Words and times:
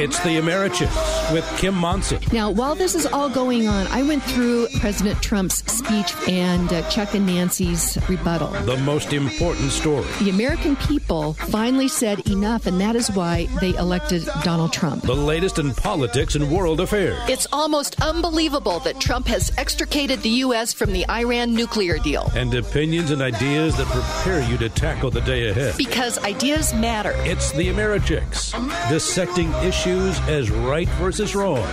It's 0.00 0.20
the 0.20 0.38
Americhicks 0.38 1.32
with 1.32 1.44
Kim 1.58 1.74
Monson. 1.74 2.20
Now, 2.32 2.52
while 2.52 2.76
this 2.76 2.94
is 2.94 3.04
all 3.04 3.28
going 3.28 3.66
on, 3.66 3.88
I 3.88 4.04
went 4.04 4.22
through 4.22 4.68
President 4.78 5.20
Trump's 5.20 5.56
speech 5.72 6.14
and 6.28 6.72
uh, 6.72 6.88
Chuck 6.88 7.14
and 7.14 7.26
Nancy's 7.26 7.98
rebuttal. 8.08 8.46
The 8.64 8.76
most 8.76 9.12
important 9.12 9.72
story. 9.72 10.06
The 10.20 10.30
American 10.30 10.76
people 10.76 11.32
finally 11.32 11.88
said 11.88 12.28
enough, 12.28 12.66
and 12.66 12.80
that 12.80 12.94
is 12.94 13.10
why 13.10 13.48
they 13.60 13.70
elected 13.70 14.24
Donald 14.44 14.72
Trump. 14.72 15.02
The 15.02 15.16
latest 15.16 15.58
in 15.58 15.74
politics 15.74 16.36
and 16.36 16.48
world 16.48 16.80
affairs. 16.80 17.18
It's 17.28 17.48
almost 17.52 18.00
unbelievable 18.00 18.78
that 18.80 19.00
Trump 19.00 19.26
has 19.26 19.50
extricated 19.58 20.22
the 20.22 20.30
U.S. 20.46 20.72
from 20.72 20.92
the 20.92 21.08
Iran 21.10 21.54
nuclear 21.54 21.98
deal. 21.98 22.30
And 22.36 22.54
opinions 22.54 23.10
and 23.10 23.20
ideas 23.20 23.76
that 23.78 23.88
prepare 23.88 24.48
you 24.48 24.58
to 24.58 24.68
tackle 24.68 25.10
the 25.10 25.22
day 25.22 25.48
ahead. 25.48 25.76
Because 25.76 26.18
ideas 26.18 26.72
matter. 26.72 27.14
It's 27.24 27.50
the 27.50 27.66
Americhicks, 27.66 28.52
dissecting 28.88 29.52
issues 29.54 29.87
as 29.88 30.50
right 30.50 30.88
versus 30.90 31.34
wrong 31.34 31.66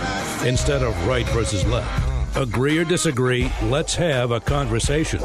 instead 0.46 0.82
of 0.82 1.06
right 1.06 1.26
versus 1.28 1.64
left. 1.66 2.36
Agree 2.36 2.78
or 2.78 2.84
disagree, 2.84 3.50
let's 3.64 3.94
have 3.94 4.30
a 4.30 4.40
conversation. 4.40 5.20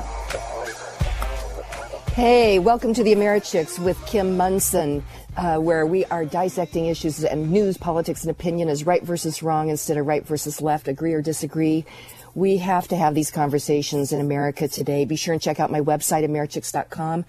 Hey, 2.14 2.60
welcome 2.60 2.94
to 2.94 3.04
the 3.04 3.16
Americhicks 3.16 3.80
with 3.80 4.06
Kim 4.06 4.36
Monson, 4.36 5.04
uh, 5.38 5.58
where 5.58 5.86
we 5.86 6.04
are 6.06 6.26
dissecting 6.26 6.88
issues 6.88 7.24
and 7.24 7.50
news, 7.50 7.78
politics, 7.78 8.24
and 8.24 8.32
opinion 8.32 8.68
as 8.68 8.86
right 8.86 9.04
versus 9.04 9.42
wrong 9.42 9.70
instead 9.70 9.98
of 9.98 10.06
right 10.06 10.26
versus 10.26 10.62
left. 10.62 10.90
Agree 10.90 11.14
or 11.14 11.22
disagree. 11.22 11.86
We 12.36 12.58
have 12.58 12.90
to 12.90 12.98
have 12.98 13.16
these 13.16 13.32
conversations 13.32 14.12
in 14.12 14.20
America 14.20 14.68
today. 14.68 15.06
Be 15.06 15.16
sure 15.16 15.34
and 15.34 15.42
check 15.42 15.60
out 15.62 15.72
my 15.72 15.82
website, 15.82 16.26
Americhicks.com, 16.26 17.26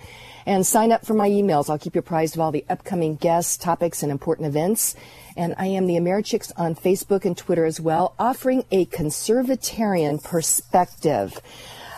and 0.47 0.67
sign 0.67 0.91
up 0.91 1.07
for 1.07 1.15
my 1.15 1.29
emails. 1.31 1.71
I'll 1.71 1.79
keep 1.79 1.95
you 1.95 2.01
apprised 2.01 2.35
of 2.35 2.41
all 2.41 2.51
the 2.51 2.65
upcoming 2.69 3.15
guests, 3.15 3.57
topics, 3.57 4.03
and 4.03 4.11
important 4.11 4.49
events. 4.49 4.97
And 5.37 5.55
I 5.59 5.67
am 5.67 5.87
the 5.87 5.97
Americhicks 5.97 6.53
on 6.57 6.75
Facebook 6.75 7.25
and 7.25 7.37
Twitter 7.37 7.65
as 7.65 7.81
well, 7.81 8.15
offering 8.19 8.65
a 8.71 8.87
conservatarian 8.87 10.23
perspective. 10.23 11.41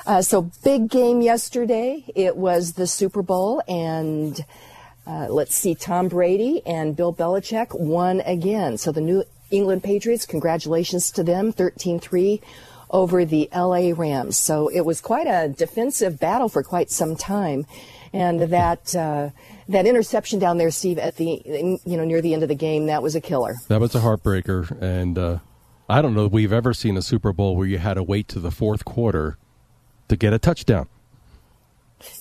Uh, 0.07 0.23
so 0.23 0.51
big 0.63 0.89
game 0.89 1.21
yesterday. 1.21 2.05
It 2.15 2.37
was 2.37 2.75
the 2.75 2.87
Super 2.87 3.23
Bowl 3.23 3.63
and 3.67 4.45
uh, 5.07 5.27
let's 5.29 5.55
see, 5.55 5.75
Tom 5.75 6.09
Brady 6.09 6.63
and 6.65 6.97
Bill 6.97 7.13
Belichick 7.13 7.79
won 7.79 8.21
again. 8.23 8.79
So 8.79 8.91
the 8.91 9.01
New 9.01 9.25
England 9.51 9.83
Patriots, 9.83 10.25
congratulations 10.25 11.11
to 11.13 11.23
them, 11.23 11.53
13-3 11.53 12.41
over 12.91 13.25
the 13.25 13.49
LA 13.55 13.93
Rams. 13.95 14.39
So 14.39 14.69
it 14.69 14.83
was 14.83 15.01
quite 15.01 15.27
a 15.27 15.49
defensive 15.49 16.19
battle 16.19 16.49
for 16.49 16.63
quite 16.63 16.91
some 16.91 17.17
time. 17.17 17.67
And 18.13 18.41
that, 18.41 18.95
uh, 18.95 19.31
that 19.69 19.87
interception 19.87 20.39
down 20.39 20.59
there, 20.59 20.71
Steve, 20.71 20.99
at 20.99 21.17
the, 21.17 21.43
you 21.85 21.97
know, 21.97 22.05
near 22.05 22.21
the 22.21 22.35
end 22.35 22.43
of 22.43 22.49
the 22.49 22.55
game, 22.55 22.87
that 22.87 23.03
was 23.03 23.15
a 23.15 23.21
killer. 23.21 23.55
That 23.69 23.81
was 23.81 23.95
a 23.95 24.01
heartbreaker. 24.01 24.71
And, 24.81 25.19
uh, 25.19 25.39
I 25.89 26.01
don't 26.01 26.15
know 26.15 26.27
we've 26.27 26.53
ever 26.53 26.73
seen 26.73 26.97
a 26.97 27.03
Super 27.03 27.33
Bowl 27.33 27.57
where 27.57 27.67
you 27.67 27.79
had 27.79 27.95
to 27.95 28.03
wait 28.03 28.29
to 28.29 28.41
the 28.41 28.51
fourth 28.51 28.85
quarter 28.85 29.37
to 30.09 30.17
get 30.17 30.33
a 30.33 30.39
touchdown. 30.39 30.89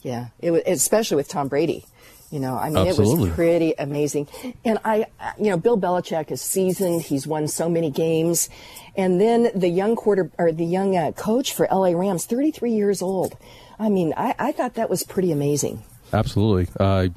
Yeah, 0.02 0.27
it 0.39 0.52
was, 0.52 0.61
especially 0.66 1.17
with 1.17 1.27
Tom 1.27 1.47
Brady. 1.47 1.85
You 2.30 2.39
know, 2.39 2.58
I 2.58 2.69
mean, 2.69 2.88
Absolutely. 2.88 3.25
it 3.25 3.27
was 3.27 3.35
pretty 3.35 3.73
amazing. 3.78 4.28
And 4.66 4.80
I, 4.83 5.05
you 5.38 5.52
know, 5.52 5.57
Bill 5.57 5.78
Belichick 5.78 6.31
is 6.31 6.41
seasoned. 6.41 7.03
He's 7.03 7.28
won 7.28 7.47
so 7.47 7.69
many 7.69 7.91
games. 7.91 8.50
And 8.97 9.22
then 9.22 9.52
the 9.53 9.67
young 9.67 9.95
quarter 9.95 10.31
or 10.39 10.52
the 10.52 10.66
young 10.66 10.97
uh, 10.97 11.11
coach 11.11 11.53
for 11.53 11.67
LA 11.72 11.91
Rams, 11.91 12.25
33 12.25 12.72
years 12.72 13.03
old. 13.03 13.38
I 13.78 13.89
mean, 13.89 14.16
I, 14.17 14.33
I 14.39 14.52
thought 14.52 14.73
that 14.75 14.89
was 14.89 15.03
pretty 15.03 15.31
amazing. 15.31 15.83
Absolutely. 16.14 16.67
Uh, 16.80 17.08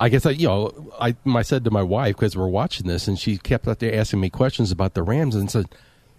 I 0.00 0.08
guess 0.08 0.26
I, 0.26 0.30
you 0.30 0.48
know, 0.48 0.92
I, 1.00 1.14
I 1.26 1.42
said 1.42 1.64
to 1.64 1.70
my 1.70 1.82
wife 1.82 2.16
because 2.16 2.36
we're 2.36 2.48
watching 2.48 2.86
this, 2.88 3.06
and 3.06 3.18
she 3.18 3.38
kept 3.38 3.68
out 3.68 3.78
there 3.78 3.94
asking 3.94 4.20
me 4.20 4.30
questions 4.30 4.72
about 4.72 4.94
the 4.94 5.02
Rams, 5.02 5.34
and 5.36 5.50
said, 5.50 5.66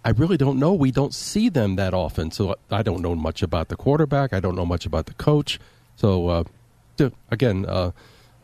"I 0.04 0.10
really 0.10 0.36
don't 0.38 0.58
know. 0.58 0.72
We 0.72 0.90
don't 0.90 1.12
see 1.14 1.48
them 1.50 1.76
that 1.76 1.92
often, 1.92 2.30
so 2.30 2.56
I 2.70 2.82
don't 2.82 3.02
know 3.02 3.14
much 3.14 3.42
about 3.42 3.68
the 3.68 3.76
quarterback. 3.76 4.32
I 4.32 4.40
don't 4.40 4.54
know 4.54 4.64
much 4.64 4.86
about 4.86 5.06
the 5.06 5.14
coach. 5.14 5.60
So, 5.96 6.28
uh, 6.28 6.44
again, 7.30 7.66
uh, 7.66 7.90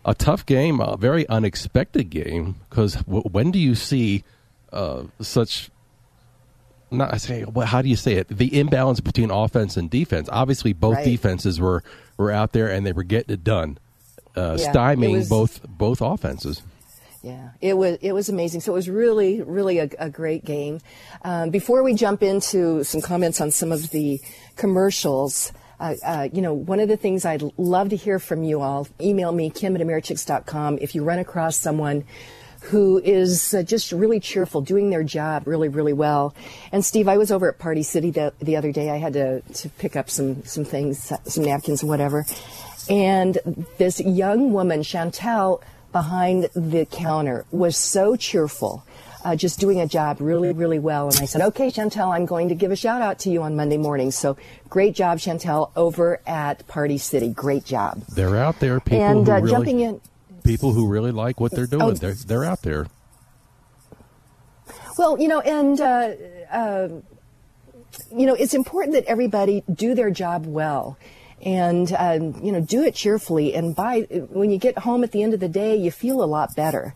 a 0.05 0.15
tough 0.15 0.45
game, 0.45 0.81
a 0.81 0.97
very 0.97 1.27
unexpected 1.29 2.11
game. 2.11 2.57
Because 2.69 2.95
w- 2.97 3.23
when 3.31 3.51
do 3.51 3.59
you 3.59 3.75
see 3.75 4.25
uh, 4.73 5.05
such? 5.21 5.71
Not 6.93 7.15
I 7.15 7.19
say, 7.19 7.45
well, 7.45 7.67
how 7.69 7.83
do 7.83 7.89
you 7.89 7.95
say 7.97 8.15
it? 8.15 8.27
The 8.29 8.59
imbalance 8.59 8.99
between 9.01 9.31
offense 9.31 9.77
and 9.77 9.89
defense. 9.89 10.29
Obviously, 10.33 10.73
both 10.73 10.97
Right. 10.97 11.05
defenses 11.05 11.61
were 11.61 11.85
were 12.21 12.31
out 12.33 12.53
there 12.53 12.69
and 12.69 12.87
they 12.87 12.93
were 12.93 13.03
getting 13.03 13.33
it 13.35 13.43
done, 13.45 13.79
uh, 14.37 14.57
Yeah, 14.59 14.73
stymieing 14.73 15.13
was- 15.13 15.29
both 15.29 15.61
both 15.69 16.01
offenses. 16.01 16.63
Yeah, 17.23 17.51
it 17.61 17.77
was 17.77 17.99
it 18.01 18.13
was 18.13 18.29
amazing. 18.31 18.61
So 18.63 18.73
it 18.73 18.77
was 18.77 18.89
really 18.89 19.43
really 19.43 19.79
a, 19.79 19.91
a 19.99 20.09
great 20.09 20.45
game. 20.45 20.81
Um, 21.23 21.51
before 21.51 21.83
we 21.83 21.93
jump 21.95 22.23
into 22.23 22.83
some 22.85 23.03
comments 23.03 23.41
on 23.43 23.51
some 23.51 23.73
of 23.73 23.91
the 23.91 24.21
commercials, 24.57 25.53
uh, 25.81 25.95
uh, 26.05 26.29
you 26.33 26.41
know, 26.41 26.55
one 26.55 26.81
of 26.81 26.89
the 26.89 26.97
things 26.97 27.25
I'd 27.27 27.43
love 27.59 27.91
to 27.91 27.97
hear 27.97 28.19
from 28.19 28.43
you 28.43 28.63
all. 28.63 28.87
Email 29.01 29.33
me 29.33 29.51
kim 29.51 29.75
at 29.77 29.83
americhicks.com 29.83 30.79
if 30.81 30.95
you 30.95 31.03
run 31.05 31.19
across 31.19 31.57
someone 31.57 32.05
who 32.62 32.98
is 32.98 33.54
uh, 33.54 33.62
just 33.62 33.93
really 33.93 34.21
cheerful, 34.21 34.60
doing 34.60 34.91
their 34.91 35.03
job 35.03 35.47
really 35.47 35.69
really 35.69 35.93
well. 35.93 36.34
And 36.72 36.84
Steve, 36.84 37.09
I 37.09 37.16
was 37.16 37.31
over 37.31 37.48
at 37.48 37.59
Party 37.59 37.82
City 37.82 38.10
the, 38.10 38.32
the 38.41 38.56
other 38.56 38.72
day. 38.72 38.91
I 38.91 38.98
had 38.98 39.15
to 39.15 39.41
to 39.41 39.69
pick 39.71 39.97
up 39.97 40.10
some 40.10 40.44
some 40.44 40.65
things, 40.65 41.12
some 41.25 41.44
napkins 41.44 41.82
and 41.82 41.88
whatever. 41.88 42.26
And 42.88 43.66
this 43.78 44.00
young 44.00 44.53
woman, 44.53 44.81
Chantel, 44.81 45.62
behind 45.93 46.48
the 46.54 46.87
counter 46.87 47.44
was 47.50 47.76
so 47.76 48.16
cheerful, 48.16 48.84
uh, 49.25 49.37
just 49.37 49.60
doing 49.60 49.81
a 49.81 49.87
job 49.87 50.19
really, 50.21 50.53
really 50.53 50.78
well. 50.78 51.09
And 51.09 51.19
I 51.21 51.25
said, 51.27 51.41
okay, 51.42 51.69
Chantel, 51.69 52.15
I'm 52.15 52.27
going 52.27 52.48
to 52.48 52.54
give 52.54 52.71
a 52.71 52.77
shout 52.77 53.03
out 53.03 53.19
to 53.21 53.31
you 53.31 53.42
on 53.42 53.54
Monday 53.54 53.77
morning. 53.77 54.10
So 54.10 54.37
great 54.69 54.94
job, 54.94 55.19
Chantel, 55.19 55.71
over 55.77 56.21
at 56.27 56.66
Party 56.69 56.98
City. 56.98 57.28
Great 57.28 57.65
job. 57.65 58.03
They're 58.15 58.37
out 58.37 58.60
there. 58.60 58.81
People 58.81 59.03
and 59.03 59.28
uh, 59.28 59.34
really, 59.34 59.50
jumping 59.50 59.81
in. 59.81 60.00
People 60.45 60.73
who 60.73 60.89
really 60.89 61.12
like 61.12 61.41
what 61.41 61.53
they're 61.53 61.67
doing. 61.67 61.83
Oh. 61.83 61.91
They're 61.93 62.15
they're 62.15 62.45
out 62.45 62.62
there. 62.62 62.87
Well, 64.99 65.19
you 65.19 65.28
know, 65.28 65.41
and 65.41 65.81
uh, 65.81 66.12
uh, 66.51 66.89
you 68.15 68.27
know, 68.27 68.34
it's 68.34 68.55
important 68.55 68.95
that 68.95 69.05
everybody 69.06 69.65
do 69.73 69.95
their 69.95 70.11
job 70.11 70.47
well, 70.47 70.99
and 71.41 71.93
um, 71.97 72.41
you 72.43 72.53
know, 72.53 72.61
do 72.61 72.83
it 72.83 72.95
cheerfully. 72.95 73.55
And 73.55 73.75
by 73.75 74.01
when 74.01 74.51
you 74.51 74.59
get 74.59 74.78
home 74.78 75.05
at 75.05 75.12
the 75.12 75.23
end 75.23 75.34
of 75.34 75.41
the 75.41 75.49
day, 75.49 75.77
you 75.77 75.91
feel 75.91 76.23
a 76.23 76.27
lot 76.27 76.55
better. 76.55 76.95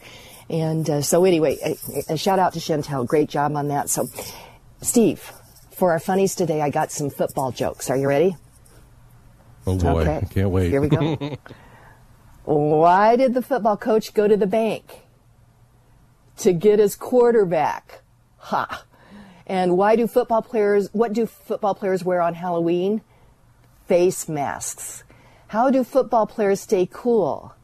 And 0.50 0.88
uh, 0.90 1.00
so, 1.00 1.24
anyway, 1.24 1.56
a, 1.64 2.12
a 2.12 2.16
shout 2.18 2.38
out 2.38 2.52
to 2.52 2.58
Chantel. 2.58 3.06
Great 3.06 3.30
job 3.30 3.56
on 3.56 3.68
that. 3.68 3.88
So, 3.88 4.08
Steve, 4.82 5.32
for 5.72 5.92
our 5.92 5.98
funnies 5.98 6.34
today, 6.34 6.60
I 6.60 6.68
got 6.68 6.92
some 6.92 7.08
football 7.08 7.50
jokes. 7.52 7.88
Are 7.88 7.96
you 7.96 8.06
ready? 8.06 8.36
Oh 9.66 9.78
boy, 9.78 10.02
Okay. 10.02 10.16
I 10.16 10.24
can't 10.26 10.50
wait. 10.50 10.70
Here 10.70 10.80
we 10.82 10.88
go. 10.88 11.16
Why 12.44 13.16
did 13.16 13.34
the 13.34 13.42
football 13.42 13.76
coach 13.76 14.12
go 14.12 14.28
to 14.28 14.36
the 14.36 14.46
bank? 14.46 15.02
To 16.38 16.52
get 16.52 16.78
his 16.78 16.94
quarterback. 16.94 18.02
Ha. 18.38 18.84
And 19.46 19.76
why 19.76 19.96
do 19.96 20.06
football 20.06 20.42
players, 20.42 20.88
what 20.92 21.12
do 21.12 21.26
football 21.26 21.74
players 21.74 22.04
wear 22.04 22.20
on 22.20 22.34
Halloween? 22.34 23.02
Face 23.86 24.28
masks. 24.28 25.04
How 25.48 25.70
do 25.70 25.84
football 25.84 26.26
players 26.26 26.60
stay 26.60 26.88
cool? 26.90 27.54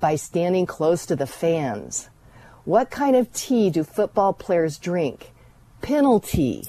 By 0.00 0.16
standing 0.16 0.66
close 0.66 1.06
to 1.06 1.16
the 1.16 1.26
fans. 1.26 2.08
What 2.64 2.90
kind 2.90 3.14
of 3.14 3.32
tea 3.32 3.70
do 3.70 3.84
football 3.84 4.32
players 4.32 4.78
drink? 4.78 5.32
Penalty. 5.82 6.64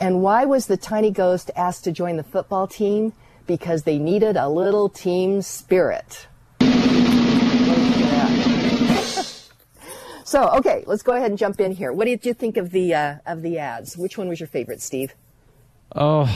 And 0.00 0.22
why 0.22 0.44
was 0.44 0.66
the 0.66 0.76
tiny 0.76 1.10
ghost 1.10 1.50
asked 1.54 1.84
to 1.84 1.92
join 1.92 2.16
the 2.16 2.22
football 2.22 2.66
team? 2.66 3.12
Because 3.46 3.84
they 3.84 3.98
needed 3.98 4.36
a 4.36 4.48
little 4.48 4.88
team 4.88 5.42
spirit. 5.42 6.26
so, 10.24 10.48
okay, 10.50 10.84
let's 10.86 11.02
go 11.02 11.12
ahead 11.12 11.30
and 11.30 11.38
jump 11.38 11.60
in 11.60 11.72
here. 11.72 11.92
What 11.92 12.06
did 12.06 12.24
you 12.24 12.34
think 12.34 12.56
of 12.56 12.70
the 12.70 12.94
uh, 12.94 13.16
of 13.26 13.42
the 13.42 13.58
ads? 13.58 13.96
Which 13.96 14.18
one 14.18 14.28
was 14.28 14.40
your 14.40 14.46
favorite, 14.46 14.80
Steve? 14.80 15.14
Oh, 15.94 16.28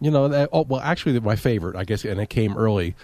you 0.00 0.10
know, 0.10 0.28
that, 0.28 0.48
oh, 0.52 0.62
well, 0.62 0.80
actually, 0.80 1.18
my 1.20 1.36
favorite, 1.36 1.76
I 1.76 1.84
guess, 1.84 2.04
and 2.04 2.20
it 2.20 2.30
came 2.30 2.56
early. 2.56 2.94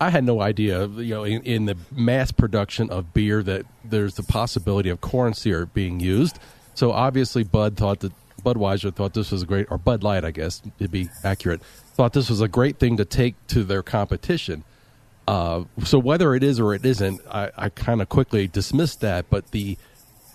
I 0.00 0.10
had 0.10 0.24
no 0.24 0.40
idea, 0.40 0.86
you 0.88 1.14
know, 1.14 1.24
in, 1.24 1.42
in 1.42 1.64
the 1.66 1.76
mass 1.90 2.32
production 2.32 2.90
of 2.90 3.14
beer 3.14 3.42
that 3.42 3.64
there's 3.84 4.14
the 4.14 4.22
possibility 4.22 4.90
of 4.90 5.00
corn 5.00 5.34
syrup 5.34 5.72
being 5.72 6.00
used. 6.00 6.38
So 6.74 6.92
obviously, 6.92 7.44
Bud 7.44 7.76
thought 7.76 8.00
that 8.00 8.12
Budweiser 8.44 8.94
thought 8.94 9.14
this 9.14 9.30
was 9.30 9.42
a 9.42 9.46
great, 9.46 9.66
or 9.70 9.78
Bud 9.78 10.02
Light, 10.02 10.24
I 10.24 10.30
guess, 10.30 10.60
to 10.78 10.88
be 10.88 11.08
accurate, 11.22 11.62
thought 11.62 12.12
this 12.12 12.28
was 12.28 12.40
a 12.40 12.48
great 12.48 12.78
thing 12.78 12.96
to 12.98 13.04
take 13.04 13.34
to 13.48 13.64
their 13.64 13.82
competition. 13.82 14.64
Uh, 15.26 15.64
so 15.84 15.98
whether 15.98 16.34
it 16.34 16.42
is 16.42 16.60
or 16.60 16.74
it 16.74 16.84
isn't, 16.84 17.20
I, 17.30 17.50
I 17.56 17.68
kind 17.70 18.02
of 18.02 18.08
quickly 18.08 18.46
dismissed 18.46 19.00
that. 19.00 19.30
But 19.30 19.50
the 19.52 19.78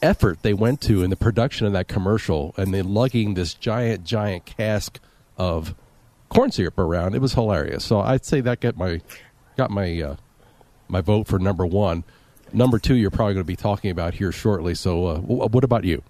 effort 0.02 0.42
they 0.42 0.54
went 0.54 0.82
to 0.82 1.04
in 1.04 1.10
the 1.10 1.16
production 1.16 1.68
of 1.68 1.74
that 1.74 1.88
commercial 1.88 2.54
and 2.58 2.74
then 2.74 2.94
lugging 2.94 3.34
this 3.34 3.54
giant, 3.54 4.04
giant 4.04 4.46
cask 4.46 5.00
of 5.38 5.76
corn 6.30 6.52
syrup 6.52 6.78
around, 6.78 7.16
it 7.16 7.22
was 7.22 7.34
hilarious. 7.34 7.84
So 7.84 8.00
I'd 8.00 8.26
say 8.26 8.42
that 8.42 8.62
got 8.62 8.78
my 8.78 9.02
got 9.58 9.70
my 9.72 10.02
uh, 10.02 10.16
my 10.88 11.02
vote 11.02 11.28
for 11.28 11.38
number 11.40 11.66
one. 11.66 12.04
number 12.54 12.80
two 12.80 12.96
you're 12.96 13.12
probably 13.12 13.34
going 13.34 13.44
to 13.44 13.48
be 13.48 13.56
talking 13.56 13.92
about 13.92 14.16
here 14.16 14.32
shortly. 14.32 14.74
So, 14.74 15.06
uh, 15.06 15.20
what 15.20 15.64
about 15.64 15.84
you? 15.84 16.02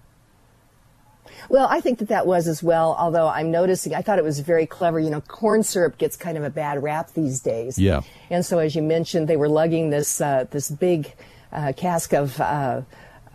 Well, 1.48 1.66
I 1.70 1.80
think 1.80 1.98
that 1.98 2.08
that 2.08 2.26
was 2.26 2.46
as 2.46 2.62
well, 2.62 2.94
although 2.98 3.28
I'm 3.28 3.50
noticing, 3.50 3.94
I 3.94 4.02
thought 4.02 4.18
it 4.18 4.24
was 4.24 4.40
very 4.40 4.66
clever. 4.66 5.00
You 5.00 5.10
know, 5.10 5.20
corn 5.20 5.62
syrup 5.62 5.98
gets 5.98 6.16
kind 6.16 6.36
of 6.36 6.44
a 6.44 6.50
bad 6.50 6.82
rap 6.82 7.12
these 7.14 7.40
days. 7.40 7.78
Yeah. 7.78 8.02
And 8.28 8.44
so, 8.44 8.58
as 8.58 8.74
you 8.74 8.82
mentioned, 8.82 9.28
they 9.28 9.36
were 9.36 9.48
lugging 9.48 9.90
this, 9.90 10.20
uh, 10.20 10.44
this 10.50 10.70
big 10.70 11.12
uh, 11.52 11.72
cask 11.76 12.12
of, 12.12 12.40
uh, 12.40 12.82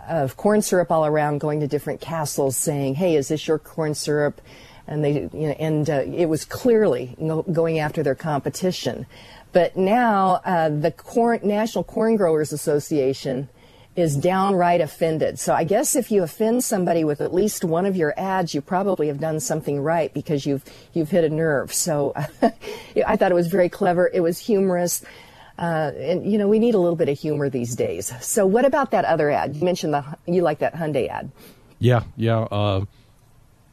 of 0.08 0.38
corn 0.38 0.62
syrup 0.62 0.92
all 0.92 1.06
around, 1.06 1.40
going 1.40 1.60
to 1.62 1.68
different 1.68 2.02
castles 2.02 2.56
saying, 2.56 2.96
hey, 2.96 3.16
is 3.16 3.28
this 3.28 3.48
your 3.48 3.60
corn 3.60 3.96
syrup? 3.96 4.42
And 4.88 5.04
they, 5.04 5.14
you 5.34 5.48
know, 5.48 5.56
and 5.60 5.90
uh, 5.90 6.04
it 6.06 6.28
was 6.28 6.46
clearly 6.46 7.16
going 7.52 7.80
after 7.80 8.04
their 8.04 8.16
competition. 8.16 9.08
But 9.52 9.76
now, 9.76 10.42
uh, 10.46 10.70
the 10.70 10.92
corn, 10.92 11.40
National 11.44 11.84
Corn 11.84 12.18
Growers 12.18 12.52
Association 12.52 13.50
is 13.96 14.18
downright 14.18 14.82
offended. 14.82 15.40
So 15.40 15.54
I 15.54 15.64
guess 15.64 15.96
if 15.96 16.12
you 16.12 16.24
offend 16.24 16.64
somebody 16.64 17.04
with 17.04 17.22
at 17.22 17.34
least 17.34 17.64
one 17.64 17.86
of 17.86 17.96
your 17.96 18.14
ads, 18.18 18.54
you 18.54 18.62
probably 18.62 19.08
have 19.08 19.20
done 19.20 19.40
something 19.40 19.80
right 19.80 20.14
because 20.14 20.46
you've 20.46 20.64
you've 20.94 21.10
hit 21.10 21.24
a 21.24 21.30
nerve. 21.30 21.74
So 21.74 22.14
I 23.08 23.16
thought 23.16 23.32
it 23.32 23.36
was 23.36 23.48
very 23.48 23.70
clever. 23.70 24.10
It 24.14 24.20
was 24.20 24.40
humorous. 24.40 25.04
Uh, 25.58 25.94
and 25.98 26.30
you 26.30 26.38
know 26.38 26.50
we 26.50 26.60
need 26.60 26.76
a 26.76 26.78
little 26.78 26.98
bit 26.98 27.08
of 27.08 27.18
humor 27.18 27.50
these 27.50 27.76
days. 27.76 28.12
So 28.20 28.46
what 28.46 28.66
about 28.66 28.92
that 28.92 29.06
other 29.06 29.32
ad? 29.32 29.56
You 29.56 29.64
mentioned 29.64 29.94
the 29.94 30.04
you 30.28 30.42
like 30.42 30.60
that 30.60 30.74
Hyundai 30.74 31.08
ad. 31.08 31.32
Yeah, 31.80 32.04
yeah. 32.18 32.40
Uh, 32.40 32.86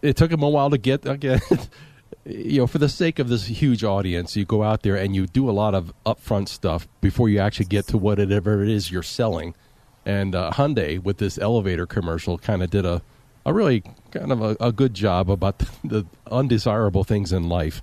it 0.00 0.16
took 0.16 0.30
him 0.30 0.44
a 0.44 0.48
while 0.48 0.70
to 0.70 0.78
get 0.78 1.04
again. 1.06 1.40
you 2.24 2.60
know, 2.60 2.66
for 2.68 2.78
the 2.78 2.88
sake 2.88 3.18
of 3.18 3.28
this 3.28 3.46
huge 3.46 3.82
audience, 3.82 4.36
you 4.36 4.44
go 4.44 4.62
out 4.62 4.82
there 4.82 4.94
and 4.94 5.16
you 5.16 5.26
do 5.26 5.50
a 5.50 5.52
lot 5.52 5.74
of 5.74 5.92
upfront 6.06 6.48
stuff 6.48 6.86
before 7.00 7.28
you 7.28 7.40
actually 7.40 7.66
get 7.66 7.88
to 7.88 7.98
whatever 7.98 8.62
it 8.62 8.68
is 8.68 8.92
you're 8.92 9.02
selling 9.02 9.54
and 10.04 10.34
uh, 10.34 10.50
Hyundai 10.52 11.02
with 11.02 11.18
this 11.18 11.38
elevator 11.38 11.86
commercial 11.86 12.38
kind 12.38 12.62
of 12.62 12.70
did 12.70 12.84
a, 12.84 13.02
a 13.46 13.52
really 13.52 13.82
kind 14.10 14.32
of 14.32 14.42
a, 14.42 14.56
a 14.60 14.72
good 14.72 14.94
job 14.94 15.30
about 15.30 15.58
the, 15.58 15.68
the, 15.84 16.06
undesirable 16.30 17.04
things 17.04 17.32
in 17.32 17.48
life. 17.48 17.82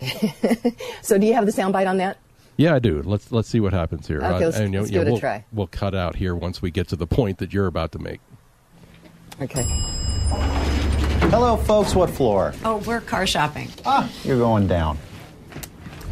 so, 1.02 1.18
do 1.18 1.26
you 1.26 1.34
have 1.34 1.46
the 1.46 1.52
soundbite 1.52 1.88
on 1.88 1.98
that? 1.98 2.18
Yeah, 2.56 2.74
I 2.74 2.78
do. 2.78 3.02
Let's 3.02 3.32
let's 3.32 3.48
see 3.48 3.60
what 3.60 3.72
happens 3.72 4.06
here. 4.06 4.22
Okay, 4.22 4.44
let's, 4.44 4.58
uh, 4.58 4.62
and, 4.62 4.74
let's 4.74 4.90
know, 4.90 4.98
give 4.98 5.08
it 5.08 5.10
we'll, 5.10 5.16
a 5.16 5.20
try. 5.20 5.44
We'll 5.52 5.66
cut 5.66 5.94
out 5.94 6.16
here 6.16 6.34
once 6.34 6.62
we 6.62 6.70
get 6.70 6.88
to 6.88 6.96
the 6.96 7.06
point 7.06 7.38
that 7.38 7.52
you're 7.52 7.66
about 7.66 7.92
to 7.92 7.98
make. 7.98 8.20
Okay. 9.40 9.64
Hello, 11.30 11.56
folks. 11.56 11.94
What 11.94 12.10
floor? 12.10 12.54
Oh, 12.64 12.76
we're 12.78 13.00
car 13.00 13.26
shopping. 13.26 13.68
Ah, 13.84 14.08
you're 14.22 14.38
going 14.38 14.68
down. 14.68 14.98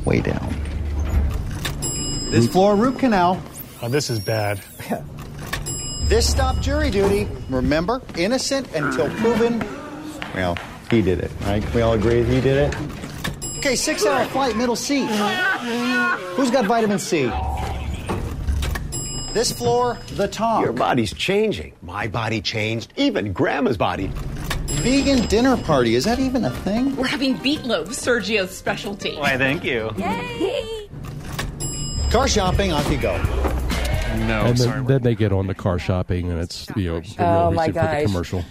Way 0.05 0.21
down. 0.21 0.53
This 2.31 2.49
floor, 2.49 2.75
root 2.75 2.99
canal. 2.99 3.41
Oh, 3.83 3.89
this 3.89 4.11
is 4.11 4.21
bad. 4.21 4.63
this 6.05 6.31
stopped 6.31 6.61
jury 6.61 6.89
duty. 6.89 7.27
Remember, 7.51 8.01
innocent 8.17 8.73
until 8.75 9.11
proven. 9.17 9.59
Well, 10.37 10.57
he 10.89 11.03
did 11.03 11.19
it, 11.19 11.33
right? 11.43 11.75
We 11.75 11.83
all 11.83 11.95
agree 11.95 12.23
he 12.23 12.41
did 12.41 12.69
it. 12.73 12.77
Okay, 13.59 13.75
six-hour 13.75 14.27
flight, 14.27 14.57
middle 14.57 14.77
seat. 14.77 15.07
Who's 16.37 16.53
got 16.53 16.65
vitamin 16.67 17.01
C? 17.01 17.25
This 19.33 19.51
floor, 19.51 19.99
the 20.13 20.29
top. 20.29 20.63
Your 20.63 20.73
body's 20.73 21.13
changing. 21.13 21.73
My 21.83 22.07
body 22.07 22.41
changed. 22.41 22.93
Even 22.97 23.33
Grandma's 23.33 23.77
body. 23.77 24.13
Vegan 24.67 25.27
dinner 25.27 25.57
party. 25.57 25.97
Is 25.97 26.05
that 26.05 26.21
even 26.21 26.45
a 26.45 26.51
thing? 26.51 26.95
We're 26.95 27.07
having 27.07 27.37
meatloaf, 27.39 27.89
Sergio's 27.89 28.57
specialty. 28.57 29.17
Why, 29.17 29.37
thank 29.37 29.65
you. 29.65 29.91
Yay! 29.97 30.89
Car 32.11 32.29
shopping, 32.29 32.73
off 32.73 32.89
you 32.91 32.99
go. 32.99 33.52
No, 34.21 34.47
and 34.47 34.59
sorry. 34.59 34.77
then, 34.79 34.87
then, 34.87 35.03
they 35.03 35.15
get 35.15 35.33
on 35.33 35.47
the 35.47 35.55
car 35.55 35.79
shopping, 35.79 36.31
and 36.31 36.41
it's 36.41 36.67
you 36.77 36.91
know 36.91 37.01
the 37.01 37.17
oh, 37.19 37.51
real 37.51 37.61
reason 37.61 37.73
for 37.75 37.81
the 37.81 38.05
commercial. 38.07 38.45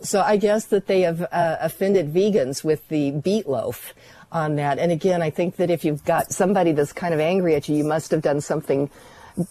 So 0.00 0.20
I 0.20 0.36
guess 0.36 0.66
that 0.66 0.86
they 0.86 1.00
have 1.00 1.22
uh, 1.22 1.56
offended 1.60 2.12
vegans 2.12 2.62
with 2.62 2.86
the 2.88 3.10
beet 3.10 3.48
loaf 3.48 3.94
on 4.30 4.56
that. 4.56 4.78
And 4.78 4.92
again, 4.92 5.22
I 5.22 5.30
think 5.30 5.56
that 5.56 5.70
if 5.70 5.84
you've 5.84 6.04
got 6.04 6.30
somebody 6.30 6.72
that's 6.72 6.92
kind 6.92 7.14
of 7.14 7.20
angry 7.20 7.54
at 7.54 7.68
you, 7.68 7.76
you 7.76 7.84
must 7.84 8.10
have 8.10 8.20
done 8.20 8.42
something, 8.42 8.90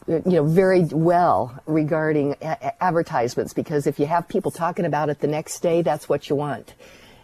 you 0.08 0.22
know, 0.26 0.44
very 0.44 0.82
well 0.82 1.60
regarding 1.66 2.36
a- 2.42 2.84
advertisements. 2.84 3.54
Because 3.54 3.88
if 3.88 3.98
you 3.98 4.06
have 4.06 4.28
people 4.28 4.52
talking 4.52 4.86
about 4.86 5.10
it 5.10 5.22
the 5.22 5.28
next 5.28 5.62
day, 5.62 5.82
that's 5.82 6.08
what 6.08 6.30
you 6.30 6.36
want. 6.36 6.76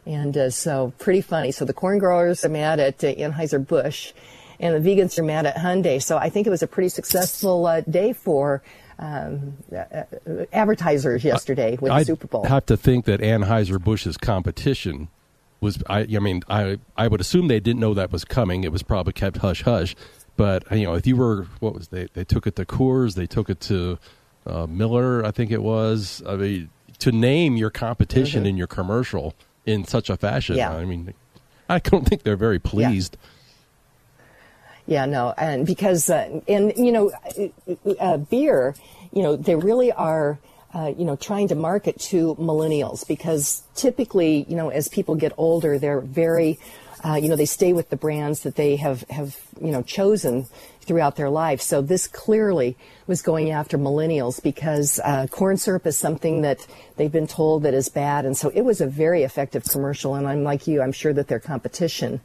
And 0.08 0.36
uh, 0.36 0.50
so, 0.50 0.94
pretty 0.98 1.22
funny. 1.22 1.52
So 1.52 1.66
the 1.66 1.74
corn 1.74 2.00
growers 2.00 2.44
are 2.44 2.50
mad 2.50 2.80
at 2.80 3.04
uh, 3.04 3.14
Anheuser 3.14 3.66
Busch 3.66 4.12
and 4.60 4.76
the 4.84 4.90
vegans 4.90 5.18
are 5.18 5.24
mad 5.24 5.46
at 5.46 5.56
Hyundai. 5.56 6.02
So 6.02 6.18
I 6.18 6.30
think 6.30 6.48
it 6.48 6.50
was 6.50 6.64
a 6.64 6.68
pretty 6.68 6.90
successful 6.90 7.66
uh, 7.66 7.82
day 7.82 8.14
for 8.14 8.62
um, 8.98 9.58
uh, 9.76 10.04
advertisers 10.52 11.24
yesterday 11.24 11.78
with 11.80 11.92
I 11.92 12.00
the 12.00 12.06
Super 12.06 12.28
Bowl. 12.28 12.46
I 12.46 12.50
have 12.50 12.66
to 12.68 12.78
think 12.78 13.06
that 13.06 13.22
Anheuser 13.22 13.78
Busch's 13.78 14.18
competition 14.18 15.08
was. 15.62 15.82
I, 15.90 16.02
I 16.02 16.20
mean, 16.20 16.44
I 16.50 16.80
I 16.98 17.08
would 17.08 17.22
assume 17.22 17.48
they 17.48 17.60
didn't 17.60 17.80
know 17.80 17.94
that 17.94 18.12
was 18.12 18.26
coming. 18.26 18.64
It 18.64 18.72
was 18.72 18.84
probably 18.84 19.14
kept 19.14 19.38
hush 19.38 19.64
hush. 19.64 19.96
But 20.36 20.70
you 20.72 20.84
know, 20.86 20.96
if 20.96 21.06
you 21.08 21.16
were 21.16 21.48
what 21.60 21.74
was 21.74 21.90
they? 21.90 22.08
They 22.14 22.24
took 22.24 22.48
it 22.48 22.56
to 22.58 22.66
Coors. 22.66 23.16
They 23.16 23.28
took 23.28 23.50
it 23.50 23.60
to 23.62 23.98
uh, 24.46 24.68
Miller. 24.68 25.26
I 25.26 25.32
think 25.32 25.52
it 25.52 25.62
was. 25.62 26.22
I 26.28 26.36
mean, 26.36 26.70
to 27.00 27.12
name 27.12 27.56
your 27.56 27.70
competition 27.70 28.42
Mm-hmm. 28.44 28.50
in 28.50 28.58
your 28.58 28.68
commercial 28.68 29.34
in 29.66 29.86
such 29.86 30.10
a 30.10 30.18
fashion. 30.18 30.56
Yeah. 30.58 30.72
I 30.74 30.84
mean, 30.86 31.14
I 31.70 31.80
don't 31.80 32.08
think 32.08 32.24
they're 32.24 32.36
very 32.36 32.60
pleased. 32.60 33.18
Yeah, 33.20 33.30
no, 35.06 35.36
and 35.38 35.68
because 35.68 36.10
uh, 36.10 36.42
and 36.48 36.74
you 36.76 36.92
know, 36.92 37.12
uh, 38.00 38.18
beer, 38.18 38.76
you 39.14 39.22
know, 39.22 39.36
they 39.36 39.56
really 39.56 39.92
are. 39.92 40.40
Uh, 40.72 40.94
you 40.96 41.04
know, 41.04 41.16
trying 41.16 41.48
to 41.48 41.56
market 41.56 42.00
to 42.00 42.36
millennials 42.36 43.08
because 43.08 43.64
typically, 43.74 44.46
you 44.48 44.56
know, 44.56 44.70
as 44.70 44.88
people 44.88 45.16
get 45.16 45.34
older, 45.36 45.80
they're 45.80 46.00
very, 46.00 46.60
uh, 47.04 47.16
you 47.16 47.28
know, 47.28 47.36
they 47.36 47.48
stay 47.48 47.74
with 47.74 47.90
the 47.90 47.96
brands 47.96 48.42
that 48.42 48.56
they 48.56 48.76
have 48.76 49.02
have 49.10 49.36
you 49.60 49.72
know 49.72 49.82
chosen 49.82 50.46
throughout 50.82 51.16
their 51.16 51.32
life. 51.32 51.60
So 51.60 51.82
this 51.82 52.08
clearly 52.08 52.78
was 53.08 53.24
going 53.24 53.50
after 53.50 53.80
millennials 53.80 54.44
because 54.44 55.00
uh, 55.04 55.26
corn 55.32 55.58
syrup 55.58 55.88
is 55.88 55.98
something 55.98 56.42
that 56.44 56.68
they've 56.98 57.12
been 57.12 57.26
told 57.26 57.64
that 57.64 57.74
is 57.74 57.90
bad, 57.90 58.26
and 58.26 58.38
so 58.38 58.50
it 58.50 58.62
was 58.62 58.80
a 58.80 58.86
very 58.86 59.24
effective 59.24 59.64
commercial. 59.66 60.14
And 60.14 60.28
I'm 60.28 60.44
like 60.44 60.68
you, 60.68 60.84
I'm 60.84 60.92
sure 60.92 61.14
that 61.14 61.30
their 61.30 61.40
competition 61.40 62.22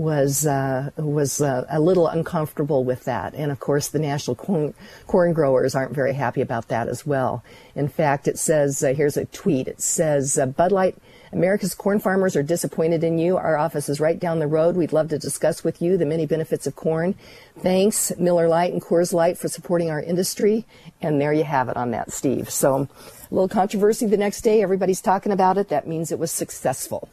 was 0.00 0.46
uh, 0.46 0.90
was 0.96 1.42
uh, 1.42 1.66
a 1.68 1.78
little 1.78 2.08
uncomfortable 2.08 2.84
with 2.84 3.04
that, 3.04 3.34
and 3.34 3.52
of 3.52 3.60
course 3.60 3.88
the 3.88 3.98
national 3.98 4.34
corn, 4.34 4.72
corn 5.06 5.34
growers 5.34 5.74
aren't 5.74 5.94
very 5.94 6.14
happy 6.14 6.40
about 6.40 6.68
that 6.68 6.88
as 6.88 7.04
well. 7.04 7.44
In 7.74 7.86
fact, 7.86 8.26
it 8.26 8.38
says 8.38 8.82
uh, 8.82 8.94
here's 8.94 9.18
a 9.18 9.26
tweet. 9.26 9.68
It 9.68 9.82
says 9.82 10.38
uh, 10.38 10.46
Bud 10.46 10.72
Light. 10.72 10.96
America's 11.32 11.74
corn 11.74 12.00
farmers 12.00 12.34
are 12.36 12.42
disappointed 12.42 13.04
in 13.04 13.18
you. 13.18 13.36
Our 13.36 13.56
office 13.56 13.88
is 13.88 14.00
right 14.00 14.18
down 14.18 14.38
the 14.38 14.46
road. 14.46 14.76
We'd 14.76 14.92
love 14.92 15.08
to 15.10 15.18
discuss 15.18 15.62
with 15.62 15.80
you 15.80 15.96
the 15.96 16.06
many 16.06 16.26
benefits 16.26 16.66
of 16.66 16.76
corn. 16.76 17.14
Thanks, 17.58 18.12
Miller 18.18 18.48
Lite 18.48 18.72
and 18.72 18.82
Coors 18.82 19.12
Light, 19.12 19.38
for 19.38 19.48
supporting 19.48 19.90
our 19.90 20.00
industry. 20.00 20.66
And 21.00 21.20
there 21.20 21.32
you 21.32 21.44
have 21.44 21.68
it 21.68 21.76
on 21.76 21.92
that, 21.92 22.12
Steve. 22.12 22.50
So, 22.50 22.88
a 23.30 23.34
little 23.34 23.48
controversy 23.48 24.06
the 24.06 24.16
next 24.16 24.40
day. 24.40 24.62
Everybody's 24.62 25.00
talking 25.00 25.30
about 25.30 25.56
it. 25.56 25.68
That 25.68 25.86
means 25.86 26.10
it 26.10 26.18
was 26.18 26.32
successful. 26.32 27.08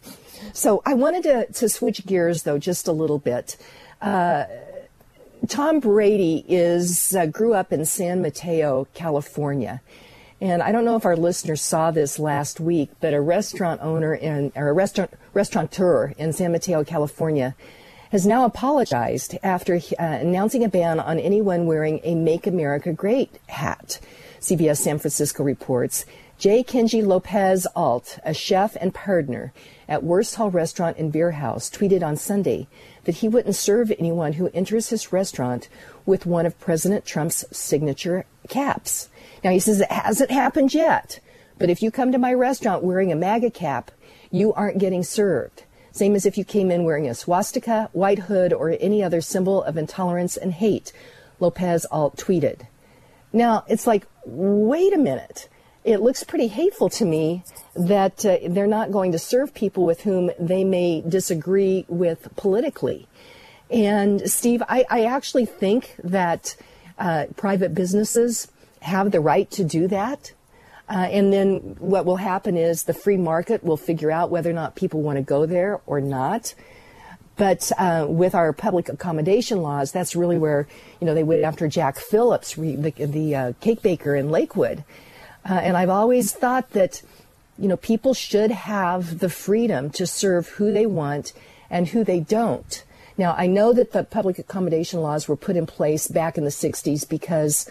So 0.54 0.82
I 0.86 0.94
wanted 0.94 1.24
to, 1.24 1.46
to 1.54 1.70
switch 1.70 2.06
gears 2.06 2.44
though 2.44 2.58
just 2.58 2.88
a 2.88 2.92
little 2.92 3.20
bit. 3.20 3.58
Uh, 4.02 4.46
Tom 5.48 5.80
Brady 5.80 6.44
is 6.48 7.16
uh, 7.16 7.28
grew 7.28 7.54
up 7.54 7.72
in 7.72 7.86
San 7.86 8.22
Mateo, 8.22 8.88
California. 8.94 9.82
And 10.40 10.62
I 10.62 10.72
don't 10.72 10.86
know 10.86 10.96
if 10.96 11.06
our 11.06 11.16
listeners 11.16 11.62
saw 11.62 11.90
this 11.90 12.20
last 12.20 12.60
week, 12.60 12.92
but 13.02 13.14
a 13.14 13.22
restaurant 13.22 13.82
owner 13.82 14.14
in, 14.14 14.52
or 14.56 14.70
a 14.70 14.74
restaurant 14.74 15.12
restaurateur 15.34 16.14
in 16.18 16.32
San 16.32 16.52
Mateo, 16.52 16.84
California, 16.84 17.56
has 18.12 18.26
now 18.28 18.46
apologized 18.46 19.36
after 19.42 19.76
uh, 19.76 19.80
announcing 19.98 20.64
a 20.64 20.70
ban 20.70 21.00
on 21.00 21.20
anyone 21.20 21.66
wearing 21.66 22.00
a 22.04 22.14
"Make 22.14 22.46
America 22.46 22.94
Great" 22.94 23.40
hat. 23.48 24.00
CBS 24.40 24.78
San 24.78 25.00
Francisco 25.00 25.44
reports. 25.44 26.06
J. 26.38 26.64
Kenji 26.64 27.04
Lopez 27.04 27.66
Alt, 27.76 28.20
a 28.24 28.32
chef 28.32 28.78
and 28.80 28.94
partner 28.94 29.52
at 29.90 30.04
Wursthall 30.04 30.54
Restaurant 30.54 30.98
and 30.98 31.12
Bierhaus, 31.12 31.72
tweeted 31.76 32.06
on 32.06 32.16
Sunday 32.16 32.68
that 33.06 33.16
he 33.16 33.28
wouldn't 33.28 33.56
serve 33.56 33.92
anyone 33.98 34.34
who 34.34 34.52
enters 34.54 34.90
his 34.90 35.12
restaurant 35.12 35.68
with 36.08 36.26
one 36.26 36.48
of 36.48 36.60
President 36.60 37.06
Trump's 37.06 37.46
signature 37.56 38.26
caps. 38.50 39.10
Now, 39.44 39.52
he 39.52 39.60
says 39.60 39.82
it 39.82 39.92
hasn't 39.92 40.32
happened 40.32 40.74
yet, 40.74 41.20
but 41.60 41.70
if 41.70 41.84
you 41.84 41.92
come 41.92 42.12
to 42.12 42.18
my 42.18 42.34
restaurant 42.34 42.84
wearing 42.84 43.12
a 43.12 43.16
MAGA 43.16 43.52
cap, 43.52 43.92
you 44.32 44.52
aren't 44.54 44.80
getting 44.80 45.04
served. 45.04 45.66
Same 45.92 46.16
as 46.16 46.26
if 46.26 46.38
you 46.38 46.44
came 46.44 46.72
in 46.72 46.84
wearing 46.84 47.08
a 47.08 47.14
swastika, 47.14 47.90
white 47.92 48.20
hood, 48.20 48.54
or 48.54 48.76
any 48.80 49.04
other 49.04 49.22
symbol 49.22 49.62
of 49.64 49.78
intolerance 49.78 50.38
and 50.38 50.54
hate, 50.54 50.92
Lopez 51.40 51.86
Alt 51.92 52.18
tweeted. 52.18 52.62
Now, 53.32 53.66
it's 53.68 53.86
like, 53.86 54.08
wait 54.26 54.94
a 54.94 54.98
minute 54.98 55.50
it 55.88 56.02
looks 56.02 56.22
pretty 56.26 56.48
hateful 56.48 56.90
to 56.90 57.06
me 57.06 57.46
that 57.74 58.26
uh, 58.26 58.38
they're 58.50 58.68
not 58.68 58.92
going 58.92 59.14
to 59.14 59.18
serve 59.18 59.54
people 59.54 59.86
with 59.86 60.02
whom 60.02 60.30
they 60.38 60.66
may 60.66 61.02
disagree 61.08 61.86
with 61.88 62.28
politically. 62.36 63.08
And 63.70 64.30
Steve, 64.30 64.64
I, 64.68 64.86
I 64.90 65.06
actually 65.06 65.46
think 65.46 65.96
that 66.04 66.56
Uh, 67.00 67.30
private 67.38 67.76
businesses 67.76 68.50
have 68.82 69.12
the 69.12 69.22
right 69.22 69.52
to 69.54 69.64
do 69.64 69.88
that. 69.88 70.34
Uh, 70.90 71.06
and 71.14 71.30
then 71.32 71.78
what 71.78 72.06
will 72.08 72.18
happen 72.18 72.58
is 72.58 72.90
the 72.90 73.02
free 73.06 73.22
market 73.22 73.62
will 73.62 73.78
figure 73.78 74.10
out 74.10 74.32
whether 74.32 74.50
or 74.50 74.58
not 74.58 74.74
people 74.74 75.06
want 75.06 75.16
to 75.16 75.22
go 75.22 75.46
there 75.46 75.80
or 75.86 76.02
not. 76.02 76.56
But 77.38 77.70
uh, 77.78 78.10
with 78.10 78.34
our 78.34 78.52
public 78.52 78.90
accommodation 78.90 79.62
laws, 79.62 79.92
that's 79.94 80.18
really 80.18 80.40
where 80.42 80.66
you 80.98 81.06
know 81.06 81.14
they 81.14 81.22
went 81.22 81.46
after 81.46 81.70
Jack 81.70 82.02
Phillips, 82.02 82.58
the, 82.58 82.90
the 82.98 83.36
uh, 83.36 83.54
cake 83.62 83.86
baker 83.86 84.18
in 84.18 84.34
Lakewood. 84.34 84.82
Uh, 85.46 85.62
and 85.62 85.78
I've 85.78 85.94
always 85.94 86.34
thought 86.34 86.74
that 86.74 87.06
you 87.62 87.70
know 87.70 87.78
people 87.78 88.18
should 88.18 88.50
have 88.50 89.22
the 89.22 89.30
freedom 89.30 89.94
to 90.02 90.10
serve 90.10 90.58
who 90.58 90.74
they 90.74 90.90
want 90.90 91.30
and 91.70 91.94
who 91.94 92.02
they 92.04 92.22
don't. 92.26 92.82
Now 93.18 93.36
I 93.38 93.48
know 93.48 93.74
that 93.74 93.92
the 93.92 94.04
public 94.04 94.40
accommodation 94.40 95.02
laws 95.02 95.28
were 95.28 95.36
put 95.36 95.56
in 95.56 95.66
place 95.66 96.08
back 96.08 96.38
in 96.38 96.44
the 96.44 96.50
60s 96.50 97.08
because 97.08 97.70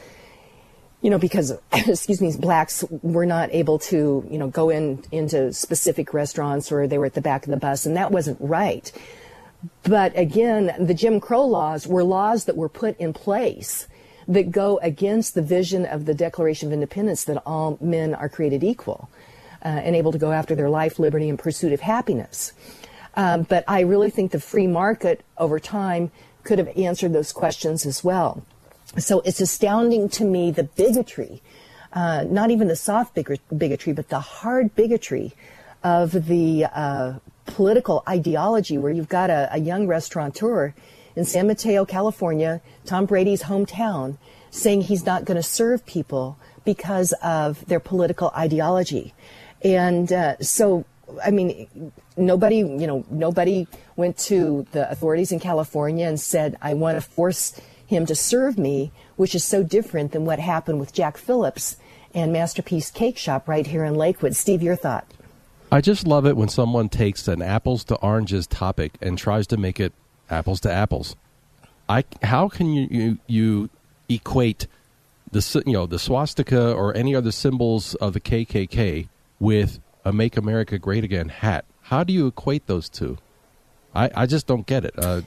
you 1.03 1.11
know, 1.11 1.19
because 1.19 1.53
excuse 1.73 2.21
me, 2.21 2.35
blacks 2.37 2.85
were 2.91 3.27
not 3.27 3.51
able 3.53 3.79
to, 3.79 4.27
you 4.29 4.39
know, 4.39 4.49
go 4.49 4.71
in 4.71 5.05
into 5.13 5.53
specific 5.53 6.13
restaurants 6.13 6.73
or 6.73 6.87
they 6.87 6.99
were 6.99 7.07
at 7.07 7.15
the 7.15 7.21
back 7.21 7.45
of 7.45 7.51
the 7.51 7.57
bus, 7.57 7.87
and 7.87 7.97
that 7.97 8.11
wasn't 8.11 8.39
right. 8.41 8.91
But 9.85 10.19
again, 10.19 10.75
the 10.81 10.95
Jim 10.95 11.21
Crow 11.21 11.45
laws 11.45 11.87
were 11.87 12.05
laws 12.05 12.47
that 12.47 12.57
were 12.57 12.69
put 12.69 12.99
in 12.99 13.13
place 13.13 13.89
that 14.29 14.51
go 14.51 14.79
against 14.79 15.35
the 15.35 15.43
vision 15.43 15.87
of 15.87 16.05
the 16.05 16.15
Declaration 16.15 16.69
of 16.69 16.73
Independence 16.73 17.25
that 17.25 17.43
all 17.47 17.79
men 17.81 18.15
are 18.15 18.29
created 18.29 18.65
equal 18.65 19.09
uh, 19.65 19.69
and 19.69 19.95
able 19.95 20.13
to 20.13 20.19
go 20.19 20.33
after 20.33 20.55
their 20.55 20.69
life, 20.69 20.99
liberty, 20.99 21.29
and 21.29 21.39
pursuit 21.39 21.73
of 21.73 21.81
happiness. 21.81 22.53
Um, 23.17 23.43
but 23.43 23.65
I 23.67 23.81
really 23.81 24.11
think 24.11 24.33
the 24.33 24.41
free 24.41 24.67
market 24.67 25.25
over 25.39 25.59
time 25.59 26.11
could 26.45 26.59
have 26.59 26.69
answered 26.77 27.13
those 27.13 27.33
questions 27.33 27.87
as 27.87 28.05
well. 28.05 28.45
So 28.99 29.21
it's 29.21 29.41
astounding 29.41 30.09
to 30.11 30.25
me 30.25 30.51
the 30.51 30.65
bigotry, 30.65 31.43
uh, 31.93 32.25
not 32.29 32.51
even 32.51 32.69
the 32.69 32.77
soft 32.77 33.15
bigotry, 33.15 33.93
but 33.93 34.09
the 34.09 34.21
hard 34.21 34.75
bigotry 34.75 35.35
of 35.83 36.27
the 36.27 36.67
uh, 36.73 37.15
political 37.47 38.03
ideology 38.09 38.79
where 38.79 38.93
you've 38.93 39.09
got 39.09 39.31
a, 39.31 39.49
a 39.53 39.59
young 39.59 39.87
restaurateur 39.87 40.75
in 41.15 41.25
San 41.25 41.47
Mateo, 41.47 41.85
California, 41.85 42.61
Tom 42.85 43.07
Brady's 43.07 43.45
hometown, 43.45 44.19
saying 44.51 44.83
he's 44.83 45.07
not 45.07 45.25
going 45.25 45.37
to 45.37 45.43
serve 45.43 45.85
people 45.87 46.39
because 46.65 47.13
of 47.23 47.65
their 47.67 47.81
political 47.81 48.31
ideology. 48.37 49.15
And 49.63 50.13
uh, 50.13 50.39
so, 50.41 50.85
I 51.25 51.31
mean, 51.31 51.93
nobody, 52.17 52.59
you 52.59 52.87
know, 52.87 53.05
nobody 53.11 53.67
went 53.97 54.19
to 54.19 54.67
the 54.73 54.91
authorities 54.91 55.33
in 55.33 55.41
California 55.41 56.07
and 56.07 56.21
said, 56.21 56.57
I 56.61 56.75
want 56.75 56.97
to 56.97 57.01
force 57.01 57.61
him 57.87 58.07
to 58.07 58.15
serve 58.15 58.59
me, 58.59 58.91
which 59.17 59.35
is 59.35 59.45
so 59.45 59.63
different 59.63 60.13
than 60.13 60.25
what 60.25 60.39
happened 60.39 60.81
with 60.81 60.93
Jack 60.93 61.17
Phillips 61.17 61.77
and 62.15 62.33
Masterpiece 62.33 62.91
Cake 62.91 63.19
Shop 63.19 63.47
right 63.49 63.67
here 63.67 63.85
in 63.85 63.95
Lakewood. 63.95 64.35
Steve, 64.35 64.63
your 64.63 64.77
thought? 64.77 65.07
I 65.71 65.81
just 65.81 66.07
love 66.07 66.27
it 66.27 66.37
when 66.37 66.49
someone 66.49 66.89
takes 66.89 67.29
an 67.29 67.43
apples 67.43 67.85
to 67.85 67.97
oranges 67.97 68.47
topic 68.47 68.93
and 69.03 69.19
tries 69.19 69.47
to 69.49 69.57
make 69.57 69.81
it 69.81 69.93
apples 70.31 70.61
to 70.61 70.73
apples. 70.73 71.17
I 71.89 72.05
how 72.23 72.49
can 72.49 72.73
you 72.73 72.89
you, 72.91 73.19
you 73.27 73.71
equate 74.09 74.67
the 75.31 75.63
you 75.67 75.73
know 75.73 75.87
the 75.87 75.99
swastika 75.99 76.73
or 76.73 76.97
any 76.97 77.15
other 77.15 77.33
symbols 77.33 77.95
of 77.97 78.13
the 78.13 78.21
KKK 78.21 79.09
with 79.39 79.81
a 80.07 80.13
"Make 80.13 80.37
America 80.37 80.79
Great 80.79 81.03
Again" 81.03 81.29
hat? 81.29 81.65
How 81.83 82.05
do 82.05 82.13
you 82.13 82.29
equate 82.29 82.67
those 82.67 82.89
two? 82.89 83.19
I, 83.95 84.11
I 84.15 84.27
just 84.27 84.47
don't 84.47 84.67
get 84.67 84.85
it. 84.85 84.95
Uh, 84.97 85.23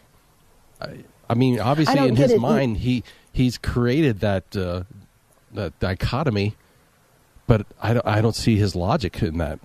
I, 0.80 1.04
I 1.30 1.34
mean, 1.34 1.60
obviously, 1.60 2.08
in 2.08 2.16
his 2.16 2.40
mind, 2.40 2.78
he 2.78 3.04
he's 3.34 3.58
created 3.58 4.22
that 4.22 4.56
uh, 4.56 4.84
that 5.52 5.78
dichotomy, 5.80 6.56
but 7.46 7.68
I 7.82 7.94
don't, 7.94 8.08
I 8.08 8.22
don't 8.22 8.36
see 8.36 8.56
his 8.56 8.76
logic 8.76 9.22
in 9.22 9.38
that. 9.40 9.60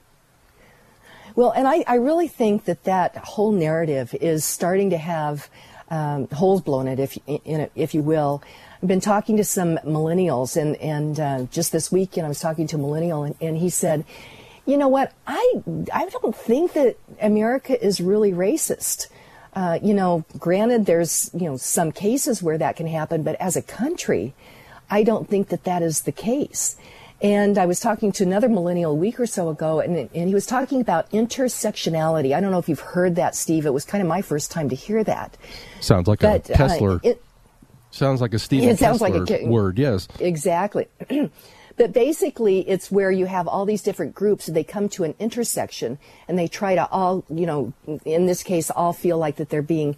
Well, 1.37 1.51
and 1.51 1.67
I, 1.67 1.85
I 1.87 1.97
really 1.97 2.29
think 2.29 2.65
that 2.65 2.85
that 2.85 3.17
whole 3.17 3.53
narrative 3.53 4.15
is 4.21 4.45
starting 4.45 4.91
to 4.91 4.99
have 4.99 5.49
um, 5.91 6.29
holes 6.29 6.61
blown 6.61 6.87
in 6.89 6.99
it, 6.99 7.03
if 7.03 7.19
in 7.27 7.61
it, 7.61 7.73
if 7.75 7.95
you 7.95 8.03
will. 8.03 8.43
I've 8.83 8.89
been 8.89 9.01
talking 9.01 9.37
to 9.37 9.45
some 9.45 9.79
millennials, 9.79 10.61
and 10.61 10.77
and 10.77 11.21
uh, 11.21 11.43
just 11.51 11.73
this 11.73 11.91
weekend 11.91 12.27
I 12.27 12.29
was 12.29 12.41
talking 12.41 12.67
to 12.69 12.77
a 12.77 12.79
millennial, 12.79 13.25
and, 13.25 13.35
and 13.41 13.57
he 13.57 13.71
said, 13.71 14.05
"You 14.67 14.77
know 14.77 14.89
what? 14.89 15.13
I 15.27 15.63
I 15.93 16.09
don't 16.09 16.37
think 16.37 16.73
that 16.75 16.97
America 17.21 17.83
is 17.83 18.01
really 18.01 18.33
racist." 18.33 19.09
Uh, 19.55 19.79
you 19.83 19.95
know, 19.95 20.25
granted, 20.39 20.87
there's 20.87 21.31
you 21.33 21.49
know 21.49 21.57
some 21.57 21.93
cases 21.93 22.43
where 22.43 22.59
that 22.59 22.77
can 22.77 22.87
happen, 22.87 23.23
but 23.23 23.37
as 23.41 23.57
a 23.57 23.63
country, 23.63 24.35
I 24.91 25.03
don't 25.03 25.29
think 25.29 25.49
that 25.49 25.65
that 25.65 25.83
is 25.83 26.03
the 26.03 26.13
case. 26.13 26.77
And 27.23 27.57
I 27.57 27.65
was 27.65 27.81
talking 27.81 28.13
to 28.13 28.25
another 28.25 28.49
millennial 28.49 28.93
a 28.93 28.95
week 28.95 29.19
or 29.19 29.27
so 29.27 29.49
ago, 29.49 29.81
and, 29.81 29.97
and 29.97 30.29
he 30.29 30.35
was 30.35 30.45
talking 30.45 30.81
about 30.81 31.11
intersectionality. 31.11 32.37
I 32.37 32.41
don't 32.41 32.51
know 32.51 32.59
if 32.59 32.69
you've 32.69 32.81
heard 32.81 33.17
that, 33.17 33.35
Steve. 33.35 33.65
It 33.65 33.73
was 33.73 33.85
kind 33.85 34.03
of 34.03 34.09
my 34.09 34.21
first 34.21 34.51
time 34.51 34.69
to 34.69 34.75
hear 34.75 35.03
that. 35.05 35.37
Sounds 35.81 36.07
like 36.07 36.19
but, 36.19 36.51
a 36.51 36.53
Kessler. 36.53 36.97
Uh, 36.97 37.01
it, 37.03 37.25
sounds 37.91 38.21
like 38.21 38.35
a 38.35 38.39
Stephen 38.39 38.69
it 38.71 38.79
sounds 38.79 38.99
Kessler 38.99 39.21
like 39.21 39.41
a, 39.41 39.47
word, 39.47 39.79
yes. 39.79 40.07
Exactly. 40.19 40.87
But 41.77 41.93
basically, 41.93 42.69
it's 42.69 42.91
where 42.91 43.11
you 43.11 43.27
have 43.27 43.49
all 43.49 43.65
these 43.65 43.83
different 43.83 44.15
groups. 44.15 44.47
They 44.47 44.65
come 44.65 44.89
to 44.91 45.05
an 45.05 45.15
intersection 45.19 45.99
and 46.29 46.39
they 46.39 46.49
try 46.49 46.75
to 46.75 46.89
all, 46.91 47.25
you 47.29 47.47
know, 47.47 47.73
in 48.05 48.27
this 48.27 48.43
case, 48.43 48.71
all 48.71 48.93
feel 48.93 49.19
like 49.19 49.37
that 49.37 49.49
they're 49.49 49.63
being 49.63 49.97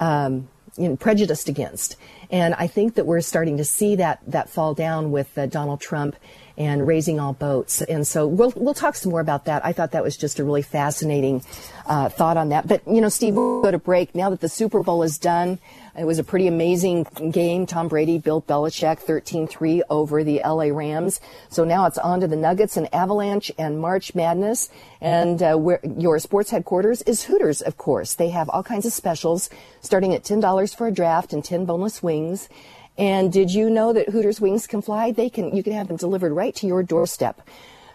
um, 0.00 0.48
you 0.78 0.88
know, 0.88 0.96
prejudiced 0.96 1.48
against. 1.48 1.96
And 2.30 2.54
I 2.54 2.66
think 2.66 2.94
that 2.94 3.04
we're 3.04 3.20
starting 3.20 3.56
to 3.56 3.64
see 3.64 3.96
that 3.96 4.20
that 4.26 4.48
fall 4.48 4.74
down 4.74 5.10
with 5.10 5.36
uh, 5.36 5.46
Donald 5.46 5.80
Trump 5.80 6.16
and 6.56 6.86
raising 6.86 7.20
all 7.20 7.32
boats. 7.32 7.82
And 7.82 8.06
so 8.06 8.26
we'll 8.26 8.52
we'll 8.56 8.74
talk 8.74 8.94
some 8.94 9.10
more 9.10 9.20
about 9.20 9.46
that. 9.46 9.64
I 9.64 9.72
thought 9.72 9.92
that 9.92 10.04
was 10.04 10.16
just 10.16 10.38
a 10.38 10.44
really 10.44 10.62
fascinating 10.62 11.42
uh, 11.86 12.08
thought 12.08 12.36
on 12.36 12.50
that. 12.50 12.68
But 12.68 12.86
you 12.86 13.00
know, 13.00 13.08
Steve, 13.08 13.34
we'll 13.34 13.62
go 13.62 13.70
to 13.70 13.78
break 13.78 14.14
now 14.14 14.30
that 14.30 14.40
the 14.40 14.48
Super 14.48 14.82
Bowl 14.82 15.02
is 15.02 15.18
done. 15.18 15.58
It 15.98 16.04
was 16.04 16.20
a 16.20 16.24
pretty 16.24 16.46
amazing 16.46 17.06
game. 17.32 17.66
Tom 17.66 17.88
Brady, 17.88 18.18
Bill 18.18 18.40
Belichick, 18.40 19.04
13-3 19.04 19.80
over 19.90 20.22
the 20.22 20.40
LA 20.44 20.66
Rams. 20.66 21.20
So 21.48 21.64
now 21.64 21.86
it's 21.86 21.98
on 21.98 22.20
to 22.20 22.28
the 22.28 22.36
Nuggets 22.36 22.76
and 22.76 22.92
Avalanche 22.94 23.50
and 23.58 23.80
March 23.80 24.14
Madness. 24.14 24.68
And 25.00 25.42
uh, 25.42 25.56
where 25.56 25.80
your 25.96 26.20
sports 26.20 26.50
headquarters 26.50 27.02
is 27.02 27.24
Hooters, 27.24 27.62
of 27.62 27.78
course. 27.78 28.14
They 28.14 28.28
have 28.28 28.48
all 28.48 28.62
kinds 28.62 28.86
of 28.86 28.92
specials, 28.92 29.50
starting 29.80 30.14
at 30.14 30.22
$10 30.22 30.76
for 30.76 30.86
a 30.86 30.92
draft 30.92 31.32
and 31.32 31.44
10 31.44 31.64
boneless 31.64 32.00
wings. 32.00 32.48
And 32.96 33.32
did 33.32 33.50
you 33.50 33.68
know 33.68 33.92
that 33.92 34.10
Hooters 34.10 34.40
wings 34.40 34.68
can 34.68 34.82
fly? 34.82 35.10
They 35.10 35.28
can. 35.28 35.54
You 35.54 35.62
can 35.64 35.72
have 35.72 35.88
them 35.88 35.96
delivered 35.96 36.32
right 36.32 36.54
to 36.56 36.66
your 36.66 36.82
doorstep. 36.84 37.40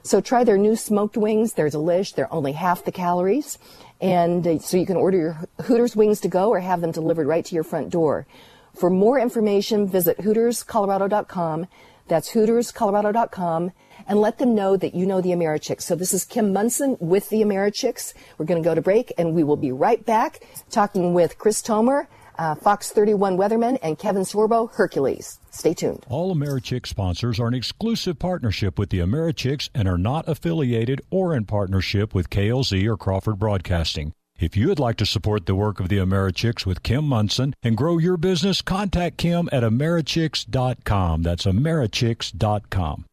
So 0.01 0.19
try 0.19 0.43
their 0.43 0.57
new 0.57 0.75
smoked 0.75 1.15
wings. 1.15 1.53
They're 1.53 1.69
delish. 1.69 2.15
They're 2.15 2.33
only 2.33 2.51
half 2.51 2.83
the 2.83 2.91
calories. 2.91 3.57
And 4.03 4.45
uh, 4.45 4.59
so 4.59 4.75
you 4.75 4.85
can 4.85 4.97
order 4.97 5.17
your 5.17 5.39
Hooters 5.63 5.95
wings 5.95 6.19
to 6.21 6.27
go 6.27 6.49
or 6.49 6.59
have 6.59 6.81
them 6.81 6.91
delivered 6.91 7.25
right 7.25 7.45
to 7.45 7.55
your 7.55 7.63
front 7.63 7.89
door. 7.89 8.27
For 8.75 8.89
more 8.89 9.17
information, 9.17 9.87
visit 9.87 10.17
HootersColorado.com. 10.17 11.67
That's 12.09 12.33
HootersColorado.com 12.33 13.71
and 14.05 14.19
let 14.19 14.39
them 14.39 14.53
know 14.55 14.75
that 14.75 14.93
you 14.93 15.05
know 15.05 15.21
the 15.21 15.29
Americhicks. 15.29 15.83
So 15.83 15.95
this 15.95 16.13
is 16.13 16.25
Kim 16.25 16.51
Monson 16.51 16.97
with 16.99 17.29
the 17.29 17.41
Americhicks. 17.41 18.13
We're 18.37 18.45
going 18.45 18.61
to 18.61 18.67
go 18.67 18.75
to 18.75 18.81
break 18.81 19.13
and 19.17 19.33
we 19.33 19.43
will 19.43 19.55
be 19.55 19.71
right 19.71 20.05
back 20.05 20.45
talking 20.69 21.13
with 21.13 21.37
Chris 21.37 21.61
Tomer, 21.61 22.07
uh, 22.43 22.55
Fox 22.55 22.91
31 22.91 23.37
weatherman, 23.37 23.77
and 23.81 23.97
Kevin 23.97 24.23
Sorbo, 24.23 24.71
Hercules. 24.73 25.39
Stay 25.51 25.73
tuned. 25.73 26.05
All 26.09 26.35
AmeriChicks 26.35 26.87
sponsors 26.87 27.39
are 27.39 27.47
an 27.47 27.53
exclusive 27.53 28.19
partnership 28.19 28.77
with 28.77 28.89
the 28.89 28.99
Americhicks 28.99 29.69
and 29.73 29.87
are 29.87 29.97
not 29.97 30.27
affiliated 30.27 31.01
or 31.09 31.35
in 31.35 31.45
partnership 31.45 32.13
with 32.13 32.29
KLZ 32.29 32.85
or 32.85 32.97
Crawford 32.97 33.39
Broadcasting. 33.39 34.13
If 34.39 34.57
you 34.57 34.67
would 34.67 34.79
like 34.79 34.97
to 34.97 35.05
support 35.05 35.45
the 35.45 35.55
work 35.55 35.79
of 35.79 35.89
the 35.89 35.99
Americhicks 35.99 36.65
with 36.65 36.83
Kim 36.83 37.05
Monson 37.05 37.55
and 37.63 37.77
grow 37.77 37.97
your 37.97 38.17
business, 38.17 38.61
contact 38.61 39.17
Kim 39.17 39.47
at 39.51 39.63
Americhicks.com. 39.63 41.23
That's 41.23 41.45
Americhicks.com. 41.45 43.05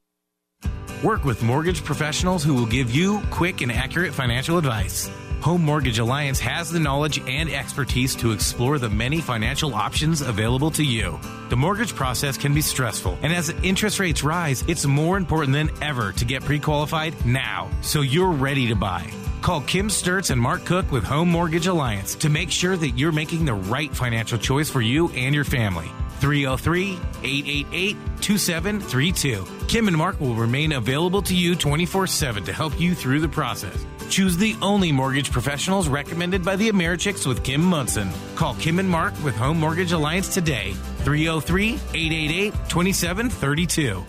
Work 1.04 1.24
with 1.24 1.42
mortgage 1.42 1.84
professionals 1.84 2.42
who 2.42 2.54
will 2.54 2.66
give 2.66 2.90
you 2.90 3.22
quick 3.30 3.60
and 3.60 3.70
accurate 3.70 4.12
financial 4.12 4.58
advice. 4.58 5.08
Home 5.42 5.64
Mortgage 5.64 5.98
Alliance 5.98 6.38
has 6.40 6.70
the 6.70 6.78
knowledge 6.78 7.18
and 7.26 7.48
expertise 7.48 8.14
to 8.16 8.32
explore 8.32 8.78
the 8.78 8.90
many 8.90 9.22
financial 9.22 9.74
options 9.74 10.20
available 10.20 10.70
to 10.72 10.84
you. 10.84 11.18
The 11.48 11.56
mortgage 11.56 11.94
process 11.94 12.36
can 12.36 12.52
be 12.52 12.60
stressful, 12.60 13.18
and 13.22 13.32
as 13.32 13.48
interest 13.62 13.98
rates 13.98 14.22
rise, 14.22 14.62
it's 14.68 14.84
more 14.84 15.16
important 15.16 15.54
than 15.54 15.70
ever 15.82 16.12
to 16.12 16.24
get 16.26 16.44
pre 16.44 16.58
qualified 16.58 17.24
now 17.24 17.70
so 17.80 18.02
you're 18.02 18.30
ready 18.30 18.68
to 18.68 18.74
buy. 18.74 19.10
Call 19.40 19.62
Kim 19.62 19.88
Sturts 19.88 20.30
and 20.30 20.38
Mark 20.38 20.66
Cook 20.66 20.92
with 20.92 21.04
Home 21.04 21.30
Mortgage 21.30 21.66
Alliance 21.66 22.14
to 22.16 22.28
make 22.28 22.50
sure 22.50 22.76
that 22.76 22.90
you're 22.90 23.10
making 23.10 23.46
the 23.46 23.54
right 23.54 23.90
financial 23.94 24.36
choice 24.36 24.68
for 24.68 24.82
you 24.82 25.08
and 25.12 25.34
your 25.34 25.44
family. 25.44 25.90
303 26.20 26.92
888 27.22 27.96
2732. 28.20 29.46
Kim 29.68 29.88
and 29.88 29.96
Mark 29.96 30.20
will 30.20 30.34
remain 30.34 30.72
available 30.72 31.22
to 31.22 31.34
you 31.34 31.54
24 31.56 32.06
7 32.06 32.44
to 32.44 32.52
help 32.52 32.78
you 32.78 32.94
through 32.94 33.20
the 33.20 33.28
process. 33.28 33.84
Choose 34.08 34.36
the 34.36 34.56
only 34.60 34.92
mortgage 34.92 35.30
professionals 35.30 35.88
recommended 35.88 36.44
by 36.44 36.56
the 36.56 36.68
Americhicks 36.68 37.26
with 37.26 37.44
Kim 37.44 37.62
Monson. 37.62 38.10
Call 38.34 38.54
Kim 38.56 38.78
and 38.78 38.88
Mark 38.88 39.14
with 39.22 39.36
Home 39.36 39.58
Mortgage 39.58 39.92
Alliance 39.92 40.32
today 40.34 40.72
303 41.04 41.74
888 41.74 42.52
2732. 42.68 44.04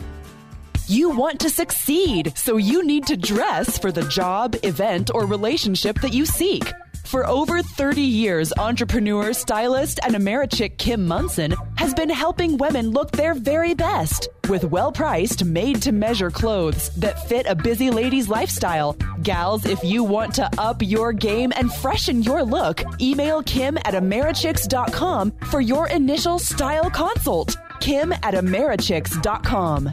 You 0.87 1.11
want 1.11 1.39
to 1.39 1.49
succeed, 1.49 2.33
so 2.35 2.57
you 2.57 2.85
need 2.85 3.05
to 3.07 3.15
dress 3.15 3.77
for 3.77 3.93
the 3.93 4.01
job, 4.09 4.57
event, 4.63 5.09
or 5.13 5.25
relationship 5.25 6.01
that 6.01 6.13
you 6.13 6.25
seek. 6.25 6.69
For 7.11 7.27
over 7.27 7.61
30 7.61 8.01
years, 8.01 8.53
entrepreneur, 8.57 9.33
stylist, 9.33 9.99
and 10.01 10.15
Americhick 10.15 10.77
Kim 10.77 11.05
Monson 11.05 11.53
has 11.75 11.93
been 11.93 12.09
helping 12.09 12.57
women 12.57 12.91
look 12.91 13.11
their 13.11 13.33
very 13.33 13.73
best 13.73 14.29
with 14.47 14.63
well 14.63 14.93
priced, 14.93 15.43
made 15.43 15.81
to 15.81 15.91
measure 15.91 16.31
clothes 16.31 16.89
that 16.95 17.27
fit 17.27 17.47
a 17.47 17.53
busy 17.53 17.91
lady's 17.91 18.29
lifestyle. 18.29 18.93
Gals, 19.23 19.65
if 19.65 19.83
you 19.83 20.05
want 20.05 20.33
to 20.35 20.49
up 20.57 20.81
your 20.81 21.11
game 21.11 21.51
and 21.57 21.73
freshen 21.73 22.23
your 22.23 22.43
look, 22.43 22.81
email 23.01 23.43
Kim 23.43 23.75
at 23.79 23.93
Americhicks.com 23.93 25.33
for 25.49 25.59
your 25.59 25.89
initial 25.89 26.39
style 26.39 26.89
consult. 26.89 27.57
Kim 27.81 28.13
at 28.13 28.35
Americhicks.com. 28.35 29.89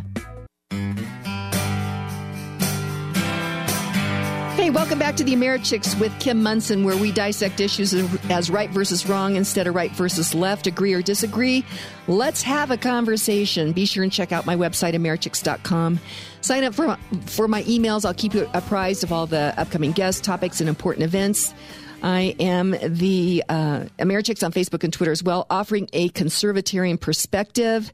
Hey, 4.59 4.71
welcome 4.71 4.99
back 4.99 5.15
to 5.15 5.23
the 5.23 5.35
Americhicks 5.35 5.99
with 6.00 6.19
Kim 6.19 6.43
Monson, 6.43 6.83
where 6.83 6.97
we 6.97 7.12
dissect 7.12 7.61
issues 7.61 7.95
as 8.29 8.50
right 8.50 8.69
versus 8.71 9.09
wrong 9.09 9.37
instead 9.37 9.69
of 9.69 9.77
right 9.77 9.93
versus 9.93 10.35
left, 10.35 10.67
agree 10.67 10.93
or 10.93 11.00
disagree. 11.00 11.65
Let's 12.09 12.43
have 12.43 12.73
a 12.73 12.77
conversation. 12.77 13.71
Be 13.71 13.87
sure 13.87 14.03
and 14.03 14.11
check 14.11 14.33
out 14.33 14.47
my 14.47 14.57
website, 14.57 14.95
Americhicks.com. 14.95 16.00
Sign 16.41 16.65
up 16.65 16.75
for, 16.75 16.99
for 17.27 17.47
my 17.47 17.62
emails. 17.62 18.05
I'll 18.05 18.12
keep 18.12 18.35
you 18.35 18.50
apprised 18.53 19.05
of 19.05 19.12
all 19.12 19.29
the 19.29 19.55
upcoming 19.57 19.93
guest 19.93 20.25
topics 20.25 20.59
and 20.59 20.69
important 20.69 21.05
events. 21.05 21.55
I 22.03 22.35
am 22.41 22.75
the 22.83 23.45
uh, 23.49 23.85
Americhicks 24.00 24.45
on 24.45 24.50
Facebook 24.50 24.83
and 24.83 24.93
Twitter 24.93 25.12
as 25.12 25.23
well, 25.23 25.47
offering 25.50 25.88
a 25.93 26.09
conservatarian 26.09 26.99
perspective 27.00 27.93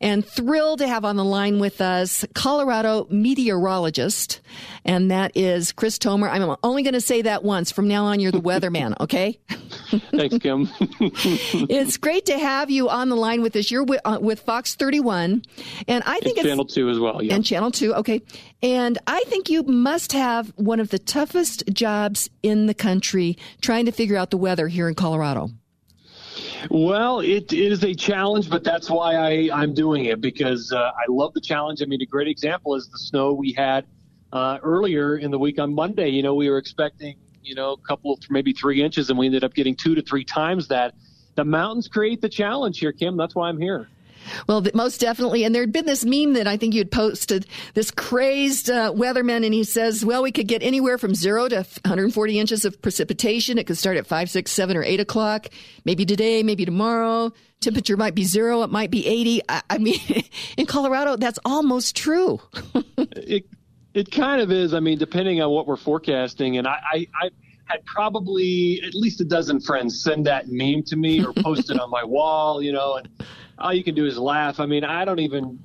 and 0.00 0.24
thrilled 0.24 0.78
to 0.78 0.88
have 0.88 1.04
on 1.04 1.16
the 1.16 1.24
line 1.24 1.58
with 1.58 1.80
us 1.80 2.24
Colorado 2.34 3.06
meteorologist, 3.10 4.40
and 4.84 5.10
that 5.10 5.32
is 5.36 5.72
Chris 5.72 5.98
Tomer. 5.98 6.28
I'm 6.30 6.56
only 6.62 6.82
going 6.82 6.94
to 6.94 7.00
say 7.00 7.22
that 7.22 7.44
once. 7.44 7.70
From 7.70 7.88
now 7.88 8.06
on, 8.06 8.20
you're 8.20 8.32
the 8.32 8.40
weatherman, 8.40 8.94
okay? 9.00 9.38
Thanks, 10.10 10.38
Kim. 10.38 10.68
it's 11.68 11.96
great 11.96 12.26
to 12.26 12.38
have 12.38 12.70
you 12.70 12.88
on 12.88 13.08
the 13.08 13.16
line 13.16 13.42
with 13.42 13.54
us. 13.56 13.70
You're 13.70 13.84
with, 13.84 14.00
uh, 14.04 14.18
with 14.20 14.40
Fox 14.40 14.74
31, 14.74 15.42
and 15.86 16.02
I 16.06 16.18
think 16.20 16.38
and 16.38 16.46
it's 16.46 16.52
Channel 16.52 16.64
2 16.64 16.90
as 16.90 16.98
well. 16.98 17.22
Yeah. 17.22 17.34
And 17.34 17.44
Channel 17.44 17.70
2, 17.70 17.94
okay. 17.96 18.22
And 18.62 18.98
I 19.06 19.22
think 19.26 19.50
you 19.50 19.62
must 19.62 20.12
have 20.12 20.52
one 20.56 20.80
of 20.80 20.90
the 20.90 20.98
toughest 20.98 21.64
jobs 21.72 22.30
in 22.42 22.66
the 22.66 22.74
country 22.74 23.36
trying 23.60 23.86
to 23.86 23.92
figure 23.92 24.16
out 24.16 24.30
the 24.30 24.36
weather 24.36 24.68
here 24.68 24.88
in 24.88 24.94
Colorado. 24.94 25.50
Well, 26.70 27.20
it, 27.20 27.52
it 27.52 27.72
is 27.72 27.84
a 27.84 27.94
challenge, 27.94 28.50
but 28.50 28.64
that's 28.64 28.90
why 28.90 29.16
I, 29.16 29.50
I'm 29.52 29.74
doing 29.74 30.06
it 30.06 30.20
because 30.20 30.72
uh, 30.72 30.78
I 30.78 31.04
love 31.08 31.34
the 31.34 31.40
challenge. 31.40 31.82
I 31.82 31.86
mean, 31.86 32.02
a 32.02 32.06
great 32.06 32.28
example 32.28 32.74
is 32.74 32.88
the 32.88 32.98
snow 32.98 33.32
we 33.32 33.52
had 33.52 33.86
uh, 34.32 34.58
earlier 34.62 35.16
in 35.16 35.30
the 35.30 35.38
week 35.38 35.58
on 35.58 35.74
Monday. 35.74 36.08
You 36.08 36.22
know, 36.22 36.34
we 36.34 36.48
were 36.50 36.58
expecting, 36.58 37.16
you 37.42 37.54
know, 37.54 37.72
a 37.72 37.78
couple, 37.78 38.18
maybe 38.28 38.52
three 38.52 38.82
inches, 38.82 39.10
and 39.10 39.18
we 39.18 39.26
ended 39.26 39.44
up 39.44 39.54
getting 39.54 39.74
two 39.74 39.94
to 39.94 40.02
three 40.02 40.24
times 40.24 40.68
that. 40.68 40.94
The 41.36 41.44
mountains 41.44 41.86
create 41.86 42.20
the 42.20 42.28
challenge 42.28 42.80
here, 42.80 42.92
Kim. 42.92 43.16
That's 43.16 43.36
why 43.36 43.48
I'm 43.48 43.58
here. 43.58 43.88
Well, 44.46 44.64
most 44.74 45.00
definitely. 45.00 45.44
And 45.44 45.54
there'd 45.54 45.72
been 45.72 45.86
this 45.86 46.04
meme 46.04 46.34
that 46.34 46.46
I 46.46 46.56
think 46.56 46.74
you 46.74 46.80
had 46.80 46.90
posted, 46.90 47.46
this 47.74 47.90
crazed 47.90 48.70
uh, 48.70 48.92
weatherman, 48.92 49.44
and 49.44 49.54
he 49.54 49.64
says, 49.64 50.04
well, 50.04 50.22
we 50.22 50.32
could 50.32 50.46
get 50.46 50.62
anywhere 50.62 50.98
from 50.98 51.14
zero 51.14 51.48
to 51.48 51.56
140 51.56 52.38
inches 52.38 52.64
of 52.64 52.80
precipitation. 52.82 53.58
It 53.58 53.66
could 53.66 53.78
start 53.78 53.96
at 53.96 54.06
five, 54.06 54.30
six, 54.30 54.50
seven, 54.52 54.76
or 54.76 54.82
eight 54.82 55.00
o'clock. 55.00 55.48
Maybe 55.84 56.04
today, 56.04 56.42
maybe 56.42 56.64
tomorrow. 56.64 57.32
Temperature 57.60 57.96
might 57.96 58.14
be 58.14 58.24
zero. 58.24 58.62
It 58.62 58.70
might 58.70 58.90
be 58.90 59.06
80. 59.06 59.42
I, 59.48 59.62
I 59.70 59.78
mean, 59.78 60.00
in 60.56 60.66
Colorado, 60.66 61.16
that's 61.16 61.38
almost 61.44 61.96
true. 61.96 62.40
it, 62.98 63.46
it 63.94 64.10
kind 64.10 64.40
of 64.40 64.50
is. 64.50 64.74
I 64.74 64.80
mean, 64.80 64.98
depending 64.98 65.42
on 65.42 65.50
what 65.50 65.66
we're 65.66 65.76
forecasting. 65.76 66.56
And 66.56 66.66
I, 66.66 66.80
I, 66.92 67.06
I 67.22 67.30
had 67.70 67.84
probably 67.84 68.82
at 68.84 68.94
least 68.94 69.20
a 69.20 69.24
dozen 69.24 69.60
friends 69.60 70.02
send 70.02 70.26
that 70.26 70.48
meme 70.48 70.82
to 70.84 70.96
me 70.96 71.24
or 71.24 71.32
post 71.32 71.70
it 71.70 71.78
on 71.78 71.90
my 71.90 72.04
wall, 72.04 72.62
you 72.62 72.72
know, 72.72 72.96
and 72.96 73.08
all 73.60 73.74
you 73.74 73.84
can 73.84 73.94
do 73.94 74.06
is 74.06 74.18
laugh. 74.18 74.58
I 74.60 74.66
mean, 74.66 74.84
I 74.84 75.04
don't 75.04 75.20
even, 75.20 75.58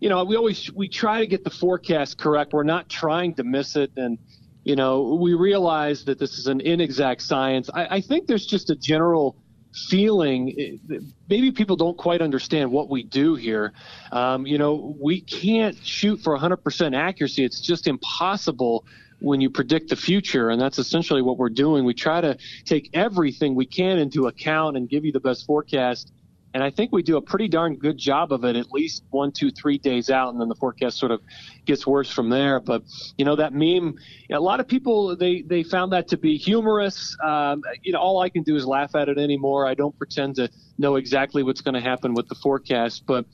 you 0.00 0.08
know, 0.08 0.24
we 0.24 0.36
always 0.36 0.70
we 0.72 0.88
try 0.88 1.20
to 1.20 1.26
get 1.26 1.44
the 1.44 1.50
forecast 1.50 2.18
correct. 2.18 2.52
We're 2.52 2.62
not 2.62 2.88
trying 2.88 3.34
to 3.34 3.44
miss 3.44 3.76
it, 3.76 3.90
and 3.96 4.18
you 4.64 4.76
know, 4.76 5.18
we 5.20 5.34
realize 5.34 6.04
that 6.04 6.18
this 6.18 6.38
is 6.38 6.46
an 6.46 6.60
inexact 6.60 7.22
science. 7.22 7.70
I, 7.72 7.96
I 7.96 8.00
think 8.00 8.26
there's 8.26 8.46
just 8.46 8.70
a 8.70 8.76
general 8.76 9.36
feeling 9.74 10.80
maybe 11.28 11.52
people 11.52 11.76
don't 11.76 11.98
quite 11.98 12.22
understand 12.22 12.70
what 12.70 12.88
we 12.88 13.02
do 13.02 13.34
here 13.34 13.72
um, 14.12 14.46
you 14.46 14.56
know 14.56 14.96
we 14.98 15.20
can't 15.20 15.76
shoot 15.84 16.18
for 16.20 16.36
100% 16.36 16.96
accuracy 16.96 17.44
it's 17.44 17.60
just 17.60 17.86
impossible 17.86 18.84
when 19.20 19.40
you 19.42 19.50
predict 19.50 19.90
the 19.90 19.94
future 19.96 20.48
and 20.48 20.60
that's 20.60 20.78
essentially 20.78 21.20
what 21.20 21.36
we're 21.36 21.50
doing 21.50 21.84
we 21.84 21.92
try 21.92 22.20
to 22.20 22.36
take 22.64 22.88
everything 22.94 23.54
we 23.54 23.66
can 23.66 23.98
into 23.98 24.26
account 24.26 24.76
and 24.76 24.88
give 24.88 25.04
you 25.04 25.12
the 25.12 25.20
best 25.20 25.44
forecast 25.44 26.12
and 26.54 26.62
I 26.62 26.70
think 26.70 26.92
we 26.92 27.02
do 27.02 27.16
a 27.16 27.22
pretty 27.22 27.48
darn 27.48 27.76
good 27.76 27.98
job 27.98 28.32
of 28.32 28.44
it 28.44 28.56
at 28.56 28.70
least 28.72 29.04
one, 29.10 29.32
two, 29.32 29.50
three 29.50 29.78
days 29.78 30.10
out, 30.10 30.32
and 30.32 30.40
then 30.40 30.48
the 30.48 30.54
forecast 30.54 30.98
sort 30.98 31.12
of 31.12 31.20
gets 31.66 31.86
worse 31.86 32.10
from 32.10 32.30
there. 32.30 32.58
But 32.58 32.84
you 33.18 33.24
know 33.24 33.36
that 33.36 33.52
meme, 33.52 33.96
a 34.30 34.40
lot 34.40 34.60
of 34.60 34.66
people 34.66 35.14
they 35.16 35.42
they 35.42 35.62
found 35.62 35.92
that 35.92 36.08
to 36.08 36.16
be 36.16 36.36
humorous. 36.36 37.16
Um, 37.22 37.62
you 37.82 37.92
know, 37.92 37.98
all 37.98 38.20
I 38.20 38.28
can 38.28 38.42
do 38.42 38.56
is 38.56 38.66
laugh 38.66 38.94
at 38.94 39.08
it 39.08 39.18
anymore. 39.18 39.66
I 39.66 39.74
don't 39.74 39.96
pretend 39.98 40.36
to 40.36 40.48
know 40.78 40.96
exactly 40.96 41.42
what's 41.42 41.60
going 41.60 41.74
to 41.74 41.80
happen 41.80 42.14
with 42.14 42.28
the 42.28 42.34
forecast, 42.34 43.04
but 43.06 43.26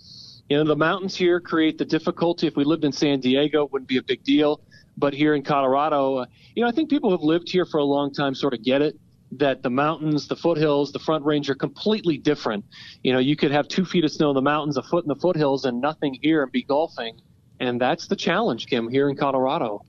you 0.49 0.57
know 0.57 0.65
the 0.65 0.77
mountains 0.77 1.15
here 1.15 1.41
create 1.41 1.79
the 1.79 1.85
difficulty. 1.85 2.47
If 2.47 2.57
we 2.57 2.65
lived 2.65 2.85
in 2.85 2.93
San 2.93 3.21
Diego, 3.21 3.65
it 3.65 3.73
wouldn't 3.73 3.89
be 3.89 3.99
a 3.99 4.03
big 4.03 4.25
deal. 4.25 4.61
But 4.97 5.13
here 5.13 5.35
in 5.35 5.43
Colorado, 5.43 6.19
uh, 6.19 6.27
you 6.55 6.63
know, 6.63 6.69
I 6.69 6.73
think 6.73 6.89
people 6.89 7.11
who 7.11 7.17
have 7.17 7.25
lived 7.25 7.51
here 7.51 7.65
for 7.65 7.79
a 7.79 7.85
long 7.85 8.13
time 8.13 8.35
sort 8.35 8.55
of 8.55 8.63
get 8.63 8.81
it 8.81 8.97
that 9.33 9.63
the 9.63 9.71
mountains, 9.71 10.29
the 10.29 10.37
foothills, 10.37 10.93
the 10.93 10.99
front 10.99 11.25
range 11.25 11.51
are 11.51 11.55
completely 11.55 12.19
different. 12.19 12.65
You 13.03 13.13
know, 13.13 13.19
you 13.19 13.37
could 13.37 13.51
have 13.51 13.69
two 13.69 13.85
feet 13.85 14.05
of 14.05 14.13
snow 14.13 14.31
in 14.31 14.35
the 14.35 14.43
mountains, 14.43 14.77
a 14.77 14.83
foot 14.83 15.05
in 15.05 15.09
the 15.09 15.17
foothills, 15.17 15.65
and 15.65 15.81
nothing 15.81 16.19
here 16.23 16.43
and 16.43 16.53
be 16.53 16.63
golfing. 16.63 17.21
And 17.61 17.81
that's 17.81 18.07
the 18.09 18.17
challenge, 18.17 18.67
Kim, 18.67 18.89
here 18.89 19.09
in 19.09 19.17
Colorado. 19.17 19.83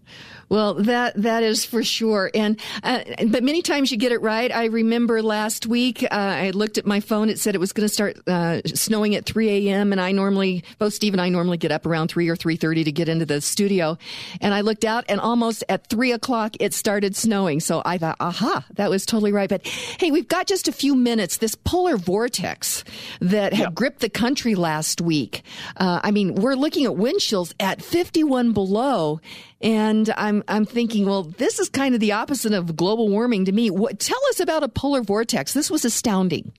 Well, 0.49 0.75
that 0.75 1.15
that 1.21 1.43
is 1.43 1.65
for 1.65 1.83
sure, 1.83 2.29
and 2.33 2.59
uh, 2.83 3.03
but 3.27 3.43
many 3.43 3.61
times 3.61 3.91
you 3.91 3.97
get 3.97 4.11
it 4.11 4.21
right. 4.21 4.53
I 4.53 4.65
remember 4.65 5.21
last 5.23 5.65
week 5.65 6.03
uh, 6.03 6.07
I 6.11 6.51
looked 6.51 6.77
at 6.77 6.85
my 6.85 6.99
phone; 6.99 7.29
it 7.29 7.39
said 7.39 7.55
it 7.55 7.57
was 7.59 7.73
going 7.73 7.87
to 7.87 7.93
start 7.93 8.17
uh, 8.27 8.61
snowing 8.65 9.15
at 9.15 9.25
3 9.25 9.69
a.m. 9.69 9.91
And 9.91 9.99
I 9.99 10.11
normally, 10.11 10.63
both 10.77 10.93
Steve 10.93 11.13
and 11.13 11.21
I 11.21 11.29
normally 11.29 11.57
get 11.57 11.71
up 11.71 11.85
around 11.85 12.09
3 12.09 12.29
or 12.29 12.35
3:30 12.35 12.85
to 12.85 12.91
get 12.91 13.09
into 13.09 13.25
the 13.25 13.41
studio, 13.41 13.97
and 14.39 14.53
I 14.53 14.61
looked 14.61 14.85
out, 14.85 15.05
and 15.09 15.19
almost 15.19 15.63
at 15.67 15.87
three 15.87 16.11
o'clock 16.11 16.55
it 16.59 16.73
started 16.73 17.15
snowing. 17.15 17.59
So 17.59 17.81
I 17.83 17.97
thought, 17.97 18.17
aha, 18.19 18.65
that 18.75 18.89
was 18.89 19.05
totally 19.05 19.31
right. 19.31 19.49
But 19.49 19.65
hey, 19.65 20.11
we've 20.11 20.27
got 20.27 20.47
just 20.47 20.67
a 20.67 20.71
few 20.71 20.95
minutes. 20.95 21.37
This 21.37 21.55
polar 21.55 21.97
vortex 21.97 22.83
that 23.19 23.53
had 23.53 23.63
yep. 23.63 23.73
gripped 23.73 23.99
the 24.01 24.09
country 24.09 24.55
last 24.55 25.01
week. 25.01 25.43
Uh, 25.77 25.99
I 26.03 26.11
mean, 26.11 26.35
we're 26.35 26.55
looking 26.55 26.85
at 26.85 26.95
wind 26.95 27.19
chills 27.19 27.53
at 27.59 27.81
51 27.81 28.53
below. 28.53 29.19
And 29.61 30.13
I'm 30.17 30.43
I'm 30.47 30.65
thinking, 30.65 31.05
well, 31.05 31.23
this 31.23 31.59
is 31.59 31.69
kind 31.69 31.95
of 31.95 32.01
the 32.01 32.11
opposite 32.11 32.53
of 32.53 32.75
global 32.75 33.09
warming 33.09 33.45
to 33.45 33.51
me. 33.51 33.69
What, 33.69 33.99
tell 33.99 34.19
us 34.29 34.39
about 34.39 34.63
a 34.63 34.67
polar 34.67 35.01
vortex. 35.01 35.53
This 35.53 35.71
was 35.71 35.85
astounding. 35.85 36.51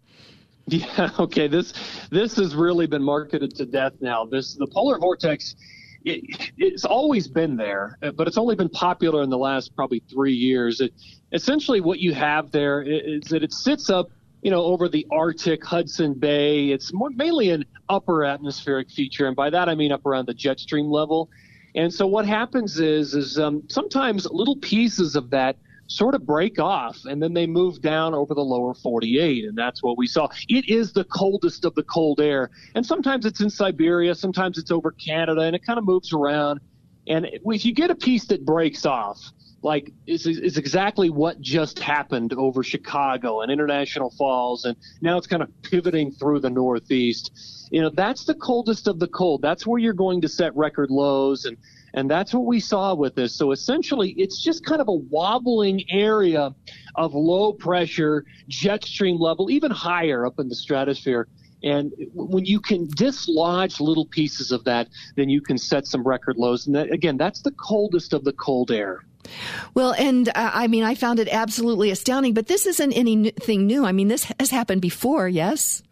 Yeah. 0.67 1.11
Okay. 1.19 1.47
This 1.49 1.73
this 2.11 2.37
has 2.37 2.55
really 2.55 2.87
been 2.87 3.03
marketed 3.03 3.55
to 3.57 3.67
death 3.67 3.93
now. 4.01 4.25
This 4.25 4.55
the 4.55 4.67
polar 4.67 4.99
vortex. 4.99 5.55
It, 6.05 6.53
it's 6.57 6.85
always 6.85 7.27
been 7.27 7.57
there, 7.57 7.99
uh, 8.01 8.13
but 8.13 8.29
it's 8.29 8.39
only 8.39 8.55
been 8.55 8.69
popular 8.69 9.23
in 9.25 9.31
the 9.31 9.39
last 9.39 9.75
probably 9.75 10.01
three 10.09 10.35
years. 10.35 10.81
It, 10.81 10.93
essentially, 11.33 11.81
what 11.81 11.99
you 11.99 12.15
have 12.15 12.53
there 12.53 12.81
is 12.83 13.23
that 13.31 13.43
it 13.43 13.53
sits 13.53 13.91
up, 13.91 14.07
you 14.41 14.53
know, 14.53 14.63
over 14.63 14.89
the 14.89 15.05
Arctic, 15.11 15.65
Hudson 15.65 16.15
Bay. 16.15 16.69
It's 16.69 16.93
more, 16.93 17.11
mainly 17.11 17.51
an 17.51 17.65
upper 17.89 18.25
atmospheric 18.25 18.89
feature, 18.89 19.27
and 19.27 19.35
by 19.35 19.51
that 19.51 19.69
I 19.69 19.75
mean 19.75 19.91
up 19.91 20.07
around 20.07 20.27
the 20.27 20.35
jet 20.35 20.61
stream 20.61 20.87
level. 20.87 21.29
And 21.77 21.93
so 21.93 22.07
what 22.07 22.27
happens 22.27 22.81
is, 22.81 23.15
is 23.15 23.39
um, 23.39 23.63
sometimes 23.69 24.27
little 24.31 24.57
pieces 24.57 25.15
of 25.15 25.31
that 25.31 25.57
sort 25.89 26.15
of 26.15 26.27
break 26.27 26.59
off 26.59 26.99
and 27.05 27.23
then 27.23 27.35
they 27.35 27.47
move 27.47 27.81
down 27.81 28.15
over 28.15 28.35
the 28.35 28.43
lower 28.43 28.75
48 28.75 29.45
and 29.45 29.57
that's 29.57 29.83
what 29.83 29.97
we 29.97 30.07
saw. 30.07 30.29
It 30.49 30.69
is 30.69 30.93
the 30.93 31.05
coldest 31.05 31.65
of 31.65 31.75
the 31.75 31.85
cold 31.85 32.21
air 32.21 32.51
and 32.75 32.85
sometimes 32.85 33.25
it's 33.25 33.41
in 33.41 33.51
siberia 33.51 34.15
sometimes 34.17 34.59
it's 34.59 34.73
over 34.73 34.91
canada 34.91 35.43
and 35.43 35.55
it 35.55 35.65
kind 35.65 35.79
of 35.79 35.85
moves 35.85 36.13
around. 36.13 36.61
And 37.07 37.27
if 37.45 37.65
you 37.65 37.73
get 37.73 37.91
a 37.91 37.95
piece 37.95 38.25
that 38.27 38.45
breaks 38.45 38.85
off 38.85 39.21
like 39.67 39.93
it's, 40.07 40.27
is 40.27 40.57
exactly 40.57 41.11
what 41.11 41.41
just 41.41 41.79
happened 41.79 42.33
over 42.35 42.63
chicago 42.63 43.41
and 43.41 43.51
international 43.51 44.11
falls 44.11 44.65
and 44.65 44.77
now 45.01 45.19
it's 45.19 45.27
kind 45.27 45.43
of 45.43 45.51
pivoting 45.63 46.11
through 46.13 46.41
the 46.41 46.51
northeast 46.51 47.31
you 47.71 47.81
know, 47.81 47.91
that's 47.91 48.25
the 48.25 48.35
coldest 48.35 48.87
of 48.87 48.99
the 48.99 49.09
cold. 49.09 49.43
That's 49.43 49.67
where 49.67 49.79
you're 49.79 49.93
going 49.93 50.21
to 50.21 50.29
set 50.29 50.55
record 50.57 50.91
lows 50.91 51.45
and 51.45 51.57
and 51.95 52.11
that's 52.11 52.35
what 52.35 52.45
we 52.45 52.61
saw 52.61 52.95
with 52.95 53.15
this. 53.15 53.35
So 53.35 53.53
essentially, 53.53 54.11
it's 54.19 54.43
just 54.43 54.67
kind 54.67 54.83
of 54.83 54.89
a 54.89 54.93
wobbling 54.93 55.83
area 55.91 56.55
of 56.95 57.15
low 57.15 57.55
pressure, 57.55 58.27
jet 58.49 58.85
stream 58.85 59.19
level, 59.19 59.51
even 59.51 59.71
higher 59.71 60.27
up 60.27 60.39
in 60.39 60.51
the 60.51 60.55
stratosphere. 60.55 61.27
And 61.63 61.93
when 62.13 62.45
you 62.45 62.61
can 62.61 62.87
dislodge 62.87 63.81
little 63.81 64.05
pieces 64.05 64.53
of 64.53 64.63
that, 64.65 64.89
then 65.17 65.31
you 65.31 65.41
can 65.41 65.57
set 65.57 65.87
some 65.87 66.07
record 66.07 66.37
lows. 66.37 66.67
And 66.67 66.77
that, 66.77 66.93
again, 66.93 67.17
that's 67.17 67.41
the 67.41 67.53
coldest 67.53 68.13
of 68.13 68.25
the 68.25 68.33
cold 68.35 68.71
air. 68.71 69.07
Well, 69.75 69.93
and 69.93 70.29
uh, 70.29 70.33
I 70.35 70.67
mean, 70.67 70.85
I 70.85 70.95
found 70.95 71.19
it 71.19 71.29
absolutely 71.29 71.91
astounding, 71.91 72.35
but 72.35 72.47
this 72.47 72.67
isn't 72.67 72.93
anything 72.93 73.67
new. 73.67 73.85
I 73.85 73.93
mean, 73.93 74.09
this 74.09 74.25
has 74.39 74.51
happened 74.51 74.83
before, 74.83 75.29
yes? 75.29 75.83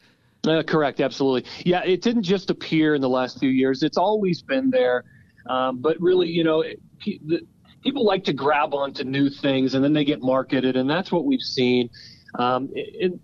Uh, 0.47 0.63
correct, 0.63 1.01
absolutely. 1.01 1.51
Yeah, 1.65 1.83
it 1.85 2.03
didn't 2.03 2.25
just 2.25 2.51
appear 2.51 2.95
in 2.95 3.01
the 3.01 3.09
last 3.09 3.39
few 3.39 3.49
years, 3.49 3.83
it's 3.83 3.97
always 3.97 4.43
been 4.43 4.71
there. 4.71 5.05
Um, 5.47 5.79
but 5.79 6.01
really, 6.01 6.29
you 6.29 6.45
know, 6.45 6.63
it, 6.63 6.81
the, 7.05 7.41
people 7.83 8.05
like 8.05 8.25
to 8.25 8.33
grab 8.33 8.75
onto 8.75 9.05
new 9.05 9.29
things 9.29 9.75
and 9.75 9.85
then 9.85 9.93
they 9.93 10.05
get 10.05 10.23
marketed, 10.23 10.77
and 10.77 10.89
that's 10.89 11.13
what 11.13 11.25
we've 11.25 11.41
seen. 11.41 11.91
Um, 12.37 12.73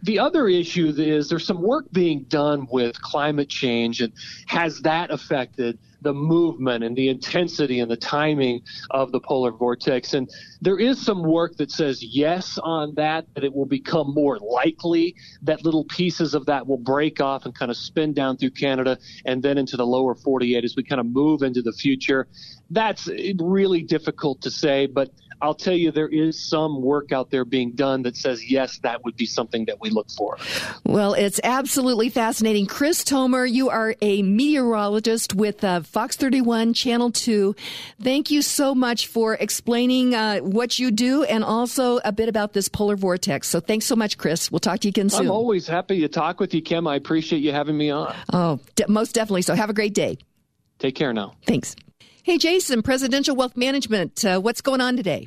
the 0.03 0.21
other 0.21 0.47
issue 0.47 0.95
is 0.97 1.29
there's 1.29 1.47
some 1.47 1.61
work 1.61 1.87
being 1.91 2.25
done 2.25 2.69
with 2.71 3.01
climate 3.01 3.49
change, 3.49 4.01
and 4.01 4.13
has 4.47 4.81
that 4.83 5.11
affected 5.11 5.79
the 6.03 6.13
movement 6.13 6.85
and 6.85 6.97
the 6.97 7.09
intensity 7.09 7.81
and 7.81 7.91
the 7.91 7.97
timing 7.97 8.63
of 8.91 9.13
the 9.13 9.21
polar 9.21 9.51
vortex. 9.51 10.15
And 10.15 10.31
there 10.61 10.79
is 10.79 11.01
some 11.01 11.23
work 11.23 11.57
that 11.57 11.71
says 11.71 12.03
yes 12.03 12.59
on 12.63 12.95
that, 12.95 13.27
that 13.35 13.45
it 13.45 13.55
will 13.55 13.67
become 13.67 14.15
more 14.15 14.39
likely 14.39 15.15
that 15.43 15.65
little 15.65 15.85
pieces 15.85 16.35
of 16.35 16.47
that 16.47 16.67
will 16.67 16.79
break 16.79 17.21
off 17.21 17.45
and 17.45 17.55
kind 17.55 17.71
of 17.71 17.77
spin 17.77 18.13
down 18.13 18.37
through 18.37 18.51
Canada 18.51 18.99
and 19.25 19.43
then 19.43 19.59
into 19.59 19.77
the 19.77 19.87
lower 19.87 20.15
48 20.15 20.65
as 20.65 20.75
we 20.77 20.83
kind 20.83 21.01
of 21.01 21.07
move 21.07 21.43
into 21.43 21.63
the 21.63 21.73
future. 21.73 22.29
That's 22.71 23.09
really 23.39 23.83
difficult 23.83 24.43
to 24.43 24.51
say, 24.51 24.87
but 24.87 25.11
I'll 25.43 25.55
tell 25.55 25.75
you, 25.75 25.91
there 25.91 26.09
is 26.09 26.39
some 26.39 26.83
work 26.83 27.13
out 27.13 27.31
there 27.31 27.45
being 27.45 27.73
done 27.73 28.03
that 28.03 28.17
says, 28.17 28.51
yes, 28.51 28.79
that 28.79 29.05
would 29.05 29.17
be 29.17 29.27
something 29.27 29.65
that 29.67 29.81
we 29.81 29.91
look 29.91 30.11
for. 30.11 30.37
Well, 30.85 31.15
it's 31.15 31.41
absolutely 31.43 32.11
fascinating. 32.11 32.67
Chris 32.67 33.05
Tomer, 33.05 33.51
you 33.51 33.71
are 33.71 33.95
a 34.03 34.23
meteorologist 34.23 35.35
with 35.35 35.65
uh, 35.65 35.81
Fox 35.83 36.17
31, 36.17 36.75
Channel 36.75 37.11
2. 37.11 37.55
Thank 38.03 38.31
you 38.31 38.43
so 38.43 38.75
much 38.75 39.07
for 39.07 39.35
explaining 39.35 40.15
uh, 40.15 40.39
what 40.39 40.79
you 40.79 40.91
do 40.91 41.25
and 41.25 41.43
also 41.43 41.99
a 42.05 42.13
bit 42.13 42.29
about 42.29 42.53
this 42.53 42.69
polar 42.69 42.97
vortex. 42.97 43.49
So 43.49 43.61
thanks 43.61 43.87
so 43.87 43.97
much, 43.97 44.19
Chris. 44.19 44.51
We'll 44.51 44.61
talk 44.61 44.81
to 44.81 44.89
you 44.89 44.91
again 44.91 45.09
soon. 45.09 45.27
I'm 45.27 45.31
always 45.31 45.67
happy 45.67 46.01
to 46.01 46.09
talk 46.09 46.41
with 46.41 46.53
you, 46.55 46.63
Kim. 46.63 46.87
I 46.87 46.97
appreciate 46.97 47.41
you 47.41 47.53
having 47.53 47.77
me 47.77 47.91
on. 47.91 48.15
Oh, 48.33 48.61
de- 48.75 48.89
most 48.89 49.15
definitely. 49.15 49.43
So 49.43 49.55
have 49.55 49.71
a 49.71 49.75
great 49.75 49.95
day. 49.95 50.19
Take 50.79 50.95
care 50.95 51.13
now. 51.13 51.35
Thanks. 51.47 51.77
Hey, 52.31 52.39
Jason, 52.39 52.83
Presidential 52.83 53.35
Wealth 53.35 53.57
Management, 53.57 54.25
uh, 54.25 54.39
what's 54.39 54.61
going 54.61 54.81
on 54.81 54.97
today? 54.97 55.27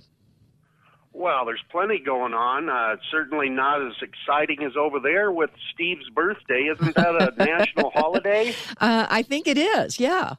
Well, 1.11 1.43
there's 1.43 1.61
plenty 1.69 1.99
going 1.99 2.33
on. 2.33 2.69
Uh, 2.69 2.95
certainly 3.11 3.49
not 3.49 3.85
as 3.85 3.91
exciting 4.01 4.65
as 4.65 4.77
over 4.77 5.01
there 5.01 5.29
with 5.29 5.49
Steve's 5.73 6.09
birthday. 6.11 6.69
Isn't 6.73 6.95
that 6.95 7.13
a 7.13 7.33
national 7.43 7.89
holiday? 7.89 8.55
Uh, 8.79 9.05
I 9.09 9.21
think 9.21 9.49
it 9.49 9.57
is, 9.57 9.99
yeah. 9.99 10.35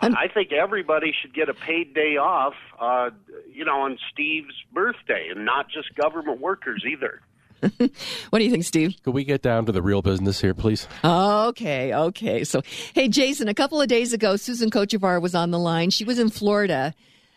I 0.00 0.28
think 0.32 0.54
everybody 0.54 1.12
should 1.20 1.34
get 1.34 1.50
a 1.50 1.54
paid 1.54 1.92
day 1.92 2.16
off, 2.16 2.54
uh, 2.80 3.10
you 3.52 3.66
know, 3.66 3.82
on 3.82 3.98
Steve's 4.10 4.54
birthday, 4.72 5.28
and 5.30 5.44
not 5.44 5.68
just 5.68 5.94
government 5.94 6.40
workers 6.40 6.84
either. 6.90 7.20
what 8.30 8.38
do 8.38 8.44
you 8.44 8.50
think, 8.50 8.64
Steve? 8.64 8.96
Could 9.04 9.14
we 9.14 9.24
get 9.24 9.42
down 9.42 9.66
to 9.66 9.72
the 9.72 9.82
real 9.82 10.02
business 10.02 10.40
here, 10.40 10.54
please? 10.54 10.88
Okay, 11.04 11.94
okay. 11.94 12.44
So, 12.44 12.62
hey, 12.94 13.08
Jason, 13.08 13.48
a 13.48 13.54
couple 13.54 13.80
of 13.80 13.88
days 13.88 14.12
ago, 14.12 14.36
Susan 14.36 14.70
Kochevar 14.70 15.22
was 15.22 15.34
on 15.34 15.50
the 15.50 15.58
line. 15.58 15.90
She 15.90 16.04
was 16.04 16.18
in 16.18 16.28
Florida. 16.28 16.94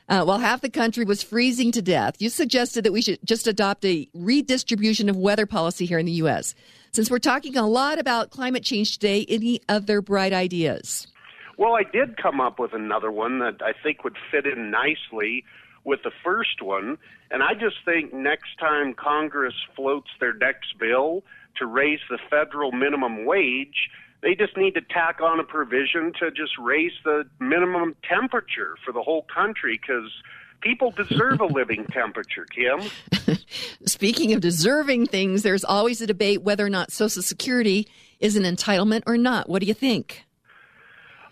Uh, 0.08 0.24
while 0.24 0.38
half 0.38 0.62
the 0.62 0.70
country 0.70 1.04
was 1.04 1.24
freezing 1.24 1.72
to 1.72 1.82
death, 1.82 2.16
you 2.20 2.30
suggested 2.30 2.84
that 2.84 2.92
we 2.92 3.02
should 3.02 3.20
just 3.24 3.48
adopt 3.48 3.84
a 3.86 4.08
redistribution 4.14 5.10
of 5.10 5.16
weather 5.16 5.46
policy 5.46 5.86
here 5.86 5.98
in 5.98 6.06
the 6.06 6.12
U.S. 6.14 6.54
Since 6.92 7.10
we're 7.10 7.20
talking 7.20 7.58
a 7.58 7.68
lot 7.68 8.00
about 8.00 8.30
climate 8.30 8.64
change 8.64 8.94
today, 8.94 9.26
any 9.28 9.62
other 9.68 10.02
bright 10.02 10.32
ideas? 10.32 11.08
Well, 11.58 11.74
I 11.74 11.84
did 11.92 12.18
come 12.18 12.40
up 12.40 12.60
with 12.60 12.74
another 12.74 13.12
one 13.12 13.40
that 13.40 13.62
I 13.62 13.74
think 13.82 14.04
would 14.04 14.18
fit 14.32 14.46
in 14.46 14.70
nicely 14.72 15.44
with 15.86 16.04
the 16.04 16.12
first 16.24 16.62
one. 16.62 16.98
And 17.32 17.42
I 17.42 17.54
just 17.54 17.78
think 17.86 18.14
next 18.14 18.58
time 18.60 18.94
Congress 18.94 19.54
floats 19.76 20.10
their 20.20 20.34
next 20.34 20.78
bill 20.78 21.24
to 21.58 21.66
raise 21.66 22.00
the 22.10 22.20
federal 22.30 22.72
minimum 22.72 23.26
wage, 23.26 23.90
they 24.22 24.36
just 24.36 24.58
need 24.58 24.74
to 24.74 24.82
tack 24.82 25.22
on 25.22 25.40
a 25.40 25.44
provision 25.44 26.12
to 26.20 26.32
just 26.32 26.58
raise 26.60 26.92
the 27.04 27.26
minimum 27.40 27.96
temperature 28.08 28.76
for 28.84 28.92
the 28.92 29.02
whole 29.02 29.26
country 29.34 29.80
because 29.80 30.12
people 30.62 30.92
deserve 30.92 31.40
a 31.40 31.46
living 31.46 31.86
temperature, 31.92 32.46
Kim. 32.46 32.90
Speaking 33.86 34.34
of 34.34 34.42
deserving 34.42 35.06
things, 35.06 35.44
there's 35.44 35.64
always 35.64 36.02
a 36.02 36.08
debate 36.08 36.42
whether 36.42 36.66
or 36.66 36.70
not 36.70 36.92
Social 36.92 37.22
Security 37.22 37.88
is 38.20 38.36
an 38.36 38.44
entitlement 38.44 39.04
or 39.06 39.18
not. 39.18 39.48
What 39.48 39.62
do 39.62 39.68
you 39.68 39.74
think? 39.74 40.26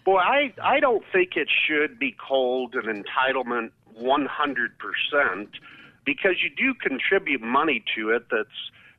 Boy, 0.05 0.17
I, 0.17 0.53
I 0.61 0.79
don't 0.79 1.03
think 1.13 1.37
it 1.37 1.47
should 1.65 1.97
be 1.97 2.11
called 2.11 2.75
an 2.75 3.03
entitlement 3.03 3.71
100% 3.95 5.47
because 6.06 6.36
you 6.43 6.49
do 6.56 6.73
contribute 6.73 7.41
money 7.41 7.84
to 7.95 8.10
it 8.12 8.25
that's 8.29 8.49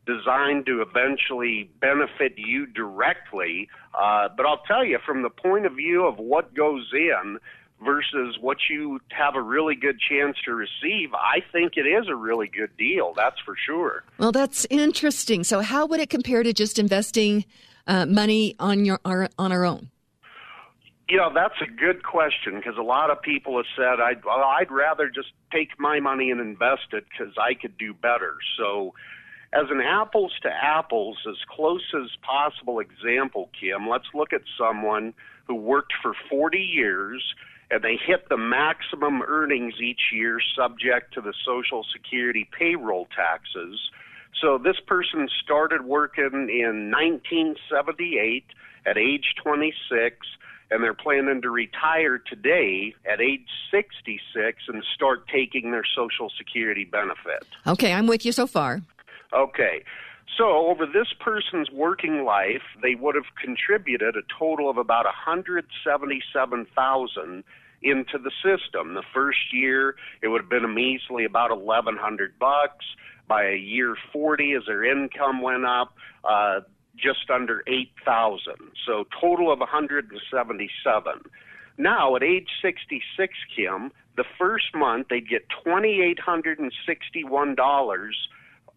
designed 0.07 0.67
to 0.67 0.83
eventually 0.83 1.71
benefit 1.81 2.35
you 2.37 2.67
directly. 2.67 3.69
Uh, 3.99 4.29
but 4.37 4.47
I'll 4.47 4.63
tell 4.67 4.85
you, 4.85 4.99
from 5.05 5.23
the 5.23 5.31
point 5.31 5.67
of 5.67 5.75
view 5.75 6.05
of 6.05 6.19
what 6.19 6.55
goes 6.55 6.91
in 6.93 7.39
versus 7.85 8.37
what 8.41 8.59
you 8.71 9.01
have 9.11 9.35
a 9.35 9.43
really 9.43 9.75
good 9.75 9.99
chance 9.99 10.37
to 10.45 10.55
receive, 10.55 11.13
I 11.15 11.41
think 11.53 11.77
it 11.77 11.87
is 11.87 12.09
a 12.09 12.15
really 12.15 12.49
good 12.49 12.77
deal. 12.77 13.13
That's 13.17 13.39
for 13.45 13.55
sure. 13.67 14.05
Well, 14.19 14.33
that's 14.33 14.67
interesting. 14.71 15.45
So, 15.45 15.61
how 15.61 15.87
would 15.87 16.01
it 16.01 16.11
compare 16.11 16.43
to 16.43 16.53
just 16.53 16.79
investing 16.79 17.45
uh, 17.87 18.07
money 18.07 18.57
on 18.59 18.85
your 18.85 19.01
our, 19.05 19.29
on 19.39 19.53
our 19.53 19.65
own? 19.65 19.91
You 21.09 21.19
know, 21.19 21.31
that's 21.35 21.61
a 21.61 21.71
good 21.71 22.03
question 22.03 22.57
because 22.57 22.79
a 22.79 22.83
lot 22.83 23.11
of 23.11 23.21
people 23.21 23.57
have 23.59 23.67
said, 23.77 24.01
I'd, 24.01 24.25
well, 24.25 24.43
I'd 24.43 24.71
rather 24.71 25.11
just 25.11 25.29
take 25.53 25.79
my 25.79 26.01
money 26.01 26.31
and 26.31 26.41
invest 26.41 26.93
it 26.93 27.05
because 27.11 27.35
I 27.39 27.53
could 27.55 27.77
do 27.77 27.93
better. 27.93 28.37
So, 28.57 28.95
as 29.53 29.67
an 29.71 29.81
apples 29.81 30.33
to 30.43 30.49
apples, 30.49 31.19
as 31.29 31.37
close 31.49 31.85
as 31.95 32.11
possible 32.23 32.81
example, 32.81 33.51
Kim, 33.59 33.89
let's 33.89 34.07
look 34.15 34.33
at 34.33 34.41
someone 34.59 35.15
who 35.47 35.55
worked 35.55 35.93
for 36.03 36.15
40 36.29 36.59
years 36.59 37.23
and 37.71 37.83
they 37.83 37.97
hit 37.97 38.29
the 38.29 38.37
maximum 38.37 39.23
earnings 39.23 39.75
each 39.81 40.11
year 40.13 40.39
subject 40.57 41.15
to 41.15 41.21
the 41.21 41.35
Social 41.45 41.85
Security 41.93 42.49
payroll 42.59 43.07
taxes. 43.15 43.79
So 44.41 44.59
this 44.59 44.77
person 44.87 45.29
started 45.43 45.85
working 45.85 46.49
in 46.51 46.91
1978 46.91 48.45
at 48.87 48.99
age 48.99 49.35
26 49.43 50.17
and 50.71 50.83
they're 50.83 50.95
planning 50.95 51.43
to 51.43 51.51
retire 51.51 52.19
today 52.19 52.95
at 53.11 53.21
age 53.21 53.47
66 53.71 54.63
and 54.69 54.83
start 54.95 55.29
taking 55.29 55.71
their 55.71 55.85
Social 55.97 56.31
Security 56.37 56.85
benefit. 56.85 57.47
Okay, 57.67 57.93
I'm 57.93 58.07
with 58.07 58.25
you 58.25 58.33
so 58.33 58.47
far. 58.47 58.81
Okay. 59.33 59.85
So, 60.39 60.67
over 60.67 60.87
this 60.87 61.13
person's 61.21 61.71
working 61.71 62.25
life, 62.25 62.63
they 62.83 62.95
would 62.97 63.15
have 63.15 63.27
contributed 63.41 64.17
a 64.17 64.23
total 64.37 64.69
of 64.69 64.79
about 64.79 65.05
177,000 65.05 67.45
into 67.83 68.19
the 68.19 68.33
system. 68.43 68.95
The 68.95 69.05
first 69.13 69.53
year, 69.53 69.95
it 70.23 70.29
would 70.29 70.41
have 70.41 70.51
been 70.51 70.65
a 70.65 70.69
measly 70.69 71.25
about 71.25 71.61
1,100 71.61 72.39
bucks. 72.39 72.87
By 73.27 73.45
a 73.45 73.57
year 73.57 73.97
40, 74.13 74.53
as 74.53 74.67
their 74.67 74.85
income 74.85 75.41
went 75.41 75.65
up, 75.65 75.95
uh, 76.25 76.61
just 76.97 77.31
under 77.31 77.63
8,000. 77.67 78.55
So 78.87 79.05
total 79.21 79.53
of 79.53 79.59
177. 79.61 81.13
Now 81.77 82.17
at 82.17 82.23
age 82.23 82.49
66, 82.63 83.35
Kim, 83.55 83.93
the 84.17 84.25
first 84.39 84.75
month 84.75 85.09
they'd 85.11 85.29
get 85.29 85.47
$2,861 85.67 88.11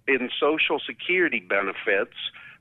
in 0.08 0.30
Social 0.40 0.80
Security 0.86 1.40
benefits. 1.40 2.16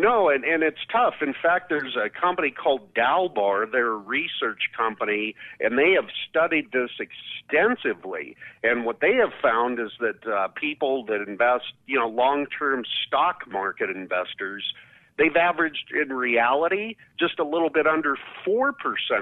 No, 0.00 0.30
and, 0.30 0.44
and 0.44 0.62
it's 0.62 0.80
tough. 0.90 1.16
In 1.20 1.34
fact, 1.34 1.68
there's 1.68 1.94
a 1.94 2.08
company 2.08 2.50
called 2.50 2.94
Dalbar. 2.94 3.70
They're 3.70 3.92
a 3.92 3.96
research 3.96 4.70
company, 4.74 5.34
and 5.60 5.78
they 5.78 5.92
have 5.92 6.06
studied 6.26 6.72
this 6.72 6.88
extensively. 6.98 8.34
And 8.64 8.86
what 8.86 9.00
they 9.00 9.16
have 9.16 9.34
found 9.42 9.78
is 9.78 9.90
that 10.00 10.26
uh, 10.26 10.48
people 10.48 11.04
that 11.04 11.22
invest, 11.28 11.74
you 11.86 11.98
know, 11.98 12.08
long-term 12.08 12.86
stock 13.06 13.46
market 13.46 13.90
investors, 13.90 14.72
they've 15.18 15.36
averaged 15.36 15.92
in 15.92 16.14
reality 16.14 16.96
just 17.18 17.38
a 17.38 17.44
little 17.44 17.68
bit 17.68 17.86
under 17.86 18.16
4% 18.46 18.72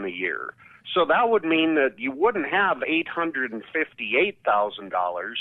a 0.05 0.13
year. 0.13 0.55
So 0.95 1.05
that 1.07 1.29
would 1.29 1.45
mean 1.45 1.75
that 1.75 1.99
you 1.99 2.13
wouldn't 2.13 2.47
have 2.51 2.77
$858,000. 2.79 5.35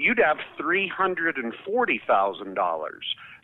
You'd 0.00 0.20
have 0.24 0.38
$340,000. 0.58 2.90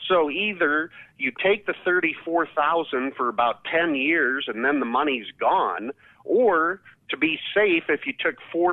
So 0.09 0.31
either 0.31 0.91
you 1.19 1.33
take 1.43 1.67
the 1.67 1.75
34,000 1.85 3.13
for 3.15 3.29
about 3.29 3.63
10 3.65 3.95
years 3.95 4.47
and 4.49 4.65
then 4.65 4.81
the 4.81 4.87
money's 4.87 5.27
gone, 5.39 5.91
or 6.25 6.81
to 7.11 7.19
be 7.19 7.39
safe 7.55 7.85
if 7.91 8.07
you 8.07 8.15
took 8.19 8.37
4% 8.55 8.73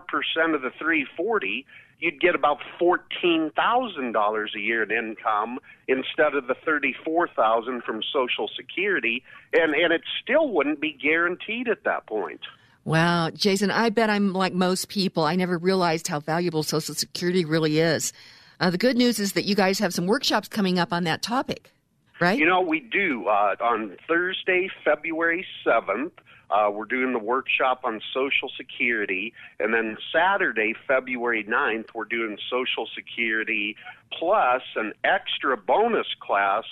of 0.56 0.62
the 0.62 0.72
340, 0.80 1.66
you'd 2.00 2.22
get 2.22 2.36
about 2.36 2.60
$14,000 2.80 4.56
a 4.56 4.60
year 4.60 4.84
in 4.84 4.92
income 4.92 5.60
instead 5.90 6.36
of 6.36 6.48
the 6.48 6.56
34,000 6.66 7.84
from 7.84 8.02
social 8.14 8.50
security 8.56 9.26
and 9.52 9.76
and 9.76 9.92
it 9.92 10.04
still 10.22 10.48
wouldn't 10.50 10.80
be 10.80 10.94
guaranteed 10.94 11.68
at 11.68 11.84
that 11.84 12.08
point. 12.08 12.40
Wow, 12.86 13.30
Jason, 13.30 13.72
I 13.72 13.90
bet 13.90 14.10
I'm 14.10 14.34
like 14.34 14.54
most 14.54 14.90
people. 14.90 15.24
I 15.24 15.36
never 15.36 15.58
realized 15.58 16.08
how 16.08 16.20
valuable 16.20 16.64
Social 16.64 16.94
Security 16.94 17.46
really 17.46 17.80
is. 17.80 18.12
Uh, 18.60 18.70
the 18.70 18.78
good 18.78 18.98
news 18.98 19.20
is 19.20 19.34
that 19.34 19.46
you 19.46 19.56
guys 19.56 19.80
have 19.80 19.94
some 19.94 20.06
workshops 20.06 20.48
coming 20.48 20.80
up 20.80 20.92
on 20.92 21.06
that 21.06 21.22
topic, 21.22 21.72
right? 22.20 22.38
You 22.38 22.46
know, 22.46 22.62
we 22.62 22.82
do. 22.82 23.28
Uh, 23.28 23.56
on 23.62 23.96
Thursday, 24.08 24.70
February 24.84 25.46
7th, 25.66 26.12
uh, 26.54 26.70
we're 26.70 26.86
doing 26.86 27.14
the 27.14 27.20
workshop 27.20 27.82
on 27.84 28.00
Social 28.14 28.50
Security. 28.56 29.34
And 29.60 29.74
then 29.74 29.98
Saturday, 30.14 30.76
February 30.88 31.44
9th, 31.44 31.88
we're 31.96 32.06
doing 32.06 32.38
Social 32.50 32.88
Security 32.94 33.76
plus 34.18 34.62
an 34.76 34.94
extra 35.04 35.58
bonus 35.58 36.08
class, 36.22 36.64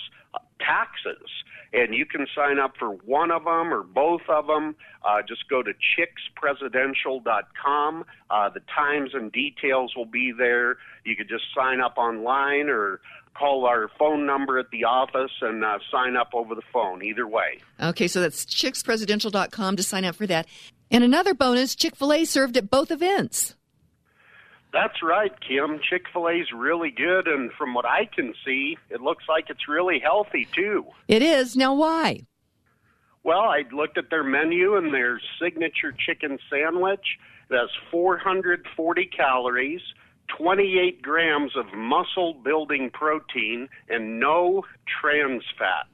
taxes. 0.60 1.28
And 1.74 1.94
you 1.94 2.04
can 2.04 2.26
sign 2.34 2.58
up 2.58 2.74
for 2.78 2.90
one 2.90 3.30
of 3.30 3.44
them 3.44 3.72
or 3.72 3.82
both 3.82 4.20
of 4.28 4.46
them. 4.46 4.76
Uh, 5.02 5.22
just 5.26 5.48
go 5.48 5.62
to 5.62 5.72
chickspresidential.com. 5.72 8.04
Uh, 8.30 8.50
the 8.50 8.60
times 8.74 9.14
and 9.14 9.32
details 9.32 9.94
will 9.96 10.04
be 10.04 10.34
there. 10.36 10.76
You 11.04 11.16
could 11.16 11.30
just 11.30 11.44
sign 11.56 11.80
up 11.80 11.96
online 11.96 12.68
or 12.68 13.00
call 13.34 13.64
our 13.64 13.88
phone 13.98 14.26
number 14.26 14.58
at 14.58 14.68
the 14.70 14.84
office 14.84 15.30
and 15.40 15.64
uh, 15.64 15.78
sign 15.90 16.14
up 16.16 16.32
over 16.34 16.54
the 16.54 16.60
phone. 16.72 17.02
Either 17.02 17.26
way. 17.26 17.60
Okay, 17.80 18.06
so 18.06 18.20
that's 18.20 18.44
chickspresidential.com 18.44 19.76
to 19.76 19.82
sign 19.82 20.04
up 20.04 20.14
for 20.14 20.26
that. 20.26 20.46
And 20.90 21.02
another 21.02 21.32
bonus 21.32 21.74
Chick 21.74 21.96
fil 21.96 22.12
A 22.12 22.26
served 22.26 22.58
at 22.58 22.68
both 22.68 22.90
events. 22.90 23.54
That's 24.72 25.02
right, 25.02 25.32
Kim. 25.40 25.80
Chick 25.88 26.06
fil 26.12 26.28
A's 26.28 26.46
really 26.54 26.90
good, 26.90 27.28
and 27.28 27.52
from 27.52 27.74
what 27.74 27.84
I 27.84 28.06
can 28.06 28.34
see, 28.44 28.78
it 28.88 29.02
looks 29.02 29.24
like 29.28 29.50
it's 29.50 29.68
really 29.68 29.98
healthy, 29.98 30.48
too. 30.54 30.86
It 31.08 31.22
is. 31.22 31.56
Now, 31.56 31.74
why? 31.74 32.26
Well, 33.22 33.40
I 33.40 33.64
looked 33.70 33.98
at 33.98 34.08
their 34.08 34.24
menu, 34.24 34.76
and 34.76 34.92
their 34.92 35.20
signature 35.40 35.92
chicken 35.92 36.38
sandwich 36.50 37.18
it 37.50 37.56
has 37.56 37.68
440 37.90 39.06
calories, 39.06 39.82
28 40.38 41.02
grams 41.02 41.54
of 41.54 41.66
muscle 41.74 42.32
building 42.32 42.90
protein, 42.90 43.68
and 43.90 44.18
no 44.18 44.64
trans 45.00 45.42
fat. 45.58 45.86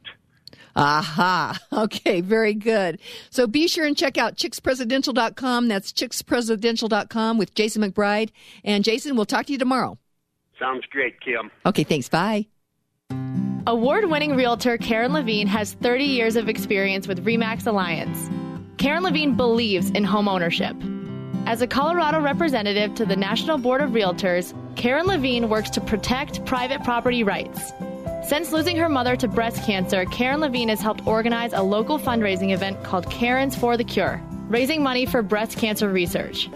Aha. 0.76 1.58
Okay, 1.78 2.20
very 2.20 2.54
good. 2.54 2.98
So 3.30 3.46
be 3.46 3.68
sure 3.68 3.84
and 3.86 3.96
check 3.96 4.18
out 4.18 4.36
chickspresidential.com. 4.36 5.68
That's 5.68 5.92
chickspresidential.com 5.92 7.38
with 7.38 7.54
Jason 7.54 7.82
McBride. 7.82 8.30
And 8.64 8.82
Jason, 8.82 9.14
we'll 9.14 9.26
talk 9.26 9.46
to 9.46 9.52
you 9.52 9.58
tomorrow. 9.58 9.96
Sounds 10.58 10.84
great, 10.90 11.20
Kim. 11.20 11.50
Okay, 11.64 11.84
thanks. 11.84 12.08
Bye. 12.08 12.46
Award 13.66 14.06
winning 14.06 14.34
realtor 14.34 14.76
Karen 14.78 15.12
Levine 15.12 15.46
has 15.46 15.74
30 15.74 16.04
years 16.04 16.36
of 16.36 16.48
experience 16.48 17.06
with 17.06 17.24
REMAX 17.24 17.66
Alliance. 17.66 18.30
Karen 18.78 19.02
Levine 19.02 19.36
believes 19.36 19.90
in 19.90 20.04
home 20.04 20.26
ownership. 20.26 20.74
As 21.46 21.62
a 21.62 21.66
Colorado 21.66 22.20
representative 22.20 22.94
to 22.94 23.06
the 23.06 23.16
National 23.16 23.58
Board 23.58 23.80
of 23.80 23.90
Realtors, 23.90 24.54
Karen 24.76 25.06
Levine 25.06 25.48
works 25.48 25.70
to 25.70 25.80
protect 25.80 26.44
private 26.44 26.82
property 26.82 27.22
rights. 27.22 27.72
Since 28.28 28.52
losing 28.52 28.76
her 28.76 28.90
mother 28.90 29.16
to 29.16 29.26
breast 29.26 29.64
cancer, 29.64 30.04
Karen 30.04 30.40
Levine 30.40 30.68
has 30.68 30.82
helped 30.82 31.06
organize 31.06 31.54
a 31.54 31.62
local 31.62 31.98
fundraising 31.98 32.52
event 32.52 32.84
called 32.84 33.10
Karen's 33.10 33.56
for 33.56 33.78
the 33.78 33.84
Cure, 33.84 34.20
raising 34.48 34.82
money 34.82 35.06
for 35.06 35.22
breast 35.22 35.56
cancer 35.56 35.88
research. 35.88 36.50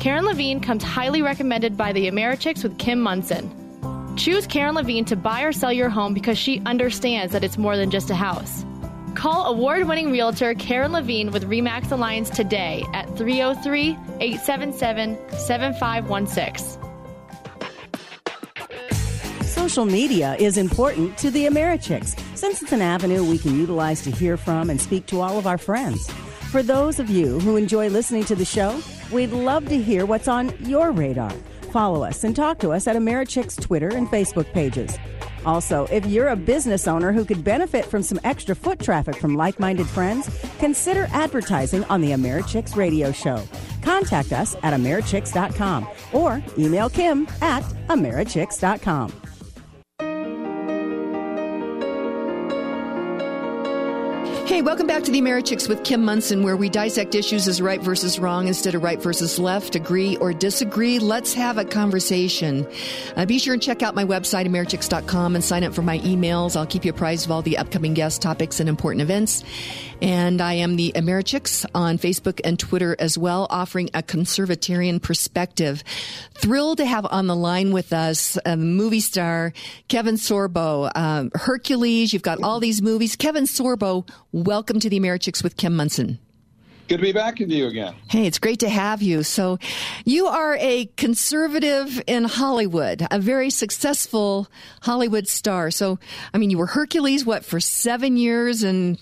Karen 0.00 0.24
Levine 0.24 0.60
comes 0.60 0.82
highly 0.82 1.20
recommended 1.20 1.76
by 1.76 1.92
the 1.92 2.10
Americhicks 2.10 2.62
with 2.62 2.78
Kim 2.78 3.02
Monson. 3.02 4.16
Choose 4.16 4.46
Karen 4.46 4.74
Levine 4.74 5.04
to 5.04 5.14
buy 5.14 5.42
or 5.42 5.52
sell 5.52 5.74
your 5.74 5.90
home 5.90 6.14
because 6.14 6.38
she 6.38 6.62
understands 6.64 7.34
that 7.34 7.44
it's 7.44 7.58
more 7.58 7.76
than 7.76 7.90
just 7.90 8.08
a 8.08 8.14
house. 8.14 8.64
Call 9.14 9.44
award 9.44 9.86
winning 9.86 10.10
realtor 10.10 10.54
Karen 10.54 10.92
Levine 10.92 11.32
with 11.32 11.44
REMAX 11.44 11.92
Alliance 11.92 12.30
today 12.30 12.82
at 12.94 13.14
303 13.18 13.90
877 14.20 15.18
7516. 15.36 16.83
Social 19.64 19.86
media 19.86 20.34
is 20.34 20.58
important 20.58 21.16
to 21.16 21.30
the 21.30 21.46
Americhicks 21.46 22.20
since 22.36 22.60
it's 22.60 22.72
an 22.72 22.82
avenue 22.82 23.24
we 23.24 23.38
can 23.38 23.58
utilize 23.58 24.02
to 24.02 24.10
hear 24.10 24.36
from 24.36 24.68
and 24.68 24.78
speak 24.78 25.06
to 25.06 25.22
all 25.22 25.38
of 25.38 25.46
our 25.46 25.56
friends. 25.56 26.06
For 26.50 26.62
those 26.62 26.98
of 26.98 27.08
you 27.08 27.40
who 27.40 27.56
enjoy 27.56 27.88
listening 27.88 28.24
to 28.24 28.34
the 28.34 28.44
show, 28.44 28.78
we'd 29.10 29.30
love 29.30 29.66
to 29.70 29.80
hear 29.80 30.04
what's 30.04 30.28
on 30.28 30.52
your 30.66 30.92
radar. 30.92 31.30
Follow 31.72 32.04
us 32.04 32.24
and 32.24 32.36
talk 32.36 32.58
to 32.58 32.72
us 32.72 32.86
at 32.86 32.94
Americhicks 32.94 33.58
Twitter 33.58 33.88
and 33.88 34.06
Facebook 34.08 34.52
pages. 34.52 34.98
Also, 35.46 35.86
if 35.86 36.04
you're 36.04 36.28
a 36.28 36.36
business 36.36 36.86
owner 36.86 37.10
who 37.10 37.24
could 37.24 37.42
benefit 37.42 37.86
from 37.86 38.02
some 38.02 38.20
extra 38.22 38.54
foot 38.54 38.78
traffic 38.78 39.16
from 39.16 39.34
like 39.34 39.58
minded 39.58 39.86
friends, 39.86 40.28
consider 40.58 41.08
advertising 41.10 41.84
on 41.84 42.02
the 42.02 42.10
Americhicks 42.10 42.76
radio 42.76 43.12
show. 43.12 43.42
Contact 43.80 44.30
us 44.34 44.56
at 44.62 44.74
Americhicks.com 44.74 45.88
or 46.12 46.42
email 46.58 46.90
Kim 46.90 47.26
at 47.40 47.62
Americhicks.com. 47.88 49.23
Hey, 54.54 54.62
welcome 54.62 54.86
back 54.86 55.02
to 55.02 55.10
the 55.10 55.20
Americhicks 55.20 55.68
with 55.68 55.82
Kim 55.82 56.04
Monson, 56.04 56.44
where 56.44 56.56
we 56.56 56.68
dissect 56.68 57.16
issues 57.16 57.48
as 57.48 57.60
right 57.60 57.80
versus 57.80 58.20
wrong 58.20 58.46
instead 58.46 58.76
of 58.76 58.84
right 58.84 59.02
versus 59.02 59.36
left, 59.36 59.74
agree 59.74 60.16
or 60.18 60.32
disagree. 60.32 61.00
Let's 61.00 61.34
have 61.34 61.58
a 61.58 61.64
conversation. 61.64 62.64
Uh, 63.16 63.26
be 63.26 63.40
sure 63.40 63.54
and 63.54 63.60
check 63.60 63.82
out 63.82 63.96
my 63.96 64.04
website, 64.04 64.46
Americhicks.com, 64.46 65.34
and 65.34 65.42
sign 65.42 65.64
up 65.64 65.74
for 65.74 65.82
my 65.82 65.98
emails. 65.98 66.54
I'll 66.54 66.68
keep 66.68 66.84
you 66.84 66.92
apprised 66.92 67.24
of 67.24 67.32
all 67.32 67.42
the 67.42 67.58
upcoming 67.58 67.94
guest 67.94 68.22
topics 68.22 68.60
and 68.60 68.68
important 68.68 69.02
events. 69.02 69.42
And 70.02 70.40
I 70.40 70.54
am 70.54 70.76
the 70.76 70.92
Americhicks 70.94 71.64
on 71.74 71.98
Facebook 71.98 72.40
and 72.44 72.58
Twitter 72.58 72.96
as 72.98 73.16
well, 73.16 73.46
offering 73.50 73.90
a 73.94 74.02
conservatarian 74.02 75.00
perspective. 75.00 75.82
Thrilled 76.34 76.78
to 76.78 76.86
have 76.86 77.06
on 77.10 77.26
the 77.26 77.36
line 77.36 77.72
with 77.72 77.92
us 77.92 78.38
a 78.44 78.56
movie 78.56 79.00
star, 79.00 79.52
Kevin 79.88 80.16
Sorbo. 80.16 80.90
Um, 80.94 81.30
Hercules, 81.34 82.12
you've 82.12 82.22
got 82.22 82.42
all 82.42 82.60
these 82.60 82.82
movies. 82.82 83.16
Kevin 83.16 83.44
Sorbo, 83.44 84.08
welcome 84.32 84.80
to 84.80 84.90
the 84.90 84.98
Americhicks 84.98 85.42
with 85.42 85.56
Kim 85.56 85.76
Monson. 85.76 86.18
Good 86.86 86.98
to 86.98 87.02
be 87.02 87.12
back 87.12 87.38
with 87.38 87.50
you 87.50 87.66
again. 87.66 87.94
Hey, 88.08 88.26
it's 88.26 88.38
great 88.38 88.60
to 88.60 88.68
have 88.68 89.00
you. 89.00 89.22
So, 89.22 89.58
you 90.04 90.26
are 90.26 90.56
a 90.60 90.84
conservative 90.96 92.02
in 92.06 92.24
Hollywood, 92.24 93.06
a 93.10 93.18
very 93.18 93.48
successful 93.48 94.48
Hollywood 94.82 95.26
star. 95.26 95.70
So, 95.70 95.98
I 96.34 96.38
mean, 96.38 96.50
you 96.50 96.58
were 96.58 96.66
Hercules, 96.66 97.24
what, 97.24 97.42
for 97.42 97.58
seven 97.58 98.18
years, 98.18 98.62
and 98.62 98.98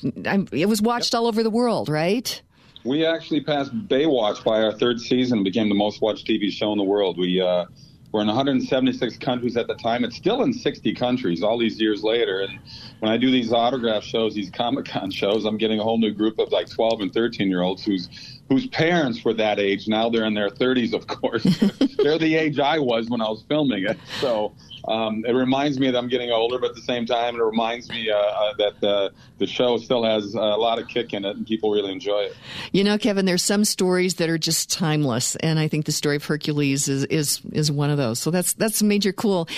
it 0.53 0.69
was 0.69 0.81
watched 0.81 1.13
yep. 1.13 1.21
all 1.21 1.27
over 1.27 1.43
the 1.43 1.51
world, 1.51 1.89
right? 1.89 2.41
We 2.85 3.05
actually 3.05 3.43
passed 3.43 3.73
Baywatch 3.89 4.45
by 4.45 4.63
our 4.63 4.73
third 4.73 5.01
season, 5.01 5.39
and 5.39 5.45
became 5.45 5.69
the 5.69 5.75
most 5.75 6.01
watched 6.01 6.29
TV 6.29 6.53
show 6.53 6.71
in 6.71 6.79
the 6.79 6.85
world. 6.85 7.19
We 7.19 7.41
uh, 7.41 7.67
We're 8.13 8.21
in 8.21 8.27
176 8.27 9.17
countries 9.19 9.57
at 9.57 9.69
the 9.69 9.75
time. 9.75 10.05
It's 10.05 10.17
still 10.17 10.43
in 10.43 10.53
60 10.53 10.95
countries 10.95 11.43
all 11.43 11.57
these 11.57 11.81
years 11.81 12.03
later. 12.03 12.41
And 12.43 12.59
when 13.01 13.11
I 13.11 13.17
do 13.17 13.31
these 13.31 13.55
autograph 13.55 14.05
shows, 14.05 14.35
these 14.35 14.51
Comic 14.51 14.85
Con 14.85 15.11
shows, 15.11 15.47
I'm 15.47 15.57
getting 15.57 15.81
a 15.81 15.83
whole 15.83 15.99
new 15.99 16.13
group 16.13 16.39
of 16.39 16.53
like 16.53 16.69
12 16.69 17.01
and 17.01 17.13
13 17.13 17.49
year 17.49 17.63
olds 17.63 17.85
whose 17.85 18.11
whose 18.53 18.67
parents 18.67 19.25
were 19.25 19.33
that 19.33 19.59
age. 19.59 19.89
Now 19.89 20.11
they're 20.11 20.27
in 20.27 20.35
their 20.35 20.51
30s, 20.51 20.93
of 20.93 21.07
course. 21.07 21.43
they're 21.97 22.19
the 22.19 22.37
age 22.37 22.59
I 22.59 22.79
was 22.79 23.09
when 23.09 23.23
I 23.23 23.29
was 23.29 23.43
filming 23.49 23.85
it. 23.85 23.99
So 24.21 24.55
um, 24.87 25.25
it 25.27 25.33
reminds 25.33 25.79
me 25.79 25.91
that 25.91 25.97
I'm 25.97 26.09
getting 26.09 26.31
older, 26.31 26.59
but 26.59 26.71
at 26.71 26.77
the 26.77 26.83
same 26.83 27.07
time, 27.07 27.37
it 27.37 27.43
reminds 27.43 27.89
me 27.89 28.11
uh, 28.11 28.17
uh, 28.17 28.55
that 28.59 28.85
uh, 28.87 29.09
the 29.39 29.47
show 29.47 29.79
still 29.79 30.05
has 30.05 30.35
a 30.35 30.39
lot 30.39 30.79
of 30.79 30.87
kick 30.89 31.15
in 31.15 31.25
it, 31.25 31.35
and 31.35 31.47
people 31.47 31.71
really 31.71 31.93
enjoy 31.93 32.21
it. 32.25 32.37
You 32.73 32.85
know, 32.85 32.99
Kevin, 32.99 33.25
there's 33.25 33.43
some 33.43 33.65
stories 33.65 34.17
that 34.17 34.29
are 34.29 34.39
just 34.39 34.71
timeless, 34.71 35.35
and 35.37 35.59
I 35.59 35.69
think 35.69 35.87
the 35.87 35.93
story 35.93 36.17
of 36.17 36.25
Hercules 36.25 36.89
is 36.89 37.05
is 37.05 37.41
is 37.53 37.73
one 37.73 37.89
of 37.89 37.97
those. 37.97 38.19
So 38.19 38.31
that's 38.31 38.53
that's 38.53 38.83
major 38.83 39.13
cool. 39.13 39.49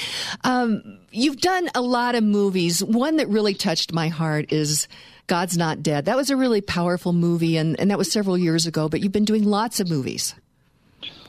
Um, 0.45 0.99
you've 1.11 1.41
done 1.41 1.69
a 1.75 1.81
lot 1.81 2.15
of 2.15 2.23
movies. 2.23 2.85
One 2.85 3.17
that 3.17 3.29
really 3.29 3.55
touched 3.55 3.93
my 3.93 4.09
heart 4.09 4.53
is. 4.53 4.87
God's 5.27 5.57
Not 5.57 5.83
Dead. 5.83 6.05
That 6.05 6.17
was 6.17 6.31
a 6.31 6.37
really 6.37 6.61
powerful 6.61 7.13
movie, 7.13 7.57
and, 7.57 7.79
and 7.81 7.91
that 7.91 7.99
was 7.99 8.13
several 8.13 8.37
years 8.37 8.67
ago, 8.67 8.89
but 8.89 9.01
you've 9.01 9.13
been 9.13 9.25
doing 9.25 9.45
lots 9.45 9.81
of 9.81 9.89
movies. 9.89 10.35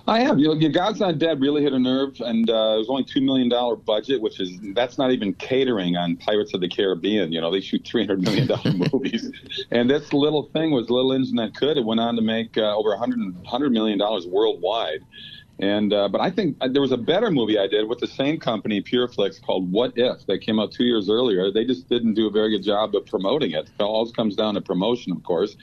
I 0.07 0.19
have. 0.19 0.37
You 0.37 0.53
know, 0.53 0.69
God's 0.69 0.99
Not 0.99 1.17
Dead 1.17 1.41
really 1.41 1.63
hit 1.63 1.73
a 1.73 1.79
nerve, 1.79 2.19
and 2.19 2.47
uh, 2.47 2.75
it 2.75 2.77
was 2.77 2.89
only 2.89 3.05
two 3.05 3.21
million 3.21 3.49
dollar 3.49 3.75
budget, 3.75 4.21
which 4.21 4.39
is 4.39 4.51
that's 4.73 4.99
not 4.99 5.11
even 5.11 5.33
catering 5.33 5.95
on 5.95 6.15
Pirates 6.17 6.53
of 6.53 6.61
the 6.61 6.69
Caribbean. 6.69 7.31
You 7.31 7.41
know, 7.41 7.51
they 7.51 7.59
shoot 7.59 7.83
three 7.83 8.03
hundred 8.03 8.21
million 8.21 8.47
dollar 8.47 8.71
movies, 8.93 9.31
and 9.71 9.89
this 9.89 10.13
little 10.13 10.43
thing 10.53 10.71
was 10.71 10.91
little 10.91 11.11
engine 11.11 11.37
that 11.37 11.55
could. 11.55 11.77
It 11.77 11.85
went 11.85 11.99
on 11.99 12.15
to 12.17 12.21
make 12.21 12.55
uh, 12.55 12.75
over 12.75 12.89
100 12.89 13.47
hundred 13.47 13.71
million 13.71 13.97
dollars 13.97 14.27
worldwide. 14.27 15.03
And 15.59 15.93
uh, 15.93 16.09
but 16.09 16.19
I 16.19 16.29
think 16.31 16.57
uh, 16.59 16.67
there 16.67 16.81
was 16.81 16.91
a 16.91 16.97
better 16.97 17.31
movie 17.31 17.57
I 17.57 17.67
did 17.67 17.87
with 17.87 17.99
the 17.99 18.07
same 18.07 18.39
company, 18.39 18.81
Pureflix, 18.81 19.41
called 19.41 19.71
What 19.71 19.93
If, 19.95 20.25
that 20.27 20.39
came 20.39 20.59
out 20.59 20.71
two 20.71 20.83
years 20.83 21.09
earlier. 21.09 21.49
They 21.49 21.63
just 21.63 21.87
didn't 21.87 22.15
do 22.15 22.27
a 22.27 22.31
very 22.31 22.49
good 22.49 22.63
job 22.63 22.93
of 22.95 23.05
promoting 23.05 23.51
it. 23.51 23.69
It 23.79 23.83
all 23.83 24.11
comes 24.11 24.35
down 24.35 24.55
to 24.55 24.61
promotion, 24.61 25.13
of 25.13 25.23
course. 25.23 25.55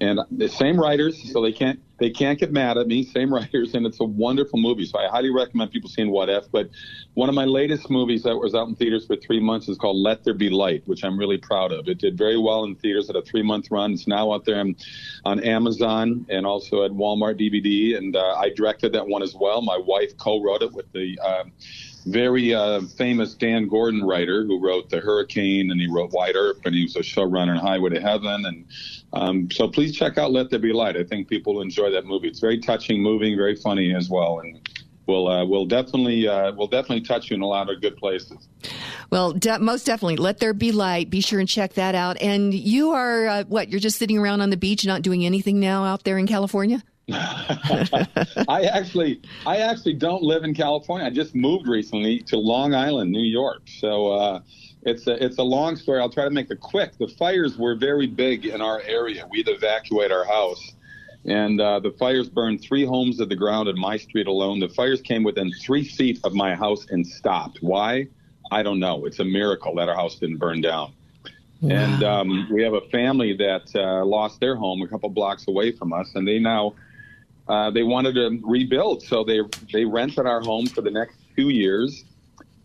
And 0.00 0.20
the 0.30 0.48
same 0.48 0.80
writers, 0.80 1.30
so 1.30 1.42
they 1.42 1.52
can't 1.52 1.80
they 1.98 2.10
can't 2.10 2.38
get 2.38 2.52
mad 2.52 2.76
at 2.76 2.86
me. 2.86 3.04
Same 3.04 3.32
writers, 3.32 3.74
and 3.74 3.86
it's 3.86 4.00
a 4.00 4.04
wonderful 4.04 4.58
movie. 4.58 4.86
So 4.86 4.98
I 4.98 5.08
highly 5.08 5.30
recommend 5.30 5.70
people 5.70 5.88
seeing 5.88 6.10
What 6.10 6.28
If. 6.28 6.50
But 6.50 6.70
one 7.14 7.28
of 7.28 7.34
my 7.34 7.44
latest 7.44 7.90
movies 7.90 8.24
that 8.24 8.36
was 8.36 8.54
out 8.54 8.68
in 8.68 8.74
theaters 8.74 9.06
for 9.06 9.16
three 9.16 9.40
months 9.40 9.68
is 9.68 9.78
called 9.78 9.96
Let 9.96 10.24
There 10.24 10.34
Be 10.34 10.50
Light, 10.50 10.82
which 10.86 11.04
I'm 11.04 11.18
really 11.18 11.38
proud 11.38 11.72
of. 11.72 11.88
It 11.88 11.98
did 11.98 12.18
very 12.18 12.38
well 12.38 12.64
in 12.64 12.74
theaters 12.76 13.08
at 13.10 13.16
a 13.16 13.22
three 13.22 13.42
month 13.42 13.70
run. 13.70 13.92
It's 13.92 14.06
now 14.06 14.32
out 14.32 14.44
there 14.44 14.58
on, 14.58 14.76
on 15.24 15.40
Amazon 15.40 16.26
and 16.28 16.46
also 16.46 16.84
at 16.84 16.90
Walmart 16.90 17.40
DVD. 17.40 17.96
And 17.96 18.16
uh, 18.16 18.34
I 18.34 18.50
directed 18.50 18.92
that 18.94 19.06
one 19.06 19.22
as 19.22 19.34
well. 19.34 19.62
My 19.62 19.78
wife 19.78 20.16
co-wrote 20.16 20.62
it 20.62 20.72
with 20.72 20.90
the. 20.92 21.18
Uh, 21.22 21.44
very 22.06 22.54
uh, 22.54 22.82
famous 22.98 23.34
Dan 23.34 23.66
Gordon 23.66 24.02
writer 24.02 24.44
who 24.44 24.60
wrote 24.60 24.90
The 24.90 25.00
Hurricane 25.00 25.70
and 25.70 25.80
he 25.80 25.86
wrote 25.90 26.12
Wyatt 26.12 26.36
Earp 26.36 26.66
and 26.66 26.74
he 26.74 26.82
was 26.84 26.96
a 26.96 27.00
showrunner 27.00 27.52
in 27.52 27.56
Highway 27.56 27.90
to 27.90 28.00
Heaven 28.00 28.44
and 28.44 28.66
um, 29.14 29.50
so 29.50 29.68
please 29.68 29.96
check 29.96 30.18
out 30.18 30.32
Let 30.32 30.50
There 30.50 30.58
Be 30.58 30.72
Light. 30.72 30.96
I 30.96 31.04
think 31.04 31.28
people 31.28 31.54
will 31.54 31.62
enjoy 31.62 31.90
that 31.90 32.04
movie. 32.04 32.28
It's 32.28 32.40
very 32.40 32.58
touching, 32.58 33.02
moving, 33.02 33.36
very 33.36 33.56
funny 33.56 33.94
as 33.94 34.08
well, 34.10 34.40
and 34.40 34.68
will 35.06 35.28
uh, 35.28 35.44
will 35.44 35.66
definitely 35.66 36.26
uh, 36.26 36.52
will 36.52 36.66
definitely 36.66 37.02
touch 37.02 37.30
you 37.30 37.36
in 37.36 37.42
a 37.42 37.46
lot 37.46 37.70
of 37.70 37.80
good 37.80 37.96
places. 37.96 38.48
Well, 39.10 39.32
de- 39.32 39.58
most 39.58 39.86
definitely. 39.86 40.16
Let 40.16 40.38
there 40.38 40.52
be 40.52 40.72
light. 40.72 41.10
Be 41.10 41.20
sure 41.20 41.40
and 41.40 41.48
check 41.48 41.74
that 41.74 41.94
out. 41.94 42.20
And 42.20 42.52
you 42.52 42.90
are 42.92 43.26
uh, 43.26 43.44
what? 43.44 43.70
You're 43.70 43.80
just 43.80 43.98
sitting 43.98 44.18
around 44.18 44.40
on 44.40 44.50
the 44.50 44.56
beach, 44.56 44.84
not 44.84 45.02
doing 45.02 45.24
anything 45.24 45.60
now 45.60 45.84
out 45.84 46.04
there 46.04 46.18
in 46.18 46.26
California. 46.26 46.82
I 48.48 48.68
actually, 48.72 49.20
I 49.46 49.58
actually 49.58 49.94
don't 49.94 50.22
live 50.22 50.42
in 50.42 50.54
California. 50.54 51.06
I 51.06 51.10
just 51.10 51.34
moved 51.34 51.68
recently 51.68 52.20
to 52.20 52.38
Long 52.38 52.74
Island, 52.74 53.12
New 53.12 53.22
York. 53.22 53.62
So 53.66 54.08
uh, 54.12 54.40
it's 54.84 55.06
a, 55.06 55.24
it's 55.24 55.38
a 55.38 55.42
long 55.42 55.76
story. 55.76 56.00
I'll 56.00 56.10
try 56.10 56.24
to 56.24 56.30
make 56.30 56.50
it 56.50 56.60
quick. 56.60 56.96
The 56.98 57.08
fires 57.08 57.56
were 57.56 57.74
very 57.74 58.06
big 58.06 58.46
in 58.46 58.60
our 58.60 58.80
area. 58.82 59.26
We'd 59.30 59.48
evacuate 59.48 60.12
our 60.12 60.24
house, 60.24 60.72
and 61.24 61.60
uh, 61.60 61.80
the 61.80 61.92
fires 61.92 62.28
burned 62.28 62.60
three 62.60 62.84
homes 62.84 63.18
to 63.18 63.26
the 63.26 63.36
ground 63.36 63.68
in 63.68 63.78
my 63.78 63.96
street 63.96 64.26
alone. 64.26 64.60
The 64.60 64.68
fires 64.68 65.00
came 65.00 65.22
within 65.22 65.52
three 65.62 65.84
feet 65.84 66.20
of 66.24 66.34
my 66.34 66.54
house 66.54 66.86
and 66.90 67.06
stopped. 67.06 67.58
Why? 67.60 68.08
I 68.50 68.62
don't 68.62 68.78
know. 68.78 69.06
It's 69.06 69.20
a 69.20 69.24
miracle 69.24 69.74
that 69.76 69.88
our 69.88 69.96
house 69.96 70.16
didn't 70.16 70.36
burn 70.38 70.60
down. 70.60 70.92
Wow. 71.60 71.76
And 71.76 72.04
um, 72.04 72.48
we 72.52 72.62
have 72.62 72.74
a 72.74 72.82
family 72.90 73.34
that 73.36 73.74
uh, 73.74 74.04
lost 74.04 74.38
their 74.40 74.54
home 74.54 74.82
a 74.82 74.88
couple 74.88 75.08
blocks 75.08 75.48
away 75.48 75.72
from 75.72 75.92
us, 75.92 76.14
and 76.14 76.28
they 76.28 76.38
now 76.38 76.74
uh, 77.48 77.70
they 77.70 77.82
wanted 77.82 78.14
to 78.14 78.40
rebuild, 78.42 79.02
so 79.02 79.24
they 79.24 79.40
they 79.72 79.84
rented 79.84 80.26
our 80.26 80.40
home 80.40 80.66
for 80.66 80.82
the 80.82 80.90
next 80.90 81.16
two 81.36 81.48
years. 81.48 82.04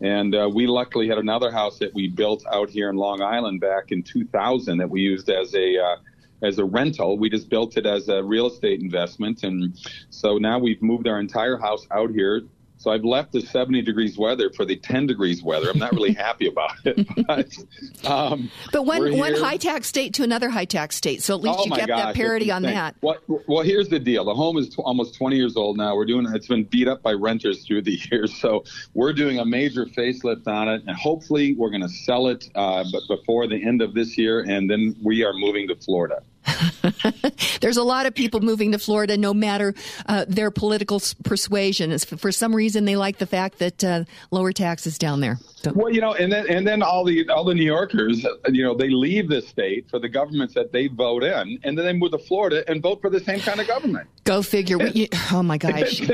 And 0.02 0.34
uh, 0.34 0.50
we 0.54 0.66
luckily 0.68 1.08
had 1.08 1.18
another 1.18 1.52
house 1.52 1.78
that 1.80 1.94
we 1.94 2.08
built 2.08 2.46
out 2.52 2.70
here 2.70 2.90
in 2.90 2.96
Long 2.96 3.22
Island 3.22 3.60
back 3.60 3.92
in 3.92 4.02
2000 4.02 4.78
that 4.78 4.90
we 4.90 5.02
used 5.02 5.30
as 5.30 5.54
a 5.56 5.78
uh, 5.78 5.96
as 6.42 6.58
a 6.58 6.64
rental. 6.64 7.18
We 7.18 7.30
just 7.30 7.50
built 7.50 7.76
it 7.76 7.86
as 7.86 8.08
a 8.08 8.24
real 8.24 8.48
estate 8.48 8.80
investment, 8.80 9.44
and 9.44 9.78
so 10.10 10.38
now 10.38 10.58
we've 10.58 10.82
moved 10.82 11.08
our 11.08 11.20
entire 11.20 11.58
house 11.58 11.86
out 11.92 12.12
here 12.12 12.44
so 12.80 12.92
I've 12.92 13.04
left 13.04 13.34
the 13.34 13.42
70 13.42 13.82
degrees 13.82 14.18
weather 14.18 14.50
for 14.50 14.64
the 14.64 14.78
10 14.78 15.06
degrees 15.06 15.44
weather. 15.44 15.70
I'm 15.70 15.78
not 15.78 15.92
really 15.92 16.14
happy 16.28 16.48
about 16.48 16.72
it. 16.86 17.06
But, 17.28 18.10
um, 18.10 18.50
but 18.72 18.86
one, 18.86 19.18
one 19.18 19.36
high 19.36 19.58
tax 19.58 19.88
state 19.88 20.14
to 20.14 20.24
another 20.24 20.50
high 20.50 20.64
tax 20.64 20.96
state. 20.96 21.22
So 21.22 21.36
at 21.36 21.42
least 21.42 21.60
oh 21.60 21.66
you 21.66 21.76
get 21.76 21.90
gosh, 21.90 22.04
that 22.06 22.16
parity 22.16 22.52
on 22.52 22.62
that. 22.64 22.96
Well, 23.02 23.18
well, 23.48 23.64
here's 23.64 23.90
the 23.90 24.00
deal. 24.00 24.24
The 24.24 24.34
home 24.34 24.58
is 24.58 24.70
t- 24.70 24.76
almost 24.78 25.16
20 25.16 25.36
years 25.36 25.58
old 25.58 25.76
now. 25.76 25.94
We're 25.94 26.06
doing 26.06 26.26
it's 26.34 26.48
been 26.48 26.64
beat 26.64 26.88
up 26.88 27.04
by 27.04 27.12
renters 27.12 27.66
through 27.66 27.82
the 27.82 28.00
years. 28.12 28.34
So 28.40 28.64
we're 28.94 29.14
doing 29.14 29.40
a 29.40 29.46
major 29.46 29.86
facelift 29.86 30.48
on 30.48 30.70
it. 30.70 30.82
And 30.88 30.96
hopefully 30.96 31.56
we're 31.56 31.72
going 31.72 31.82
to 31.82 31.90
sell 31.90 32.28
it 32.28 32.50
uh, 32.56 32.86
but 32.94 33.02
before 33.10 33.46
the 33.48 33.62
end 33.62 33.82
of 33.82 33.94
this 33.94 34.18
year. 34.18 34.46
And 34.48 34.70
then 34.70 34.96
we 35.04 35.26
are 35.26 35.34
moving 35.34 35.68
to 35.68 35.76
Florida. 35.76 36.24
There's 37.62 37.78
a 37.78 37.84
lot 37.84 38.06
of 38.06 38.14
people 38.14 38.40
moving 38.40 38.72
to 38.72 38.80
Florida, 38.80 39.18
no 39.18 39.34
matter 39.34 39.74
uh, 40.08 40.26
their 40.28 40.52
political 40.52 41.02
persuasion. 41.24 41.92
It's 41.92 42.06
for 42.06 42.32
some 42.32 42.56
reason, 42.56 42.86
they 42.86 42.96
like 42.96 43.18
the 43.18 43.26
fact 43.26 43.60
that 43.60 43.84
uh, 43.84 44.04
lower 44.32 44.52
taxes 44.52 44.98
down 44.98 45.20
there. 45.20 45.38
So. 45.56 45.74
Well, 45.74 45.94
you 45.94 46.02
know, 46.02 46.14
and 46.14 46.32
then 46.32 46.48
and 46.48 46.66
then 46.66 46.82
all 46.82 47.04
the 47.04 47.28
all 47.30 47.44
the 47.44 47.54
New 47.54 47.66
Yorkers, 47.66 48.26
you 48.50 48.64
know, 48.64 48.76
they 48.76 48.90
leave 48.90 49.30
the 49.30 49.42
state 49.42 49.90
for 49.90 50.00
the 50.00 50.10
governments 50.10 50.54
that 50.54 50.72
they 50.72 50.88
vote 50.88 51.24
in, 51.24 51.60
and 51.64 51.78
then 51.78 51.86
they 51.86 51.94
move 51.94 52.12
to 52.12 52.18
Florida 52.18 52.64
and 52.70 52.82
vote 52.82 53.02
for 53.02 53.10
the 53.10 53.20
same 53.20 53.40
kind 53.40 53.60
of 53.60 53.68
government. 53.68 54.08
Go 54.24 54.42
figure. 54.42 54.78
oh 55.32 55.44
my 55.44 55.58
gosh. 55.58 56.02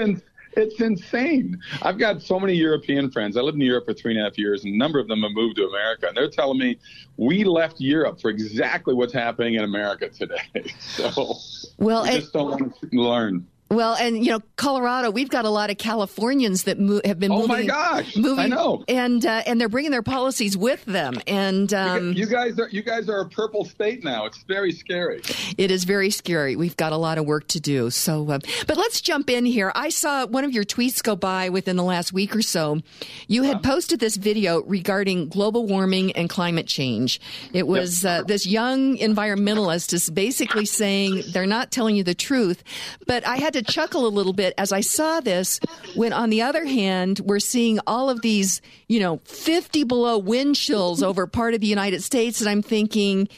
It's 0.56 0.80
insane. 0.80 1.60
I've 1.82 1.98
got 1.98 2.22
so 2.22 2.40
many 2.40 2.54
European 2.54 3.12
friends. 3.12 3.38
I 3.38 3.42
lived 3.42 3.56
in 3.56 3.62
Europe 3.62 3.86
for 3.86 3.94
three 3.94 4.14
and 4.14 4.22
a 4.22 4.24
half 4.24 4.38
years, 4.38 4.64
and 4.64 4.74
a 4.74 4.78
number 4.78 5.00
of 5.00 5.08
them 5.08 5.24
have 5.24 5.32
moved 5.32 5.58
to 5.58 5.68
America. 5.68 6.08
And 6.08 6.16
they're 6.16 6.30
telling 6.30 6.58
me 6.58 6.78
we 7.18 7.44
left 7.44 7.80
Europe 7.80 8.22
for 8.22 8.30
exactly 8.30 8.94
what's 8.94 9.14
happening 9.14 9.56
in 9.56 9.64
America 9.64 10.10
today. 10.10 10.42
So 10.80 11.36
well, 11.78 12.04
we 12.04 12.12
just 12.12 12.32
don't 12.32 12.50
want 12.52 12.80
to 12.80 12.88
learn. 12.92 13.46
Well, 13.70 13.96
and 13.96 14.24
you 14.24 14.32
know, 14.32 14.42
Colorado, 14.58 15.10
we've 15.10 15.30
got 15.30 15.46
a 15.46 15.50
lot 15.50 15.72
of 15.72 15.80
Californians 15.80 16.64
that 16.64 16.80
mo- 16.80 17.02
have 17.04 17.20
been 17.20 17.32
moving. 17.32 17.46
Oh 17.46 17.48
my 17.48 17.66
gosh! 17.66 18.16
moving, 18.16 18.40
I 18.40 18.48
know, 18.48 18.84
and 18.88 19.26
uh, 19.26 19.42
and 19.48 19.60
they're 19.60 19.70
bringing 19.70 19.90
their 19.90 20.04
policies 20.04 20.56
with 20.56 20.86
them. 20.86 21.20
And 21.26 21.74
um, 21.74 22.14
you, 22.14 22.28
guys 22.28 22.60
are 22.60 22.70
you 22.70 22.84
guys 22.84 23.10
are 23.10 23.22
a 23.22 23.30
purple 23.30 23.66
state 23.66 24.04
now. 24.04 24.26
It's 24.26 24.44
very 24.44 24.72
scary. 24.72 25.22
It 25.58 25.72
is 25.72 25.84
very 25.84 26.12
scary. 26.12 26.56
We've 26.56 26.78
got 26.78 26.92
a 26.92 26.98
lot 26.98 27.18
of 27.18 27.26
work 27.26 27.48
to 27.50 27.60
do. 27.60 27.90
So, 27.90 28.30
uh, 28.30 28.40
but 28.68 28.78
let's 28.78 29.02
jump 29.02 29.32
in 29.32 29.46
here. 29.46 29.72
I 29.74 29.90
saw 29.90 30.28
one 30.28 30.44
of 30.44 30.52
your 30.52 30.64
tweets 30.64 31.02
go 31.02 31.16
by 31.16 31.50
within 31.50 31.76
the 31.76 31.84
last 31.84 32.14
week 32.14 32.36
or 32.36 32.44
so. 32.44 32.82
You 33.28 33.44
had 33.44 33.64
posted 33.64 34.00
this 34.00 34.16
video 34.16 34.62
regarding 34.62 35.30
global 35.30 35.66
warming 35.66 36.12
and 36.12 36.30
climate 36.30 36.68
change. 36.68 37.20
It 37.52 37.66
was 37.66 38.04
yep. 38.04 38.22
uh, 38.22 38.24
this 38.26 38.46
young 38.46 38.98
environmentalist 38.98 39.92
is 39.92 40.08
basically 40.08 40.66
saying 40.66 41.24
they're 41.34 41.48
not 41.48 41.72
telling 41.72 41.96
you 41.96 42.04
the 42.04 42.14
truth, 42.14 42.64
but 43.08 43.26
I 43.26 43.38
had 43.38 43.55
to 43.56 43.64
chuckle 43.64 44.06
a 44.06 44.10
little 44.10 44.34
bit 44.34 44.54
as 44.58 44.72
I 44.72 44.82
saw 44.82 45.22
this 45.22 45.60
when, 45.96 46.12
on 46.12 46.30
the 46.30 46.42
other 46.42 46.66
hand, 46.66 47.22
we're 47.22 47.40
seeing 47.40 47.80
all 47.88 48.10
of 48.10 48.22
these, 48.22 48.62
you 48.88 49.00
know, 49.00 49.22
50 49.26 49.86
below 49.86 50.18
wind 50.18 50.56
chills 50.56 51.02
over 51.02 51.26
part 51.26 51.54
of 51.54 51.62
the 51.62 51.68
United 51.68 52.04
States. 52.04 52.42
And 52.42 52.50
I'm 52.50 52.62
thinking, 52.62 53.30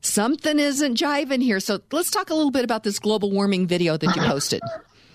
something 0.00 0.58
isn't 0.58 0.96
jiving 0.96 1.42
here. 1.42 1.60
So 1.60 1.80
let's 1.92 2.10
talk 2.10 2.30
a 2.30 2.34
little 2.34 2.50
bit 2.50 2.64
about 2.64 2.82
this 2.82 2.98
global 2.98 3.30
warming 3.30 3.66
video 3.66 3.96
that 3.96 4.16
you 4.16 4.22
posted. 4.22 4.60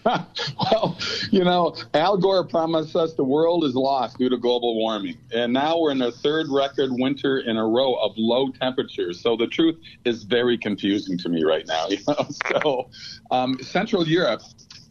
well, 0.06 0.97
you 1.32 1.43
know, 1.43 1.76
Al 1.93 2.18
Gore 2.18 2.45
promised 2.45 2.95
us 2.95 3.14
the 3.14 3.24
world 3.24 3.64
is 3.64 3.76
lost 3.76 4.18
due 4.18 4.30
to 4.30 4.38
global 4.38 4.76
warming. 4.76 5.18
And 5.34 5.54
now 5.54 5.78
we're 5.78 5.91
in 5.91 6.02
a 6.02 6.12
third 6.12 6.47
record 6.50 6.89
winter 6.91 7.39
in 7.39 7.58
a 7.58 7.66
row 7.66 7.95
of 7.95 8.14
low 8.18 8.50
temperatures. 8.52 9.20
So 9.22 9.36
the 9.36 9.47
truth 9.47 9.78
is 10.06 10.24
very 10.24 10.58
confusing 10.58 11.18
to 11.20 11.30
me 11.30 11.43
right 11.43 11.66
now. 11.68 11.88
You 11.89 11.97
know? 12.08 12.28
So 12.62 12.89
um, 13.32 13.58
Central 13.62 14.08
Europe 14.08 14.41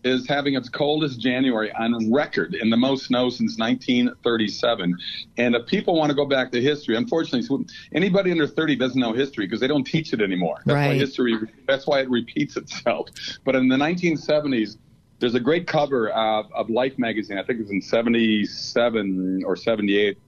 is 0.04 0.26
having 0.26 0.54
its 0.54 0.68
coldest 0.68 1.20
January 1.20 1.72
on 1.72 2.12
record 2.12 2.54
and 2.54 2.72
the 2.72 2.76
most 2.76 3.06
snow 3.06 3.30
since 3.30 3.58
1937. 3.58 4.96
And 5.36 5.54
if 5.54 5.66
people 5.66 5.96
want 5.96 6.10
to 6.10 6.14
go 6.14 6.26
back 6.26 6.50
to 6.52 6.60
history, 6.60 6.96
unfortunately, 6.96 7.66
anybody 7.94 8.30
under 8.30 8.46
30 8.46 8.76
doesn't 8.76 9.00
know 9.00 9.12
history 9.12 9.46
because 9.46 9.60
they 9.60 9.66
don't 9.66 9.84
teach 9.84 10.12
it 10.12 10.20
anymore. 10.20 10.62
That's 10.64 10.74
right. 10.74 10.88
why 10.88 10.94
history, 10.94 11.36
that's 11.66 11.86
why 11.86 12.00
it 12.00 12.10
repeats 12.10 12.56
itself. 12.56 13.08
But 13.44 13.54
in 13.56 13.68
the 13.68 13.76
1970s, 13.76 14.76
there's 15.18 15.34
a 15.34 15.40
great 15.40 15.66
cover 15.66 16.10
of, 16.10 16.50
of 16.52 16.70
Life 16.70 16.98
magazine. 16.98 17.38
I 17.38 17.42
think 17.42 17.58
it 17.58 17.62
was 17.62 17.70
in 17.70 17.82
77 17.82 19.42
or 19.44 19.56
78 19.56 20.18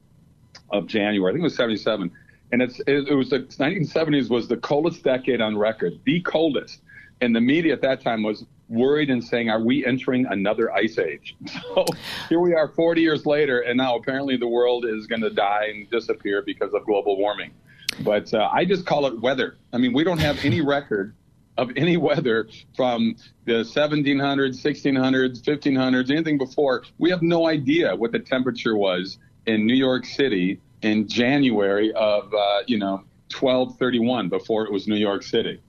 of 0.70 0.86
January. 0.86 1.30
I 1.30 1.32
think 1.32 1.41
it 1.41 1.45
was 1.45 1.57
77. 1.57 2.11
And 2.53 2.62
it's, 2.62 2.80
it, 2.80 3.09
it 3.09 3.14
was 3.14 3.30
the 3.30 3.41
1970s 3.41 4.28
was 4.28 4.49
the 4.49 4.57
coldest 4.57 5.05
decade 5.05 5.41
on 5.41 5.57
record, 5.57 6.01
the 6.05 6.20
coldest. 6.22 6.80
And 7.20 7.36
the 7.36 7.41
media 7.41 7.72
at 7.72 7.82
that 7.82 8.01
time 8.01 8.22
was 8.22 8.45
worried 8.68 9.11
and 9.11 9.22
saying, 9.22 9.51
are 9.51 9.61
we 9.61 9.84
entering 9.84 10.26
another 10.26 10.72
ice 10.72 10.99
age? 10.99 11.36
So 11.74 11.84
here 12.28 12.41
we 12.41 12.55
are 12.55 12.68
40 12.68 13.01
years 13.01 13.26
later, 13.26 13.61
and 13.61 13.76
now 13.76 13.97
apparently 13.97 14.36
the 14.36 14.49
world 14.49 14.84
is 14.84 15.07
going 15.07 15.20
to 15.20 15.30
die 15.30 15.66
and 15.72 15.88
disappear 15.91 16.43
because 16.43 16.72
of 16.74 16.84
global 16.84 17.16
warming. 17.16 17.53
But 18.01 18.32
uh, 18.34 18.49
I 18.53 18.64
just 18.64 18.86
call 18.86 19.07
it 19.07 19.20
weather. 19.20 19.57
I 19.72 19.78
mean, 19.78 19.93
we 19.93 20.03
don't 20.03 20.18
have 20.18 20.45
any 20.45 20.61
record 20.61 21.14
of 21.61 21.71
any 21.77 21.97
weather 21.99 22.49
from 22.75 23.15
the 23.45 23.63
1700s, 23.63 24.63
1600s, 24.63 25.43
1500s, 25.43 26.11
anything 26.11 26.39
before. 26.39 26.83
We 26.99 27.11
have 27.11 27.23
no 27.23 27.47
idea 27.47 27.95
what 27.95 28.13
the 28.13 28.19
temperature 28.19 28.77
was 28.77 29.19
in 29.47 29.67
New 29.67 29.75
York 29.75 30.07
City 30.07 30.59
in 30.81 31.07
January 31.07 31.93
of, 31.93 32.33
uh, 32.33 32.63
you 32.67 32.79
know, 32.79 33.05
1231 33.39 34.31
before 34.31 34.65
it 34.65 34.73
was 34.73 34.89
New 34.89 34.97
York 34.97 35.23
City. 35.23 35.61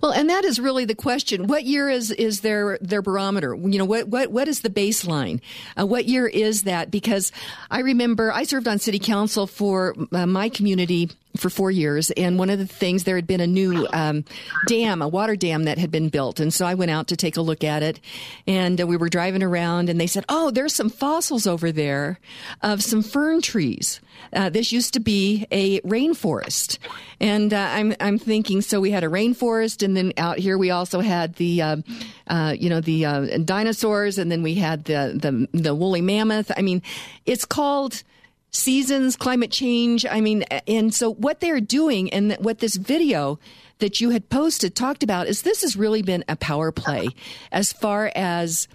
Well, 0.00 0.12
and 0.12 0.28
that 0.30 0.44
is 0.44 0.58
really 0.58 0.84
the 0.84 0.94
question. 0.94 1.46
What 1.46 1.64
year 1.64 1.88
is 1.88 2.10
is 2.10 2.40
their 2.40 2.78
their 2.80 3.00
barometer? 3.00 3.54
You 3.54 3.78
know, 3.78 3.84
what 3.84 4.08
what 4.08 4.32
what 4.32 4.48
is 4.48 4.60
the 4.60 4.70
baseline? 4.70 5.40
Uh, 5.78 5.86
what 5.86 6.06
year 6.06 6.26
is 6.26 6.62
that? 6.62 6.90
Because 6.90 7.30
I 7.70 7.80
remember 7.80 8.32
I 8.32 8.42
served 8.42 8.66
on 8.66 8.80
city 8.80 8.98
council 8.98 9.46
for 9.46 9.94
uh, 10.10 10.26
my 10.26 10.48
community 10.48 11.10
for 11.36 11.50
four 11.50 11.70
years, 11.70 12.10
and 12.12 12.38
one 12.38 12.50
of 12.50 12.58
the 12.58 12.66
things 12.66 13.04
there 13.04 13.16
had 13.16 13.26
been 13.26 13.40
a 13.40 13.46
new 13.46 13.86
um, 13.92 14.24
dam, 14.66 15.02
a 15.02 15.08
water 15.08 15.36
dam 15.36 15.64
that 15.64 15.78
had 15.78 15.90
been 15.90 16.08
built, 16.08 16.40
and 16.40 16.52
so 16.52 16.66
I 16.66 16.74
went 16.74 16.90
out 16.90 17.08
to 17.08 17.16
take 17.16 17.36
a 17.36 17.42
look 17.42 17.64
at 17.64 17.82
it, 17.82 18.00
and 18.46 18.80
uh, 18.80 18.86
we 18.86 18.96
were 18.96 19.08
driving 19.08 19.42
around, 19.42 19.88
and 19.88 20.00
they 20.00 20.06
said, 20.06 20.24
"Oh, 20.28 20.50
there's 20.50 20.74
some 20.74 20.90
fossils 20.90 21.46
over 21.46 21.72
there 21.72 22.18
of 22.62 22.82
some 22.82 23.02
fern 23.02 23.40
trees. 23.40 24.00
Uh, 24.32 24.50
this 24.50 24.72
used 24.72 24.94
to 24.94 25.00
be 25.00 25.46
a 25.50 25.80
rainforest," 25.80 26.78
and 27.20 27.52
uh, 27.52 27.68
I'm 27.70 27.94
I'm 28.00 28.18
thinking, 28.18 28.60
so 28.60 28.80
we 28.80 28.90
had 28.90 29.04
a 29.04 29.08
rainforest, 29.08 29.82
and 29.84 29.96
then 29.96 30.12
out 30.16 30.38
here 30.38 30.58
we 30.58 30.70
also 30.70 31.00
had 31.00 31.34
the, 31.36 31.62
uh, 31.62 31.76
uh, 32.26 32.54
you 32.58 32.68
know, 32.68 32.80
the 32.80 33.04
uh, 33.04 33.38
dinosaurs, 33.38 34.18
and 34.18 34.30
then 34.30 34.42
we 34.42 34.54
had 34.54 34.84
the 34.84 35.12
the 35.52 35.58
the 35.58 35.74
woolly 35.74 36.02
mammoth. 36.02 36.50
I 36.56 36.62
mean, 36.62 36.82
it's 37.26 37.44
called 37.44 38.02
seasons, 38.52 39.16
climate 39.16 39.50
change. 39.50 40.06
I 40.06 40.20
mean, 40.20 40.44
and 40.68 40.94
so 40.94 41.12
what 41.12 41.40
they're 41.40 41.60
doing 41.60 42.12
and 42.12 42.34
what 42.34 42.58
this 42.58 42.76
video 42.76 43.38
that 43.78 44.00
you 44.00 44.10
had 44.10 44.28
posted 44.28 44.76
talked 44.76 45.02
about 45.02 45.26
is 45.26 45.42
this 45.42 45.62
has 45.62 45.76
really 45.76 46.02
been 46.02 46.24
a 46.28 46.36
power 46.36 46.70
play 46.70 47.08
as 47.50 47.72
far 47.72 48.12
as 48.14 48.68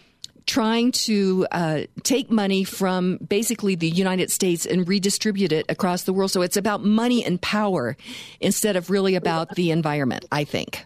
trying 0.45 0.91
to 0.93 1.45
uh, 1.51 1.81
take 2.03 2.31
money 2.31 2.63
from 2.63 3.17
basically 3.17 3.75
the 3.75 3.89
United 3.89 4.31
States 4.31 4.65
and 4.65 4.87
redistribute 4.87 5.51
it 5.51 5.65
across 5.69 6.03
the 6.03 6.13
world. 6.13 6.31
So 6.31 6.41
it's 6.41 6.57
about 6.57 6.83
money 6.83 7.23
and 7.23 7.39
power 7.41 7.97
instead 8.39 8.75
of 8.75 8.89
really 8.89 9.15
about 9.15 9.55
the 9.55 9.71
environment, 9.71 10.25
I 10.31 10.45
think. 10.45 10.85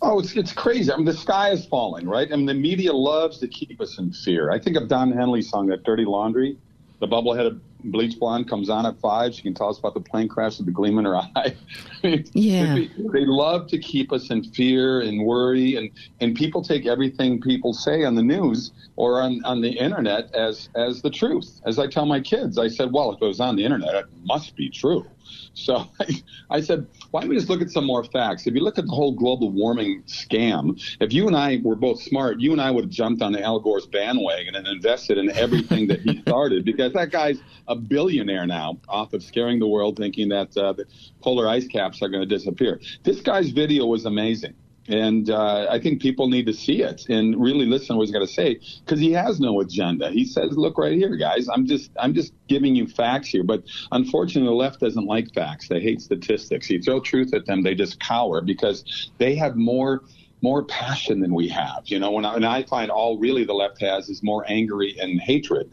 Oh, 0.00 0.20
it's, 0.20 0.34
it's 0.36 0.52
crazy. 0.52 0.90
I 0.92 0.96
mean, 0.96 1.04
the 1.04 1.12
sky 1.12 1.50
is 1.50 1.66
falling, 1.66 2.08
right? 2.08 2.28
I 2.32 2.36
mean, 2.36 2.46
the 2.46 2.54
media 2.54 2.92
loves 2.92 3.38
to 3.38 3.48
keep 3.48 3.80
us 3.80 3.98
in 3.98 4.12
fear. 4.12 4.50
I 4.50 4.58
think 4.58 4.76
of 4.76 4.88
Don 4.88 5.12
Henley's 5.12 5.50
song, 5.50 5.66
that 5.66 5.84
Dirty 5.84 6.04
Laundry. 6.04 6.56
The 7.00 7.06
bubbleheaded 7.06 7.60
bleach 7.84 8.18
blonde 8.18 8.48
comes 8.48 8.68
on 8.68 8.86
at 8.86 8.98
five. 9.00 9.34
She 9.34 9.42
can 9.42 9.54
tell 9.54 9.68
us 9.68 9.78
about 9.78 9.94
the 9.94 10.00
plane 10.00 10.28
crash 10.28 10.58
with 10.58 10.66
the 10.66 10.72
gleam 10.72 10.98
in 10.98 11.04
her 11.04 11.16
eye. 11.36 11.56
yeah. 12.02 12.74
They, 12.74 13.24
love 13.26 13.68
to 13.68 13.78
keep 13.78 14.12
us 14.12 14.30
in 14.30 14.42
fear 14.42 15.00
and 15.00 15.24
worry, 15.24 15.76
and, 15.76 15.90
and 16.20 16.34
people 16.34 16.62
take 16.62 16.86
everything 16.86 17.40
people 17.40 17.72
say 17.72 18.04
on 18.04 18.14
the 18.14 18.22
news 18.22 18.72
or 18.96 19.20
on, 19.20 19.44
on 19.44 19.60
the 19.60 19.70
internet 19.70 20.34
as, 20.34 20.68
as 20.74 21.02
the 21.02 21.10
truth. 21.10 21.60
As 21.64 21.78
I 21.78 21.86
tell 21.86 22.06
my 22.06 22.20
kids, 22.20 22.58
I 22.58 22.68
said, 22.68 22.92
well, 22.92 23.12
if 23.12 23.22
it 23.22 23.26
was 23.26 23.40
on 23.40 23.56
the 23.56 23.64
internet, 23.64 23.94
it 23.94 24.06
must 24.24 24.56
be 24.56 24.68
true. 24.70 25.06
So 25.54 25.86
I, 26.00 26.22
I, 26.50 26.60
said, 26.60 26.86
why 27.10 27.20
don't 27.20 27.30
we 27.30 27.36
just 27.36 27.48
look 27.48 27.60
at 27.60 27.70
some 27.70 27.84
more 27.84 28.04
facts? 28.04 28.46
If 28.46 28.54
you 28.54 28.60
look 28.60 28.78
at 28.78 28.86
the 28.86 28.92
whole 28.92 29.12
global 29.12 29.50
warming 29.50 30.02
scam, 30.04 30.80
if 31.00 31.12
you 31.12 31.26
and 31.26 31.36
I 31.36 31.60
were 31.62 31.76
both 31.76 32.02
smart, 32.02 32.40
you 32.40 32.52
and 32.52 32.60
I 32.60 32.70
would 32.70 32.84
have 32.84 32.90
jumped 32.90 33.22
on 33.22 33.32
the 33.32 33.42
Al 33.42 33.60
Gore's 33.60 33.86
bandwagon 33.86 34.54
and 34.54 34.66
invested 34.66 35.18
in 35.18 35.30
everything 35.30 35.86
that 35.88 36.00
he 36.00 36.20
started 36.26 36.64
because 36.64 36.92
that 36.92 37.10
guy's 37.10 37.38
a 37.68 37.76
billionaire 37.76 38.46
now 38.46 38.78
off 38.88 39.12
of 39.12 39.22
scaring 39.22 39.58
the 39.58 39.68
world, 39.68 39.96
thinking 39.96 40.28
that 40.30 40.56
uh, 40.56 40.72
the 40.72 40.86
polar 41.20 41.48
ice 41.48 41.66
caps 41.66 42.02
are 42.02 42.08
going 42.08 42.26
to 42.26 42.34
disappear. 42.34 42.80
This 43.04 43.20
guy's 43.20 43.50
video 43.50 43.86
was 43.86 44.04
amazing. 44.04 44.54
And 44.88 45.28
uh, 45.28 45.66
I 45.68 45.78
think 45.78 46.00
people 46.00 46.28
need 46.28 46.46
to 46.46 46.54
see 46.54 46.80
it 46.82 47.10
and 47.10 47.38
really 47.38 47.66
listen 47.66 47.88
to 47.88 47.96
what 47.96 48.04
he's 48.06 48.10
got 48.10 48.20
to 48.20 48.26
say 48.26 48.58
because 48.84 48.98
he 48.98 49.12
has 49.12 49.38
no 49.38 49.60
agenda. 49.60 50.10
He 50.10 50.24
says, 50.24 50.56
"Look 50.56 50.78
right 50.78 50.94
here, 50.94 51.14
guys. 51.16 51.46
I'm 51.46 51.66
just 51.66 51.90
I'm 52.00 52.14
just 52.14 52.32
giving 52.48 52.74
you 52.74 52.86
facts 52.86 53.28
here." 53.28 53.44
But 53.44 53.64
unfortunately, 53.92 54.48
the 54.48 54.54
left 54.54 54.80
doesn't 54.80 55.04
like 55.04 55.34
facts. 55.34 55.68
They 55.68 55.80
hate 55.80 56.00
statistics. 56.00 56.70
You 56.70 56.80
throw 56.80 57.00
truth 57.00 57.34
at 57.34 57.44
them, 57.44 57.62
they 57.62 57.74
just 57.74 58.00
cower 58.00 58.40
because 58.40 59.10
they 59.18 59.34
have 59.34 59.56
more 59.56 60.04
more 60.40 60.64
passion 60.64 61.20
than 61.20 61.34
we 61.34 61.48
have. 61.48 61.82
You 61.84 61.98
know, 61.98 62.12
when 62.12 62.24
I, 62.24 62.36
and 62.36 62.46
I 62.46 62.62
find 62.62 62.90
all 62.90 63.18
really 63.18 63.44
the 63.44 63.52
left 63.52 63.82
has 63.82 64.08
is 64.08 64.22
more 64.22 64.44
angry 64.48 64.96
and 64.98 65.20
hatred 65.20 65.70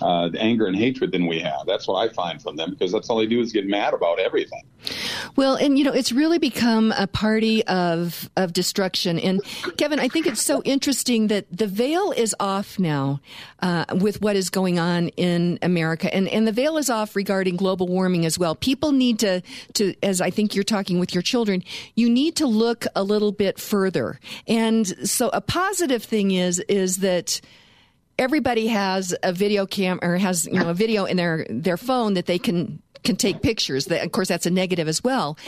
uh, 0.00 0.28
the 0.28 0.40
anger 0.40 0.66
and 0.66 0.76
hatred 0.76 1.12
than 1.12 1.26
we 1.26 1.40
have. 1.40 1.66
That's 1.66 1.86
what 1.86 1.96
I 1.96 2.12
find 2.12 2.40
from 2.40 2.56
them 2.56 2.70
because 2.70 2.92
that's 2.92 3.08
all 3.10 3.18
they 3.18 3.26
do 3.26 3.40
is 3.40 3.52
get 3.52 3.66
mad 3.66 3.94
about 3.94 4.18
everything. 4.18 4.62
Well, 5.36 5.56
and 5.56 5.78
you 5.78 5.84
know, 5.84 5.92
it's 5.92 6.12
really 6.12 6.38
become 6.38 6.92
a 6.96 7.06
party 7.06 7.64
of 7.66 8.30
of 8.36 8.52
destruction. 8.52 9.18
And 9.18 9.42
Kevin, 9.76 10.00
I 10.00 10.08
think 10.08 10.26
it's 10.26 10.42
so 10.42 10.62
interesting 10.64 11.28
that 11.28 11.46
the 11.50 11.66
veil 11.66 12.12
is 12.12 12.34
off 12.40 12.78
now 12.78 13.20
uh, 13.60 13.84
with 14.00 14.22
what 14.22 14.36
is 14.36 14.50
going 14.50 14.78
on 14.78 15.08
in 15.10 15.58
America, 15.62 16.12
and 16.14 16.28
and 16.28 16.46
the 16.46 16.52
veil 16.52 16.78
is 16.78 16.88
off 16.88 17.14
regarding 17.14 17.56
global 17.56 17.88
warming 17.88 18.24
as 18.24 18.38
well. 18.38 18.54
People 18.54 18.92
need 18.92 19.18
to 19.20 19.42
to, 19.74 19.94
as 20.02 20.20
I 20.20 20.30
think 20.30 20.54
you're 20.54 20.64
talking 20.64 20.98
with 20.98 21.14
your 21.14 21.22
children, 21.22 21.62
you 21.94 22.08
need 22.08 22.36
to 22.36 22.46
look 22.46 22.86
a 22.96 23.02
little 23.02 23.32
bit 23.32 23.58
further. 23.58 24.18
And 24.46 24.86
so, 25.08 25.28
a 25.32 25.40
positive 25.40 26.02
thing 26.02 26.30
is 26.30 26.58
is 26.60 26.98
that 26.98 27.40
everybody 28.20 28.66
has 28.68 29.14
a 29.22 29.32
video 29.32 29.66
cam 29.66 29.98
or 30.02 30.18
has 30.18 30.46
you 30.46 30.52
know 30.52 30.70
a 30.70 30.74
video 30.74 31.06
in 31.06 31.16
their 31.16 31.46
their 31.48 31.76
phone 31.76 32.14
that 32.14 32.26
they 32.26 32.38
can 32.38 32.80
can 33.02 33.16
take 33.16 33.40
pictures. 33.40 33.86
That, 33.86 34.04
of 34.04 34.12
course, 34.12 34.28
that's 34.28 34.44
a 34.44 34.50
negative 34.50 34.86
as 34.86 35.02
well. 35.02 35.38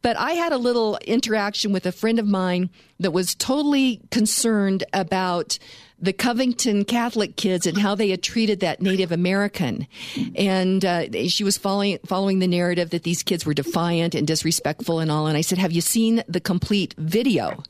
But 0.00 0.16
I 0.16 0.32
had 0.32 0.52
a 0.52 0.58
little 0.58 0.96
interaction 1.04 1.72
with 1.72 1.84
a 1.84 1.92
friend 1.92 2.20
of 2.20 2.26
mine 2.26 2.70
that 3.00 3.10
was 3.10 3.34
totally 3.34 4.00
concerned 4.12 4.84
about 4.92 5.58
the 6.00 6.12
Covington 6.12 6.84
Catholic 6.84 7.36
kids 7.36 7.66
and 7.66 7.76
how 7.76 7.94
they 7.94 8.10
had 8.10 8.22
treated 8.22 8.60
that 8.60 8.80
Native 8.80 9.12
American. 9.12 9.86
And 10.34 10.84
uh, 10.84 11.28
she 11.28 11.44
was 11.44 11.58
following 11.58 11.98
following 12.06 12.38
the 12.38 12.46
narrative 12.46 12.90
that 12.90 13.02
these 13.02 13.22
kids 13.22 13.44
were 13.44 13.54
defiant 13.54 14.14
and 14.14 14.26
disrespectful 14.26 14.98
and 14.98 15.10
all. 15.10 15.26
And 15.26 15.36
I 15.36 15.42
said, 15.42 15.58
"Have 15.58 15.72
you 15.72 15.80
seen 15.80 16.22
the 16.28 16.40
complete 16.40 16.94
video?" 16.96 17.62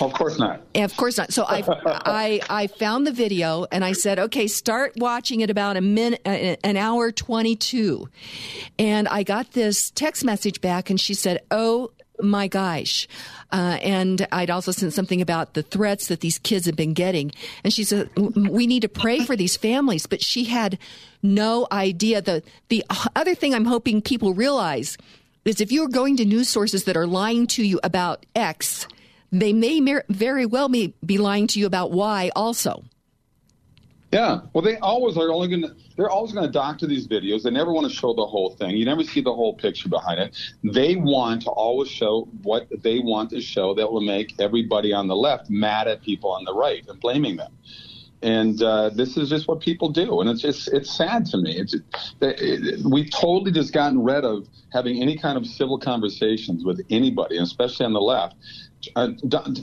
Of 0.00 0.12
course 0.14 0.38
not. 0.38 0.62
And 0.74 0.84
of 0.84 0.96
course 0.96 1.18
not. 1.18 1.32
So 1.32 1.44
I 1.44 1.62
I 1.86 2.40
I 2.48 2.66
found 2.68 3.06
the 3.06 3.12
video 3.12 3.66
and 3.70 3.84
I 3.84 3.92
said, 3.92 4.18
"Okay, 4.18 4.46
start 4.46 4.94
watching 4.96 5.40
it 5.40 5.50
about 5.50 5.76
a 5.76 5.80
minute, 5.80 6.22
uh, 6.24 6.56
an 6.64 6.76
hour 6.76 7.12
twenty 7.12 7.56
two. 7.56 8.08
And 8.78 9.08
I 9.08 9.22
got 9.22 9.52
this 9.52 9.90
text 9.90 10.24
message 10.24 10.60
back, 10.60 10.90
and 10.90 11.00
she 11.00 11.14
said, 11.14 11.42
"Oh." 11.50 11.90
My 12.20 12.48
gosh. 12.48 13.08
Uh, 13.52 13.78
and 13.82 14.26
I'd 14.30 14.50
also 14.50 14.72
sent 14.72 14.92
something 14.92 15.20
about 15.20 15.54
the 15.54 15.62
threats 15.62 16.08
that 16.08 16.20
these 16.20 16.38
kids 16.38 16.66
have 16.66 16.76
been 16.76 16.94
getting. 16.94 17.32
And 17.62 17.72
she 17.72 17.84
said, 17.84 18.10
we 18.16 18.66
need 18.66 18.82
to 18.82 18.88
pray 18.88 19.20
for 19.20 19.36
these 19.36 19.56
families. 19.56 20.06
But 20.06 20.22
she 20.22 20.44
had 20.44 20.78
no 21.22 21.66
idea. 21.72 22.22
The, 22.22 22.42
the 22.68 22.84
other 23.16 23.34
thing 23.34 23.54
I'm 23.54 23.64
hoping 23.64 24.02
people 24.02 24.34
realize 24.34 24.96
is 25.44 25.60
if 25.60 25.72
you're 25.72 25.88
going 25.88 26.16
to 26.18 26.24
news 26.24 26.48
sources 26.48 26.84
that 26.84 26.96
are 26.96 27.06
lying 27.06 27.46
to 27.48 27.62
you 27.62 27.80
about 27.82 28.24
X, 28.34 28.86
they 29.30 29.52
may 29.52 29.80
mer- 29.80 30.04
very 30.08 30.46
well 30.46 30.68
be 30.68 30.94
lying 31.18 31.46
to 31.48 31.58
you 31.58 31.66
about 31.66 31.90
Y 31.90 32.30
also. 32.34 32.84
Yeah, 34.14 34.42
well, 34.52 34.62
they 34.62 34.76
always 34.78 35.16
are 35.16 35.28
only 35.32 35.48
going 35.48 35.62
to. 35.62 35.74
They're 35.96 36.08
always 36.08 36.30
going 36.30 36.46
to 36.46 36.52
doctor 36.52 36.86
these 36.86 37.08
videos. 37.08 37.42
They 37.42 37.50
never 37.50 37.72
want 37.72 37.90
to 37.90 37.92
show 37.92 38.14
the 38.14 38.24
whole 38.24 38.50
thing. 38.50 38.76
You 38.76 38.84
never 38.84 39.02
see 39.02 39.20
the 39.20 39.34
whole 39.34 39.54
picture 39.54 39.88
behind 39.88 40.20
it. 40.20 40.36
They 40.62 40.94
want 40.94 41.42
to 41.42 41.50
always 41.50 41.88
show 41.88 42.28
what 42.44 42.68
they 42.84 43.00
want 43.00 43.30
to 43.30 43.40
show 43.40 43.74
that 43.74 43.90
will 43.90 44.02
make 44.02 44.40
everybody 44.40 44.92
on 44.92 45.08
the 45.08 45.16
left 45.16 45.50
mad 45.50 45.88
at 45.88 46.00
people 46.02 46.30
on 46.30 46.44
the 46.44 46.54
right 46.54 46.86
and 46.88 47.00
blaming 47.00 47.38
them. 47.38 47.58
And 48.22 48.62
uh, 48.62 48.90
this 48.90 49.16
is 49.16 49.28
just 49.28 49.48
what 49.48 49.58
people 49.58 49.88
do, 49.88 50.20
and 50.20 50.30
it's 50.30 50.42
just 50.42 50.72
it's 50.72 50.96
sad 50.96 51.26
to 51.26 51.36
me. 51.36 51.58
It's 51.58 51.74
it, 52.22 52.84
we've 52.88 53.10
totally 53.10 53.50
just 53.50 53.72
gotten 53.72 54.00
rid 54.00 54.24
of 54.24 54.46
having 54.72 55.02
any 55.02 55.18
kind 55.18 55.36
of 55.36 55.44
civil 55.44 55.76
conversations 55.76 56.64
with 56.64 56.80
anybody, 56.88 57.38
especially 57.38 57.84
on 57.84 57.92
the 57.92 58.00
left 58.00 58.36
uh, 58.96 59.08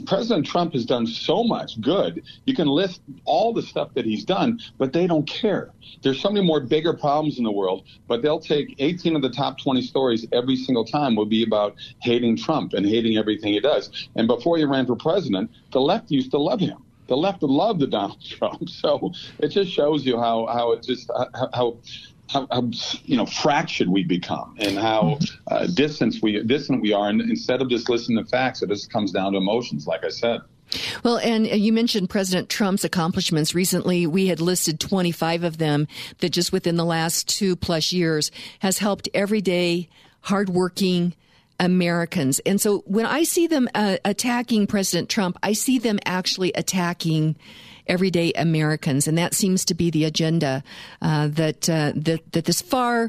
President 0.06 0.46
Trump 0.46 0.72
has 0.72 0.84
done 0.84 1.06
so 1.06 1.42
much 1.44 1.80
good. 1.80 2.22
You 2.46 2.54
can 2.54 2.68
list 2.68 3.00
all 3.24 3.52
the 3.52 3.62
stuff 3.62 3.94
that 3.94 4.04
he's 4.04 4.24
done, 4.24 4.60
but 4.78 4.92
they 4.92 5.06
don't 5.06 5.26
care. 5.26 5.70
There's 6.02 6.20
so 6.20 6.30
many 6.30 6.46
more 6.46 6.60
bigger 6.60 6.92
problems 6.92 7.38
in 7.38 7.44
the 7.44 7.52
world, 7.52 7.84
but 8.08 8.22
they'll 8.22 8.40
take 8.40 8.74
18 8.78 9.16
of 9.16 9.22
the 9.22 9.30
top 9.30 9.58
20 9.58 9.82
stories 9.82 10.26
every 10.32 10.56
single 10.56 10.84
time 10.84 11.16
will 11.16 11.26
be 11.26 11.42
about 11.42 11.74
hating 12.00 12.36
Trump 12.36 12.72
and 12.72 12.86
hating 12.86 13.16
everything 13.16 13.52
he 13.52 13.60
does. 13.60 14.08
And 14.16 14.26
before 14.26 14.56
he 14.58 14.64
ran 14.64 14.86
for 14.86 14.96
president, 14.96 15.50
the 15.72 15.80
left 15.80 16.10
used 16.10 16.30
to 16.32 16.38
love 16.38 16.60
him. 16.60 16.82
the 17.08 17.16
left 17.16 17.42
loved 17.42 17.80
the 17.80 17.86
Donald 17.86 18.24
Trump. 18.24 18.68
So 18.68 19.12
it 19.38 19.48
just 19.48 19.70
shows 19.70 20.06
you 20.06 20.18
how 20.18 20.46
how 20.46 20.72
it 20.72 20.82
just 20.82 21.10
how, 21.34 21.48
how 21.52 21.78
how, 22.32 22.46
how, 22.50 22.70
you 23.04 23.16
know 23.16 23.26
fractured 23.26 23.88
we 23.88 24.04
become 24.04 24.56
and 24.58 24.78
how 24.78 25.18
uh, 25.48 25.66
distant 25.66 26.16
we 26.22 26.42
distant 26.42 26.82
we 26.82 26.92
are. 26.92 27.08
And 27.08 27.20
instead 27.20 27.62
of 27.62 27.68
just 27.68 27.88
listening 27.88 28.22
to 28.22 28.30
facts, 28.30 28.62
it 28.62 28.68
just 28.68 28.90
comes 28.90 29.12
down 29.12 29.32
to 29.32 29.38
emotions, 29.38 29.86
like 29.86 30.04
I 30.04 30.08
said. 30.08 30.40
Well, 31.04 31.18
and 31.18 31.46
you 31.46 31.72
mentioned 31.72 32.08
President 32.08 32.48
Trump's 32.48 32.84
accomplishments. 32.84 33.54
Recently, 33.54 34.06
we 34.06 34.28
had 34.28 34.40
listed 34.40 34.80
25 34.80 35.44
of 35.44 35.58
them 35.58 35.86
that 36.18 36.30
just 36.30 36.50
within 36.50 36.76
the 36.76 36.84
last 36.84 37.28
two 37.28 37.56
plus 37.56 37.92
years 37.92 38.30
has 38.60 38.78
helped 38.78 39.08
everyday, 39.12 39.90
hardworking 40.22 41.14
Americans. 41.60 42.38
And 42.40 42.60
so 42.60 42.78
when 42.86 43.06
I 43.06 43.24
see 43.24 43.46
them 43.46 43.68
uh, 43.74 43.98
attacking 44.04 44.66
President 44.66 45.08
Trump, 45.08 45.38
I 45.42 45.52
see 45.52 45.78
them 45.78 45.98
actually 46.06 46.52
attacking 46.54 47.36
everyday 47.86 48.32
Americans, 48.32 49.06
and 49.08 49.16
that 49.18 49.34
seems 49.34 49.64
to 49.66 49.74
be 49.74 49.90
the 49.90 50.04
agenda 50.04 50.62
uh, 51.00 51.28
that, 51.28 51.68
uh, 51.68 51.92
that 51.94 52.32
that 52.32 52.44
this 52.44 52.60
far 52.62 53.08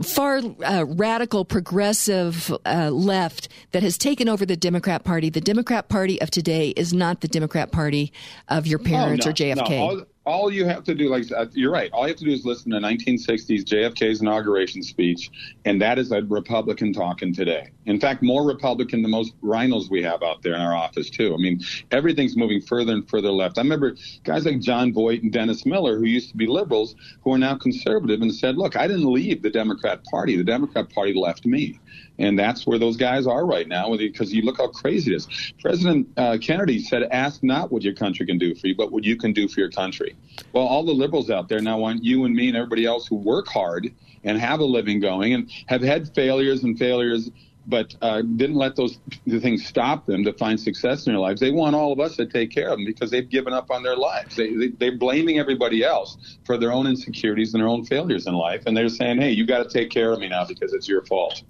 far 0.00 0.40
uh, 0.64 0.84
radical 0.88 1.44
progressive 1.44 2.50
uh, 2.64 2.90
left 2.90 3.48
that 3.72 3.82
has 3.82 3.98
taken 3.98 4.28
over 4.28 4.46
the 4.46 4.56
Democrat 4.56 5.04
Party. 5.04 5.28
The 5.28 5.40
Democrat 5.40 5.88
Party 5.88 6.20
of 6.22 6.30
today 6.30 6.70
is 6.70 6.92
not 6.92 7.20
the 7.20 7.28
Democrat 7.28 7.72
Party 7.72 8.12
of 8.48 8.66
your 8.66 8.78
parents 8.78 9.26
oh, 9.26 9.28
no, 9.28 9.32
or 9.32 9.34
JFK. 9.34 9.70
No, 9.70 9.76
all, 9.76 10.02
all, 10.24 10.52
you 10.52 10.64
have 10.66 10.84
to 10.84 10.94
do, 10.94 11.08
like 11.08 11.30
uh, 11.32 11.46
you're 11.52 11.72
right, 11.72 11.90
all 11.92 12.02
you 12.02 12.08
have 12.08 12.18
to 12.18 12.24
do 12.24 12.30
is 12.30 12.44
listen 12.44 12.70
to 12.70 12.78
1960s 12.78 13.64
JFK's 13.64 14.20
inauguration 14.20 14.82
speech, 14.82 15.30
and 15.64 15.80
that 15.82 15.98
is 15.98 16.12
a 16.12 16.22
Republican 16.22 16.92
talking 16.92 17.34
today. 17.34 17.70
In 17.86 17.98
fact, 17.98 18.22
more 18.22 18.46
Republican 18.46 19.02
than 19.02 19.10
most 19.10 19.34
RINOs 19.42 19.90
we 19.90 20.02
have 20.02 20.22
out 20.22 20.42
there 20.42 20.54
in 20.54 20.60
our 20.60 20.74
office 20.74 21.10
too. 21.10 21.34
I 21.34 21.38
mean, 21.38 21.60
everything's 21.90 22.36
moving 22.36 22.60
further 22.60 22.92
and 22.92 23.08
further 23.08 23.30
left. 23.30 23.58
I 23.58 23.62
remember 23.62 23.96
guys 24.22 24.46
like 24.46 24.60
Jon 24.60 24.92
Voight 24.92 25.24
and 25.24 25.32
Dennis 25.32 25.66
Miller, 25.66 25.98
who 25.98 26.04
used 26.04 26.30
to 26.30 26.36
be 26.36 26.46
liberals, 26.46 26.94
who 27.22 27.34
are 27.34 27.38
now 27.38 27.56
conservative, 27.56 28.22
and 28.22 28.32
said, 28.32 28.56
"Look, 28.56 28.76
I 28.76 28.86
didn't 28.86 29.12
leave 29.12 29.42
the 29.42 29.50
Democrat 29.50 30.04
Party. 30.04 30.36
The 30.36 30.44
Democrat 30.44 30.88
Party 30.90 31.14
left 31.14 31.46
me." 31.46 31.80
And 32.22 32.38
that's 32.38 32.66
where 32.66 32.78
those 32.78 32.96
guys 32.96 33.26
are 33.26 33.44
right 33.44 33.66
now 33.66 33.94
because 33.96 34.32
you 34.32 34.42
look 34.42 34.58
how 34.58 34.68
crazy 34.68 35.12
it 35.12 35.16
is. 35.16 35.52
President 35.60 36.08
uh, 36.16 36.38
Kennedy 36.40 36.78
said, 36.78 37.02
ask 37.10 37.42
not 37.42 37.72
what 37.72 37.82
your 37.82 37.94
country 37.94 38.24
can 38.24 38.38
do 38.38 38.54
for 38.54 38.68
you, 38.68 38.76
but 38.76 38.92
what 38.92 39.02
you 39.02 39.16
can 39.16 39.32
do 39.32 39.48
for 39.48 39.58
your 39.58 39.70
country. 39.70 40.14
Well, 40.52 40.64
all 40.64 40.84
the 40.84 40.92
liberals 40.92 41.30
out 41.30 41.48
there 41.48 41.60
now 41.60 41.78
want 41.78 42.04
you 42.04 42.24
and 42.24 42.34
me 42.34 42.46
and 42.46 42.56
everybody 42.56 42.86
else 42.86 43.08
who 43.08 43.16
work 43.16 43.48
hard 43.48 43.92
and 44.22 44.38
have 44.38 44.60
a 44.60 44.64
living 44.64 45.00
going 45.00 45.34
and 45.34 45.50
have 45.66 45.82
had 45.82 46.14
failures 46.14 46.62
and 46.62 46.78
failures 46.78 47.28
but 47.66 47.94
uh, 48.02 48.22
didn't 48.22 48.56
let 48.56 48.76
those 48.76 48.98
things 49.28 49.64
stop 49.66 50.06
them 50.06 50.24
to 50.24 50.32
find 50.32 50.58
success 50.58 51.06
in 51.06 51.12
their 51.12 51.20
lives. 51.20 51.40
They 51.40 51.50
want 51.50 51.76
all 51.76 51.92
of 51.92 52.00
us 52.00 52.16
to 52.16 52.26
take 52.26 52.50
care 52.50 52.68
of 52.68 52.78
them 52.78 52.84
because 52.84 53.10
they've 53.10 53.28
given 53.28 53.52
up 53.52 53.70
on 53.70 53.82
their 53.82 53.96
lives. 53.96 54.36
They, 54.36 54.54
they, 54.54 54.68
they're 54.68 54.96
blaming 54.96 55.38
everybody 55.38 55.84
else 55.84 56.38
for 56.44 56.58
their 56.58 56.72
own 56.72 56.86
insecurities 56.86 57.54
and 57.54 57.60
their 57.60 57.68
own 57.68 57.84
failures 57.84 58.26
in 58.26 58.34
life. 58.34 58.64
And 58.66 58.76
they're 58.76 58.88
saying, 58.88 59.20
hey, 59.20 59.30
you 59.30 59.46
got 59.46 59.62
to 59.62 59.68
take 59.68 59.90
care 59.90 60.12
of 60.12 60.18
me 60.18 60.28
now 60.28 60.44
because 60.44 60.72
it's 60.72 60.88
your 60.88 61.04
fault. 61.04 61.42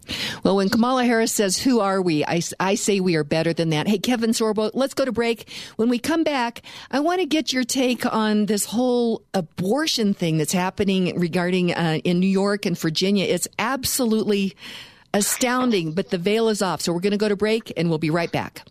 Well, 0.44 0.56
when 0.56 0.68
Kamala 0.68 1.04
Harris 1.04 1.32
says, 1.32 1.58
who 1.58 1.80
are 1.80 2.02
we? 2.02 2.24
I, 2.24 2.42
I 2.60 2.74
say 2.74 3.00
we 3.00 3.16
are 3.16 3.24
better 3.24 3.52
than 3.52 3.70
that. 3.70 3.88
Hey, 3.88 3.98
Kevin 3.98 4.30
Sorbo, 4.30 4.70
let's 4.74 4.94
go 4.94 5.04
to 5.04 5.12
break. 5.12 5.50
When 5.76 5.88
we 5.88 5.98
come 5.98 6.24
back, 6.24 6.62
I 6.90 7.00
want 7.00 7.20
to 7.20 7.26
get 7.26 7.52
your 7.52 7.64
take 7.64 8.04
on 8.12 8.46
this 8.46 8.66
whole 8.66 9.22
abortion 9.34 10.14
thing 10.14 10.38
that's 10.38 10.52
happening 10.52 11.18
regarding 11.18 11.72
uh, 11.72 12.00
in 12.04 12.20
New 12.20 12.26
York 12.26 12.66
and 12.66 12.78
Virginia. 12.78 13.24
It's 13.24 13.48
absolutely 13.58 14.54
astounding, 15.14 15.92
but 15.92 16.10
the 16.10 16.18
veil 16.18 16.48
is 16.48 16.62
off. 16.62 16.80
So 16.80 16.92
we're 16.92 17.00
going 17.00 17.12
to 17.12 17.18
go 17.18 17.28
to 17.28 17.36
break 17.36 17.72
and 17.76 17.88
we'll 17.88 17.98
be 17.98 18.10
right 18.10 18.30
back. 18.30 18.66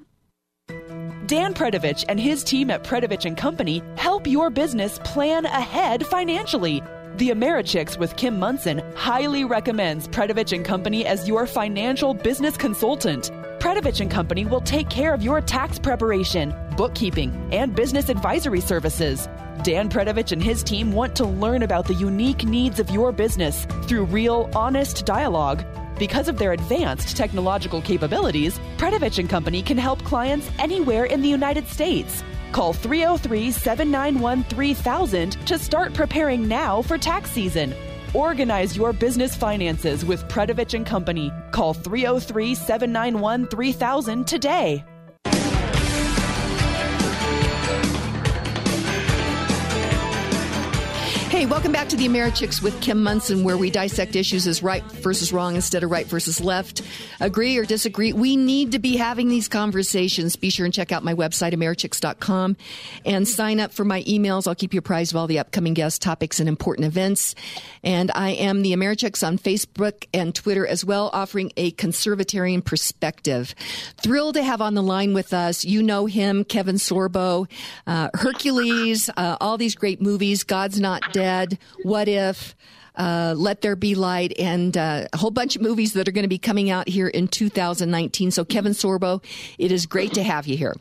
Dan 1.28 1.54
Predovich 1.54 2.04
and 2.10 2.20
his 2.20 2.44
team 2.44 2.70
at 2.72 2.84
Predovich 2.84 3.26
and 3.26 3.38
Company 3.38 3.82
help 3.96 4.28
your 4.28 4.50
business 4.50 5.00
plan 5.06 5.46
ahead 5.46 6.06
financially. 6.06 6.84
The 7.16 7.30
Americhicks 7.30 7.98
with 7.98 8.16
Kim 8.18 8.40
Monson 8.40 8.80
highly 8.96 9.46
recommends 9.46 10.08
Predovich 10.10 10.54
and 10.54 10.66
Company 10.66 11.06
as 11.06 11.28
your 11.28 11.46
financial 11.46 12.14
business 12.14 12.58
consultant. 12.58 13.32
Predovich 13.60 14.02
and 14.02 14.10
Company 14.12 14.46
will 14.46 14.62
take 14.62 14.90
care 14.90 15.14
of 15.14 15.22
your 15.22 15.40
tax 15.40 15.78
preparation, 15.80 16.54
bookkeeping, 16.76 17.32
and 17.54 17.76
business 17.76 18.10
advisory 18.10 18.62
services. 18.62 19.30
Dan 19.64 19.90
Predovich 19.90 20.32
and 20.32 20.44
his 20.44 20.64
team 20.64 20.92
want 20.92 21.16
to 21.16 21.26
learn 21.26 21.64
about 21.64 21.86
the 21.86 21.94
unique 21.94 22.44
needs 22.44 22.80
of 22.80 22.90
your 22.90 23.12
business 23.12 23.66
through 23.84 24.06
real, 24.06 24.50
honest 24.56 25.06
dialogue 25.06 25.64
because 25.98 26.28
of 26.28 26.38
their 26.38 26.54
advanced 26.54 27.16
technological 27.16 27.82
capabilities, 27.82 28.60
Predovich 28.78 29.20
and 29.20 29.30
Company 29.30 29.62
can 29.62 29.78
help 29.78 30.04
clients 30.04 30.50
anywhere 30.60 31.06
in 31.06 31.22
the 31.22 31.30
United 31.30 31.68
States. 31.68 32.24
Call 32.52 32.74
303 32.74 33.52
791 33.52 34.44
3000 34.46 35.32
to 35.48 35.58
start 35.58 35.94
preparing 35.94 36.48
now 36.48 36.82
for 36.82 36.98
tax 36.98 37.32
season. 37.32 37.74
Organize 38.14 38.76
your 38.76 38.92
business 38.92 39.36
finances 39.36 40.04
with 40.04 40.28
Predovich 40.28 40.74
and 40.74 40.86
Company. 40.86 41.32
Call 41.52 41.74
303 41.74 42.56
791 42.56 43.48
3000 43.48 44.28
today. 44.28 44.84
Hey, 51.42 51.48
welcome 51.48 51.72
back 51.72 51.90
to 51.90 51.96
the 51.96 52.08
Americhicks 52.08 52.62
with 52.62 52.80
Kim 52.82 53.02
Monson, 53.02 53.44
where 53.44 53.58
we 53.58 53.72
dissect 53.72 54.16
issues 54.16 54.46
as 54.46 54.62
right 54.62 54.84
versus 54.84 55.34
wrong 55.34 55.56
instead 55.56 55.82
of 55.82 55.90
right 55.90 56.06
versus 56.06 56.40
left. 56.40 56.84
Agree 57.20 57.58
or 57.58 57.66
disagree? 57.66 58.14
We 58.14 58.36
need 58.36 58.74
to 58.74 58.80
be 58.80 58.96
having 58.96 59.28
these 59.28 59.48
conversations. 59.48 60.36
Be 60.36 60.52
sure 60.52 60.66
and 60.66 60.74
check 60.74 60.92
out 60.92 61.04
my 61.04 61.16
website, 61.16 61.52
americhicks.com, 61.54 62.58
and 63.08 63.28
sign 63.28 63.60
up 63.60 63.74
for 63.74 63.84
my 63.84 64.04
emails. 64.04 64.48
I'll 64.48 64.54
keep 64.54 64.72
you 64.72 64.78
apprised 64.78 65.14
of 65.14 65.18
all 65.18 65.26
the 65.26 65.40
upcoming 65.40 65.74
guest 65.74 66.00
topics 66.00 66.40
and 66.40 66.48
important 66.48 66.86
events. 66.86 67.34
And 67.84 68.12
I 68.14 68.34
am 68.34 68.62
the 68.62 68.74
Americhicks 68.74 69.26
on 69.26 69.40
Facebook 69.40 70.06
and 70.14 70.36
Twitter 70.36 70.68
as 70.68 70.86
well, 70.86 71.10
offering 71.12 71.54
a 71.58 71.72
conservatarian 71.72 72.64
perspective. 72.64 73.56
Thrilled 73.98 74.36
to 74.36 74.44
have 74.44 74.62
on 74.62 74.76
the 74.76 74.84
line 74.84 75.16
with 75.16 75.34
us. 75.34 75.66
You 75.66 75.82
know 75.82 76.06
him, 76.06 76.44
Kevin 76.44 76.76
Sorbo, 76.76 77.50
uh, 77.88 78.10
Hercules, 78.14 79.10
uh, 79.18 79.38
all 79.42 79.58
these 79.58 79.74
great 79.74 80.04
movies. 80.04 80.44
God's 80.44 80.80
Not 80.80 81.12
Dead. 81.14 81.31
What 81.84 82.08
If, 82.08 82.56
uh, 82.96 83.34
Let 83.38 83.62
There 83.62 83.76
Be 83.76 83.96
Light, 83.96 84.34
and 84.38 84.76
uh, 84.78 85.08
a 85.12 85.18
whole 85.18 85.32
bunch 85.32 85.56
of 85.56 85.62
movies 85.62 85.94
that 85.94 86.08
are 86.08 86.12
going 86.12 86.24
to 86.24 86.30
be 86.30 86.38
coming 86.38 86.70
out 86.70 86.88
here 86.88 87.08
in 87.08 87.28
2019. 87.28 88.32
So, 88.32 88.46
Kevin 88.46 88.74
Sorbo, 88.74 89.24
it 89.58 89.72
is 89.72 89.86
great 89.86 90.14
to 90.14 90.24
have 90.24 90.48
you 90.48 90.58
here. 90.58 90.76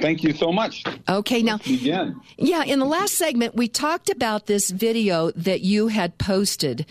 Thank 0.00 0.22
you 0.22 0.32
so 0.32 0.52
much. 0.52 0.84
Okay, 1.08 1.42
now, 1.42 1.58
begin. 1.58 2.20
yeah, 2.36 2.64
in 2.64 2.78
the 2.78 2.86
last 2.86 3.14
segment, 3.14 3.54
we 3.54 3.68
talked 3.68 4.10
about 4.10 4.46
this 4.46 4.70
video 4.70 5.30
that 5.32 5.60
you 5.60 5.88
had 5.88 6.18
posted 6.18 6.86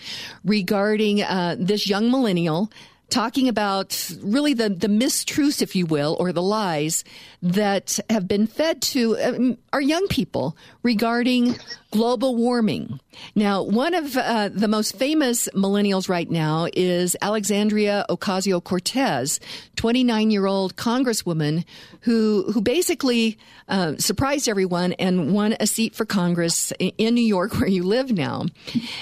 regarding 0.45 1.21
uh, 1.21 1.55
this 1.59 1.89
young 1.89 2.11
millennial 2.11 2.71
talking 3.09 3.47
about 3.47 4.11
really 4.23 4.53
the, 4.53 4.69
the 4.69 4.88
mistruths, 4.88 5.61
if 5.61 5.75
you 5.75 5.86
will, 5.86 6.17
or 6.19 6.34
the 6.34 6.41
lies 6.41 7.03
that 7.43 7.99
have 8.09 8.25
been 8.25 8.47
fed 8.47 8.81
to 8.81 9.17
um, 9.19 9.57
our 9.73 9.81
young 9.81 10.07
people 10.07 10.55
regarding 10.81 11.57
global 11.91 12.35
warming. 12.37 13.01
Now, 13.35 13.61
one 13.61 13.93
of 13.93 14.15
uh, 14.15 14.49
the 14.49 14.69
most 14.69 14.97
famous 14.97 15.49
millennials 15.53 16.07
right 16.07 16.29
now 16.29 16.67
is 16.73 17.17
Alexandria 17.21 18.05
Ocasio 18.09 18.63
Cortez, 18.63 19.41
29 19.75 20.31
year 20.31 20.45
old 20.45 20.77
congresswoman 20.77 21.65
who, 22.01 22.45
who 22.51 22.61
basically 22.61 23.37
uh, 23.67 23.93
surprised 23.97 24.47
everyone 24.47 24.93
and 24.93 25.33
won 25.33 25.55
a 25.59 25.67
seat 25.67 25.95
for 25.95 26.05
Congress 26.05 26.71
in 26.79 27.13
New 27.13 27.21
York, 27.21 27.53
where 27.59 27.67
you 27.67 27.83
live 27.83 28.11
now. 28.11 28.45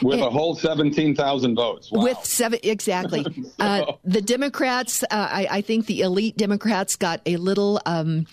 With 0.01 0.15
and, 0.15 0.23
a 0.23 0.29
whole 0.29 0.55
17,000 0.55 1.55
votes. 1.55 1.91
Wow. 1.91 2.03
With 2.03 2.25
seven, 2.25 2.59
exactly. 2.63 3.25
uh, 3.59 3.93
the 4.03 4.21
Democrats, 4.21 5.03
uh, 5.03 5.07
I, 5.11 5.47
I, 5.49 5.61
think 5.61 5.85
the 5.85 6.01
elite 6.01 6.37
Democrats 6.37 6.95
got 6.95 7.21
a 7.27 7.37
little. 7.37 7.79
Um, 7.85 8.25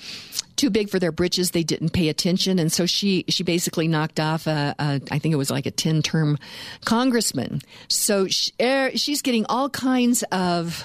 too 0.58 0.68
big 0.70 0.90
for 0.90 0.98
their 0.98 1.12
britches. 1.12 1.52
They 1.52 1.62
didn't 1.62 1.90
pay 1.90 2.08
attention, 2.08 2.58
and 2.58 2.70
so 2.70 2.84
she 2.84 3.24
she 3.28 3.42
basically 3.42 3.88
knocked 3.88 4.20
off 4.20 4.46
a, 4.46 4.74
a 4.78 5.00
I 5.10 5.18
think 5.18 5.32
it 5.32 5.36
was 5.36 5.50
like 5.50 5.64
a 5.64 5.70
ten 5.70 6.02
term 6.02 6.36
congressman. 6.84 7.62
So 7.88 8.26
she, 8.26 8.52
er, 8.60 8.90
she's 8.94 9.22
getting 9.22 9.46
all 9.46 9.70
kinds 9.70 10.24
of 10.24 10.84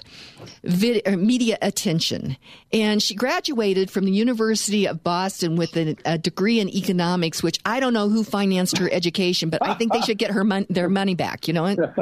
vid, 0.63 1.05
uh, 1.07 1.17
media 1.17 1.57
attention, 1.61 2.37
and 2.71 3.01
she 3.01 3.15
graduated 3.15 3.91
from 3.91 4.05
the 4.05 4.11
University 4.11 4.87
of 4.87 5.03
Boston 5.03 5.55
with 5.55 5.75
a, 5.75 5.97
a, 6.05 6.17
degree 6.17 6.59
in 6.59 6.69
economics, 6.69 7.41
which 7.43 7.59
I 7.65 7.79
don't 7.79 7.93
know 7.93 8.09
who 8.09 8.23
financed 8.23 8.77
her 8.77 8.89
education, 8.91 9.49
but 9.49 9.67
I 9.67 9.73
think 9.73 9.91
they 9.91 10.01
should 10.01 10.19
get 10.19 10.31
her 10.31 10.43
mon- 10.43 10.67
their 10.69 10.87
money 10.87 11.15
back. 11.15 11.47
You 11.47 11.55
know. 11.55 11.75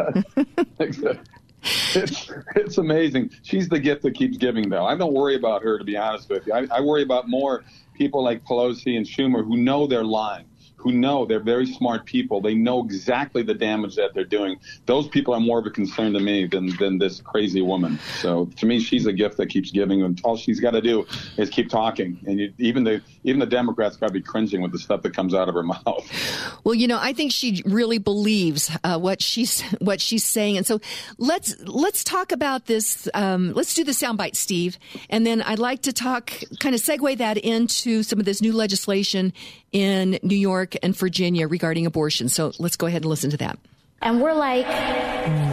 it's, 1.64 2.32
it's 2.56 2.78
amazing. 2.78 3.32
She's 3.44 3.70
the 3.70 3.80
gift 3.80 4.02
that 4.04 4.16
keeps 4.16 4.38
giving, 4.38 4.70
though. 4.70 4.86
I 4.86 4.96
don't 4.96 5.14
worry 5.14 5.36
about 5.36 5.64
her, 5.64 5.78
to 5.78 5.84
be 5.84 5.98
honest 5.98 6.30
with 6.30 6.48
you. 6.48 6.54
I, 6.54 6.68
I 6.72 6.82
worry 6.82 7.04
about 7.04 7.28
more 7.28 7.64
people 7.94 8.24
like 8.24 8.44
Pelosi 8.46 8.98
and 8.98 9.06
Schumer 9.06 9.46
who 9.46 9.58
know 9.58 9.88
they're 9.88 10.04
lying, 10.04 10.46
who 10.82 10.92
know 10.92 11.26
they're 11.26 11.40
very 11.40 11.66
smart 11.66 12.06
people. 12.06 12.42
They 12.42 12.56
know 12.56 12.84
exactly 12.84 13.44
the 13.44 13.54
damage 13.54 13.96
that 13.96 14.14
they're 14.14 14.24
doing. 14.24 14.60
Those 14.86 15.08
people 15.08 15.34
are 15.34 15.40
more 15.40 15.60
of 15.60 15.66
a 15.66 15.70
concern 15.70 16.14
to 16.14 16.20
me 16.20 16.48
than 16.48 16.76
than 16.78 16.98
this 16.98 17.22
crazy 17.22 17.62
woman. 17.62 18.00
So 18.20 18.46
to 18.58 18.66
me, 18.66 18.80
she's 18.80 19.06
a 19.06 19.14
gift 19.14 19.38
that 19.38 19.48
keeps 19.48 19.72
giving, 19.72 20.02
and 20.02 20.20
all 20.24 20.36
she's 20.36 20.60
got 20.60 20.72
to 20.72 20.82
do 20.82 21.06
is 21.38 21.50
keep 21.50 21.70
talking. 21.70 22.20
And 22.26 22.40
you, 22.40 22.54
even 22.58 22.84
the 22.84 23.02
even 23.24 23.40
the 23.40 23.46
Democrats 23.46 23.98
got 23.98 24.08
to 24.08 24.14
be 24.14 24.22
cringing 24.22 24.62
with 24.62 24.72
the 24.72 24.80
stuff 24.80 25.04
that 25.04 25.16
comes 25.16 25.34
out 25.34 25.48
of 25.48 25.56
her 25.56 25.64
mouth. 25.76 26.60
Well, 26.64 26.76
you 26.76 26.88
know, 26.88 26.98
I 27.00 27.14
think 27.14 27.32
she 27.32 27.62
really 27.66 28.00
believes 28.00 28.72
uh, 28.84 28.98
what 28.98 29.22
she's 29.22 29.62
what 29.74 30.02
she's 30.02 30.26
saying, 30.26 30.58
and 30.58 30.66
so 30.66 30.82
let's 31.18 31.56
let's 31.66 32.04
talk 32.04 32.32
about 32.32 32.66
this. 32.66 33.08
Um, 33.14 33.54
let's 33.54 33.74
do 33.74 33.84
the 33.84 33.92
soundbite, 33.92 34.36
Steve, 34.36 34.80
and 35.10 35.26
then 35.26 35.44
I'd 35.44 35.60
like 35.60 35.84
to 35.84 35.94
talk, 35.94 36.32
kind 36.60 36.74
of 36.74 36.82
segue 36.82 37.18
that 37.20 37.38
into 37.38 38.02
some 38.02 38.20
of 38.20 38.26
this 38.26 38.42
new 38.42 38.54
legislation 38.54 39.34
in 39.72 40.20
New 40.24 40.36
York 40.36 40.71
and 40.82 40.96
Virginia 40.96 41.48
regarding 41.48 41.86
abortion. 41.86 42.30
So 42.30 42.52
let's 42.60 42.76
go 42.76 42.88
ahead 42.88 43.04
and 43.04 43.10
listen 43.10 43.30
to 43.32 43.38
that. 43.38 43.60
And 44.02 44.20
we're 44.20 44.34
like, 44.34 44.66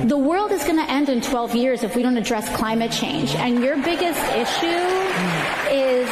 the 0.09 0.17
world 0.17 0.53
is 0.53 0.65
going 0.65 0.77
to 0.77 0.91
end 0.91 1.11
in 1.11 1.21
12 1.21 1.55
years 1.55 1.83
if 1.83 1.95
we 1.95 2.03
don't 2.03 2.17
address 2.17 2.49
climate 2.57 2.91
change. 2.91 3.35
And 3.35 3.63
your 3.63 3.77
biggest 3.77 4.21
issue 4.33 4.67
is 5.71 6.09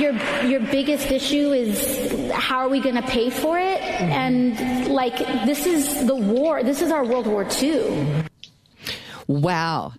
your 0.00 0.12
your 0.44 0.60
biggest 0.60 1.10
issue 1.10 1.52
is 1.52 2.30
how 2.32 2.58
are 2.58 2.68
we 2.68 2.80
going 2.80 2.94
to 2.94 3.02
pay 3.02 3.30
for 3.30 3.58
it? 3.58 3.80
Mm-hmm. 3.80 4.12
And 4.12 4.88
like 4.88 5.18
this 5.44 5.66
is 5.66 6.06
the 6.06 6.14
war. 6.14 6.62
This 6.62 6.82
is 6.82 6.90
our 6.90 7.04
World 7.04 7.26
War 7.26 7.46
II. 7.60 8.24
Wow. 9.26 9.94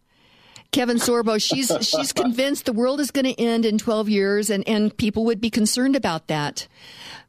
Kevin 0.77 0.97
Sorbo, 0.97 1.41
she's 1.41 1.71
she's 1.81 2.13
convinced 2.23 2.65
the 2.65 2.71
world 2.71 2.99
is 2.99 3.09
going 3.09 3.25
to 3.25 3.41
end 3.41 3.65
in 3.65 3.79
12 3.79 4.09
years 4.09 4.51
and 4.51 4.63
and 4.67 4.95
people 4.95 5.25
would 5.25 5.41
be 5.41 5.49
concerned 5.49 5.95
about 5.95 6.27
that. 6.27 6.67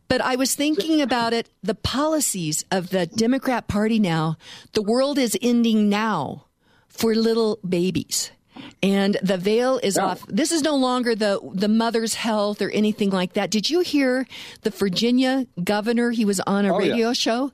But 0.07 0.21
I 0.21 0.37
was 0.37 0.55
thinking 0.55 1.01
about 1.01 1.33
it, 1.33 1.49
the 1.63 1.75
policies 1.75 2.67
of 2.71 2.91
the 2.91 3.07
Democrat 3.07 3.67
Party 3.67 3.99
now, 3.99 4.37
the 4.75 4.83
world 4.83 5.17
is 5.17 5.35
ending 5.41 5.89
now 5.89 6.45
for 6.89 7.15
little 7.15 7.59
babies. 7.67 8.33
And 8.83 9.17
the 9.23 9.39
veil 9.39 9.81
is 9.83 9.97
off. 9.97 10.27
This 10.27 10.53
is 10.53 10.61
no 10.63 10.77
longer 10.77 11.15
the 11.15 11.41
the 11.55 11.69
mother's 11.69 12.15
health 12.15 12.61
or 12.61 12.69
anything 12.69 13.09
like 13.09 13.33
that. 13.33 13.51
Did 13.51 13.71
you 13.71 13.81
hear 13.81 14.27
the 14.61 14.71
Virginia 14.71 15.47
governor? 15.65 16.11
He 16.11 16.27
was 16.27 16.39
on 16.41 16.67
a 16.67 16.75
Oh, 16.75 16.81
yeah. 16.81 16.91
radio 16.91 17.13
show. 17.15 17.51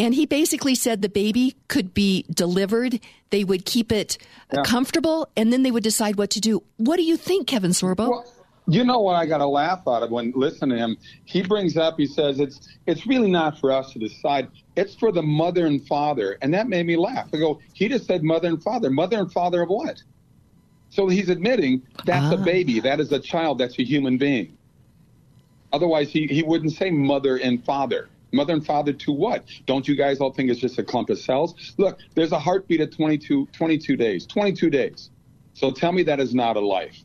And 0.00 0.14
he 0.14 0.24
basically 0.24 0.74
said 0.74 1.02
the 1.02 1.10
baby 1.10 1.56
could 1.68 1.92
be 1.92 2.24
delivered. 2.32 3.00
They 3.28 3.44
would 3.44 3.66
keep 3.66 3.92
it 3.92 4.16
uh, 4.50 4.62
comfortable, 4.62 5.28
and 5.36 5.52
then 5.52 5.62
they 5.62 5.70
would 5.70 5.82
decide 5.82 6.16
what 6.16 6.30
to 6.30 6.40
do. 6.40 6.62
What 6.78 6.96
do 6.96 7.02
you 7.02 7.18
think, 7.18 7.46
Kevin 7.46 7.72
Sorbo? 7.72 8.24
You 8.66 8.82
know 8.82 9.00
what 9.00 9.16
I 9.16 9.26
got 9.26 9.42
a 9.42 9.46
laugh 9.46 9.86
out 9.86 10.02
of 10.02 10.10
when 10.10 10.32
listening 10.34 10.78
to 10.78 10.82
him. 10.82 10.96
He 11.26 11.42
brings 11.42 11.76
up, 11.76 11.96
he 11.98 12.06
says 12.06 12.40
it's 12.40 12.66
it's 12.86 13.06
really 13.06 13.30
not 13.30 13.58
for 13.58 13.72
us 13.72 13.92
to 13.92 13.98
decide. 13.98 14.48
It's 14.74 14.94
for 14.94 15.12
the 15.12 15.22
mother 15.22 15.66
and 15.66 15.86
father, 15.86 16.38
and 16.40 16.54
that 16.54 16.68
made 16.68 16.86
me 16.86 16.96
laugh. 16.96 17.28
I 17.34 17.36
go, 17.36 17.60
he 17.74 17.86
just 17.86 18.06
said 18.06 18.22
mother 18.22 18.48
and 18.48 18.62
father. 18.62 18.88
Mother 18.88 19.18
and 19.18 19.30
father 19.30 19.60
of 19.60 19.68
what? 19.68 20.02
So 20.88 21.08
he's 21.08 21.28
admitting 21.28 21.82
that's 22.06 22.32
a 22.32 22.38
baby, 22.38 22.80
that 22.80 23.00
is 23.00 23.12
a 23.12 23.18
child, 23.18 23.58
that's 23.58 23.78
a 23.78 23.84
human 23.84 24.16
being. 24.16 24.56
Otherwise, 25.72 26.10
he, 26.10 26.26
he 26.26 26.42
wouldn't 26.42 26.72
say 26.72 26.90
mother 26.90 27.36
and 27.36 27.64
father. 27.64 28.08
Mother 28.32 28.52
and 28.52 28.64
father 28.64 28.92
to 28.92 29.12
what? 29.12 29.44
Don't 29.66 29.86
you 29.88 29.96
guys 29.96 30.20
all 30.20 30.32
think 30.32 30.50
it's 30.50 30.60
just 30.60 30.78
a 30.78 30.84
clump 30.84 31.10
of 31.10 31.18
cells? 31.18 31.74
Look, 31.76 31.98
there's 32.14 32.32
a 32.32 32.38
heartbeat 32.38 32.80
at 32.80 32.92
22, 32.92 33.46
22 33.52 33.96
days. 33.96 34.26
22 34.26 34.70
days. 34.70 35.10
So 35.54 35.70
tell 35.70 35.92
me 35.92 36.02
that 36.04 36.20
is 36.20 36.34
not 36.34 36.56
a 36.56 36.60
life. 36.60 36.96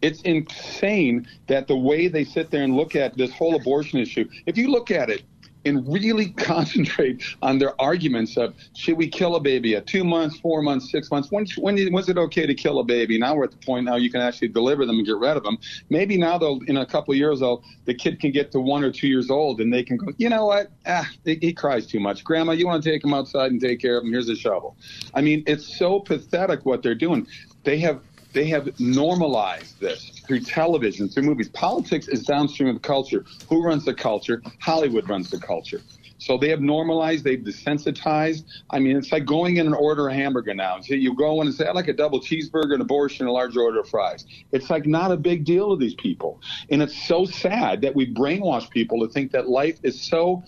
It's 0.00 0.20
insane 0.22 1.26
that 1.48 1.66
the 1.66 1.76
way 1.76 2.08
they 2.08 2.24
sit 2.24 2.50
there 2.50 2.62
and 2.62 2.76
look 2.76 2.94
at 2.94 3.16
this 3.16 3.32
whole 3.32 3.56
abortion 3.56 3.98
issue, 3.98 4.28
if 4.46 4.56
you 4.56 4.70
look 4.70 4.90
at 4.90 5.10
it 5.10 5.22
and 5.68 5.86
really 5.86 6.30
concentrate 6.36 7.22
on 7.42 7.58
their 7.58 7.80
arguments 7.80 8.36
of 8.36 8.54
should 8.74 8.96
we 8.96 9.08
kill 9.08 9.36
a 9.36 9.40
baby 9.40 9.76
at 9.76 9.86
two 9.86 10.04
months, 10.04 10.38
four 10.40 10.62
months, 10.62 10.90
six 10.90 11.10
months? 11.10 11.30
When, 11.30 11.46
when 11.58 11.92
was 11.92 12.08
it 12.08 12.18
okay 12.18 12.46
to 12.46 12.54
kill 12.54 12.80
a 12.80 12.84
baby? 12.84 13.18
Now 13.18 13.36
we're 13.36 13.44
at 13.44 13.52
the 13.52 13.58
point 13.58 13.84
now 13.84 13.96
you 13.96 14.10
can 14.10 14.20
actually 14.20 14.48
deliver 14.48 14.86
them 14.86 14.96
and 14.96 15.06
get 15.06 15.16
rid 15.16 15.36
of 15.36 15.42
them. 15.42 15.58
Maybe 15.90 16.16
now 16.16 16.38
they'll, 16.38 16.60
in 16.66 16.78
a 16.78 16.86
couple 16.86 17.14
years, 17.14 17.40
though, 17.40 17.62
the 17.84 17.94
kid 17.94 18.20
can 18.20 18.32
get 18.32 18.50
to 18.52 18.60
one 18.60 18.82
or 18.82 18.90
two 18.90 19.08
years 19.08 19.30
old 19.30 19.60
and 19.60 19.72
they 19.72 19.82
can 19.82 19.96
go, 19.96 20.12
you 20.16 20.28
know 20.28 20.46
what? 20.46 20.70
Ah, 20.86 21.08
he, 21.24 21.38
he 21.40 21.52
cries 21.52 21.86
too 21.86 22.00
much. 22.00 22.24
Grandma, 22.24 22.52
you 22.52 22.66
want 22.66 22.82
to 22.82 22.90
take 22.90 23.04
him 23.04 23.14
outside 23.14 23.52
and 23.52 23.60
take 23.60 23.80
care 23.80 23.98
of 23.98 24.04
him? 24.04 24.12
Here's 24.12 24.28
a 24.28 24.36
shovel. 24.36 24.76
I 25.14 25.20
mean, 25.20 25.44
it's 25.46 25.78
so 25.78 26.00
pathetic 26.00 26.64
what 26.64 26.82
they're 26.82 26.94
doing. 26.94 27.26
They 27.64 27.78
have 27.80 28.00
they 28.34 28.46
have 28.46 28.78
normalized 28.78 29.80
this 29.80 30.17
through 30.28 30.40
television, 30.40 31.08
through 31.08 31.24
movies. 31.24 31.48
Politics 31.48 32.06
is 32.06 32.24
downstream 32.24 32.68
of 32.68 32.82
culture. 32.82 33.24
Who 33.48 33.64
runs 33.64 33.86
the 33.86 33.94
culture? 33.94 34.42
Hollywood 34.60 35.08
runs 35.08 35.30
the 35.30 35.38
culture. 35.38 35.80
So 36.18 36.36
they 36.36 36.50
have 36.50 36.60
normalized, 36.60 37.24
they've 37.24 37.38
desensitized. 37.38 38.44
I 38.70 38.78
mean, 38.78 38.96
it's 38.96 39.10
like 39.10 39.24
going 39.24 39.56
in 39.56 39.66
and 39.66 39.74
order 39.74 40.08
a 40.08 40.14
hamburger 40.14 40.52
now. 40.52 40.80
So 40.80 40.94
you 40.94 41.16
go 41.16 41.40
in 41.40 41.46
and 41.46 41.56
say, 41.56 41.66
I'd 41.66 41.74
like 41.74 41.88
a 41.88 41.92
double 41.92 42.20
cheeseburger, 42.20 42.74
an 42.74 42.80
abortion, 42.80 43.26
a 43.26 43.32
large 43.32 43.56
order 43.56 43.80
of 43.80 43.88
fries. 43.88 44.26
It's 44.52 44.68
like 44.68 44.84
not 44.84 45.12
a 45.12 45.16
big 45.16 45.44
deal 45.44 45.70
to 45.70 45.76
these 45.76 45.94
people. 45.94 46.42
And 46.70 46.82
it's 46.82 47.06
so 47.06 47.24
sad 47.24 47.80
that 47.82 47.94
we 47.94 48.12
brainwash 48.12 48.68
people 48.70 49.00
to 49.06 49.12
think 49.12 49.32
that 49.32 49.48
life 49.48 49.78
is 49.82 50.00
so 50.00 50.42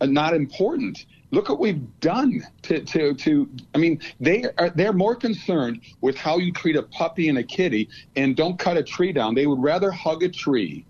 uh, 0.00 0.06
not 0.06 0.32
important. 0.32 1.04
Look 1.32 1.48
what 1.48 1.60
we've 1.60 2.00
done 2.00 2.42
to, 2.62 2.80
to, 2.80 3.14
to 3.14 3.48
I 3.74 3.78
mean, 3.78 4.00
they 4.18 4.44
are 4.58 4.70
they're 4.70 4.92
more 4.92 5.14
concerned 5.14 5.80
with 6.00 6.16
how 6.16 6.38
you 6.38 6.52
treat 6.52 6.76
a 6.76 6.82
puppy 6.82 7.28
and 7.28 7.38
a 7.38 7.42
kitty 7.44 7.88
and 8.16 8.36
don't 8.36 8.58
cut 8.58 8.76
a 8.76 8.82
tree 8.82 9.12
down. 9.12 9.34
They 9.34 9.46
would 9.46 9.62
rather 9.62 9.92
hug 9.92 10.22
a 10.22 10.28
tree 10.28 10.84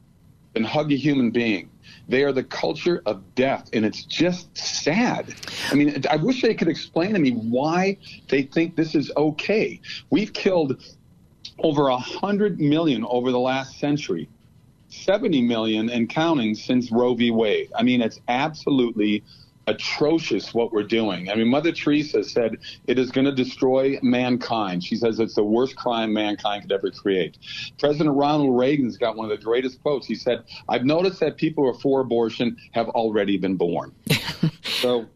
than 0.55 0.64
hug 0.64 0.93
a 0.93 0.97
human 0.97 1.30
being. 1.30 1.70
They 2.09 2.24
are 2.24 2.32
the 2.32 2.43
culture 2.43 3.03
of 3.07 3.22
death, 3.34 3.70
and 3.72 3.84
it's 3.84 4.05
just 4.05 4.57
sad. 4.57 5.34
I 5.70 5.74
mean, 5.74 6.03
I 6.11 6.16
wish 6.16 6.43
they 6.43 6.55
could 6.55 6.68
explain 6.68 7.12
to 7.12 7.18
me 7.18 7.32
why 7.32 7.99
they 8.28 8.43
think 8.43 8.76
this 8.76 8.95
is 8.95 9.12
okay. 9.16 9.80
We've 10.11 10.32
killed 10.32 10.82
over 11.59 11.88
a 11.88 11.99
hundred 11.99 12.61
million 12.61 13.05
over 13.05 13.30
the 13.30 13.38
last 13.38 13.78
century. 13.78 14.28
70 14.88 15.43
million 15.43 15.88
and 15.88 16.09
counting 16.09 16.55
since 16.55 16.91
Roe 16.91 17.14
v. 17.14 17.30
Wade. 17.30 17.70
I 17.76 17.84
mean, 17.84 18.03
it's 18.03 18.20
absolutely 18.26 19.22
atrocious 19.71 20.53
what 20.53 20.73
we're 20.73 20.83
doing. 20.83 21.31
I 21.31 21.37
mean, 21.37 21.49
Mother 21.49 21.71
Teresa 21.71 22.25
said 22.25 22.59
it 22.87 22.99
is 22.99 23.11
going 23.11 23.25
to 23.25 23.33
destroy 23.33 23.99
mankind. 24.03 24.83
She 24.83 24.97
says 24.97 25.21
it's 25.21 25.37
the 25.37 25.45
worst 25.45 25.77
crime 25.77 26.12
mankind 26.12 26.62
could 26.62 26.73
ever 26.73 26.91
create. 26.91 27.39
President 27.79 28.16
Ronald 28.16 28.59
Reagan's 28.59 28.99
got 28.99 29.16
one 29.16 29.31
of 29.31 29.39
the 29.39 29.43
greatest 29.43 29.81
quotes. 29.83 30.07
He 30.07 30.16
said, 30.16 30.43
I've 30.68 30.85
noticed 30.85 31.21
that 31.21 31.37
people 31.37 31.64
who 31.64 31.71
are 31.71 31.81
for 31.81 32.01
abortion 32.01 32.57
have 32.73 32.89
already 32.89 33.37
been 33.37 33.57
born. 33.57 33.95
so 34.62 35.07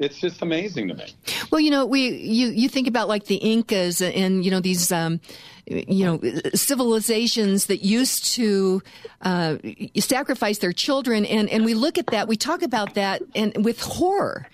it's 0.00 0.18
just 0.18 0.42
amazing 0.42 0.88
to 0.88 0.94
me. 0.94 1.06
Well, 1.52 1.60
you 1.60 1.70
know, 1.70 1.86
we 1.86 2.08
you 2.08 2.48
you 2.48 2.68
think 2.68 2.88
about 2.88 3.06
like 3.08 3.26
the 3.26 3.36
Incas 3.36 4.00
and 4.00 4.44
you 4.44 4.50
know 4.50 4.60
these 4.60 4.90
um, 4.90 5.20
you 5.66 6.04
know 6.04 6.20
civilizations 6.54 7.66
that 7.66 7.84
used 7.84 8.24
to 8.34 8.82
uh, 9.22 9.58
sacrifice 9.96 10.58
their 10.58 10.72
children, 10.72 11.24
and 11.26 11.48
and 11.48 11.64
we 11.64 11.74
look 11.74 11.98
at 11.98 12.06
that, 12.08 12.26
we 12.28 12.36
talk 12.36 12.62
about 12.62 12.94
that, 12.94 13.22
and 13.34 13.64
with 13.64 13.80
horror. 13.80 14.46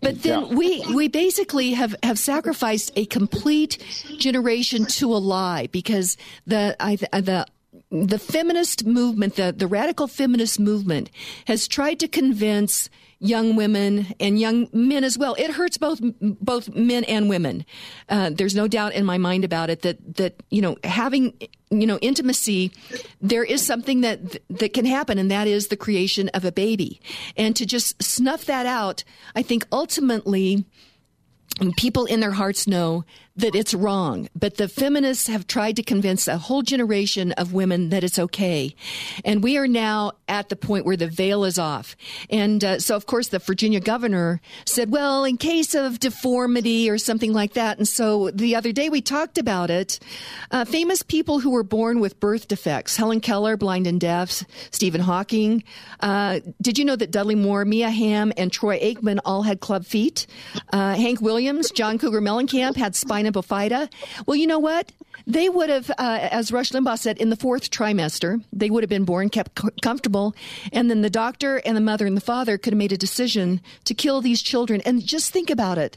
But 0.00 0.22
then 0.22 0.42
Yeah. 0.46 0.54
we 0.54 0.80
we 0.94 1.08
basically 1.08 1.72
have 1.72 1.94
have 2.02 2.18
sacrificed 2.18 2.92
a 2.96 3.04
complete 3.06 3.78
generation 4.18 4.86
to 4.86 5.12
a 5.12 5.18
lie 5.18 5.68
because 5.72 6.16
the 6.46 6.76
I, 6.78 6.96
the 6.96 7.46
the 7.90 8.18
feminist 8.18 8.86
movement, 8.86 9.36
the, 9.36 9.52
the 9.56 9.66
radical 9.66 10.06
feminist 10.06 10.60
movement, 10.60 11.10
has 11.46 11.66
tried 11.66 11.98
to 12.00 12.08
convince 12.08 12.90
young 13.20 13.56
women 13.56 14.14
and 14.20 14.38
young 14.38 14.68
men 14.72 15.02
as 15.04 15.18
well. 15.18 15.34
It 15.34 15.50
hurts 15.50 15.78
both 15.78 16.00
both 16.20 16.74
men 16.74 17.04
and 17.04 17.28
women. 17.28 17.64
Uh, 18.08 18.30
there's 18.30 18.54
no 18.54 18.68
doubt 18.68 18.92
in 18.92 19.04
my 19.04 19.18
mind 19.18 19.44
about 19.44 19.70
it 19.70 19.82
that 19.82 20.16
that 20.16 20.42
you 20.50 20.62
know 20.62 20.76
having 20.84 21.34
you 21.70 21.86
know 21.86 21.98
intimacy, 21.98 22.72
there 23.20 23.44
is 23.44 23.64
something 23.64 24.02
that 24.02 24.38
that 24.50 24.74
can 24.74 24.84
happen, 24.84 25.18
and 25.18 25.30
that 25.30 25.48
is 25.48 25.68
the 25.68 25.76
creation 25.76 26.28
of 26.30 26.44
a 26.44 26.52
baby. 26.52 27.00
And 27.36 27.56
to 27.56 27.66
just 27.66 28.00
snuff 28.02 28.44
that 28.44 28.66
out, 28.66 29.02
I 29.34 29.42
think 29.42 29.66
ultimately 29.72 30.64
people 31.76 32.04
in 32.04 32.20
their 32.20 32.32
hearts 32.32 32.68
know 32.68 33.04
that 33.38 33.54
it's 33.54 33.72
wrong, 33.72 34.28
but 34.34 34.56
the 34.56 34.68
feminists 34.68 35.28
have 35.28 35.46
tried 35.46 35.76
to 35.76 35.82
convince 35.82 36.26
a 36.26 36.38
whole 36.38 36.62
generation 36.62 37.30
of 37.32 37.52
women 37.52 37.88
that 37.90 38.02
it's 38.02 38.18
okay. 38.18 38.74
And 39.24 39.44
we 39.44 39.56
are 39.56 39.68
now 39.68 40.12
at 40.26 40.48
the 40.48 40.56
point 40.56 40.84
where 40.84 40.96
the 40.96 41.06
veil 41.06 41.44
is 41.44 41.56
off. 41.56 41.94
And 42.30 42.64
uh, 42.64 42.80
so, 42.80 42.96
of 42.96 43.06
course, 43.06 43.28
the 43.28 43.38
Virginia 43.38 43.78
governor 43.78 44.40
said, 44.64 44.90
well, 44.90 45.24
in 45.24 45.36
case 45.36 45.76
of 45.76 46.00
deformity 46.00 46.90
or 46.90 46.98
something 46.98 47.32
like 47.32 47.52
that. 47.52 47.78
And 47.78 47.86
so 47.86 48.30
the 48.30 48.56
other 48.56 48.72
day 48.72 48.88
we 48.90 49.00
talked 49.00 49.38
about 49.38 49.70
it. 49.70 50.00
Uh, 50.50 50.64
famous 50.64 51.04
people 51.04 51.38
who 51.38 51.50
were 51.50 51.62
born 51.62 52.00
with 52.00 52.18
birth 52.18 52.48
defects 52.48 52.96
Helen 52.96 53.20
Keller, 53.20 53.56
blind 53.56 53.86
and 53.86 54.00
deaf, 54.00 54.42
Stephen 54.72 55.00
Hawking. 55.00 55.62
Uh, 56.00 56.40
did 56.60 56.76
you 56.76 56.84
know 56.84 56.96
that 56.96 57.12
Dudley 57.12 57.36
Moore, 57.36 57.64
Mia 57.64 57.90
Hamm, 57.90 58.32
and 58.36 58.52
Troy 58.52 58.80
Aikman 58.80 59.20
all 59.24 59.42
had 59.42 59.60
club 59.60 59.86
feet? 59.86 60.26
Uh, 60.72 60.94
Hank 60.94 61.20
Williams, 61.20 61.70
John 61.70 61.98
Cougar 61.98 62.20
Mellencamp 62.20 62.74
had 62.74 62.96
spina 62.96 63.27
bifida. 63.32 63.90
Well, 64.26 64.36
you 64.36 64.46
know 64.46 64.58
what? 64.58 64.92
They 65.26 65.48
would 65.48 65.68
have, 65.68 65.90
uh, 65.90 66.28
as 66.30 66.52
Rush 66.52 66.70
Limbaugh 66.70 66.98
said, 66.98 67.18
in 67.18 67.30
the 67.30 67.36
fourth 67.36 67.70
trimester, 67.70 68.42
they 68.52 68.70
would 68.70 68.82
have 68.82 68.90
been 68.90 69.04
born, 69.04 69.28
kept 69.28 69.54
co- 69.54 69.70
comfortable, 69.82 70.34
and 70.72 70.90
then 70.90 71.02
the 71.02 71.10
doctor 71.10 71.56
and 71.64 71.76
the 71.76 71.80
mother 71.80 72.06
and 72.06 72.16
the 72.16 72.22
father 72.22 72.56
could 72.56 72.72
have 72.72 72.78
made 72.78 72.92
a 72.92 72.96
decision 72.96 73.60
to 73.84 73.94
kill 73.94 74.20
these 74.20 74.40
children. 74.42 74.80
And 74.82 75.04
just 75.04 75.32
think 75.32 75.50
about 75.50 75.78
it. 75.78 75.96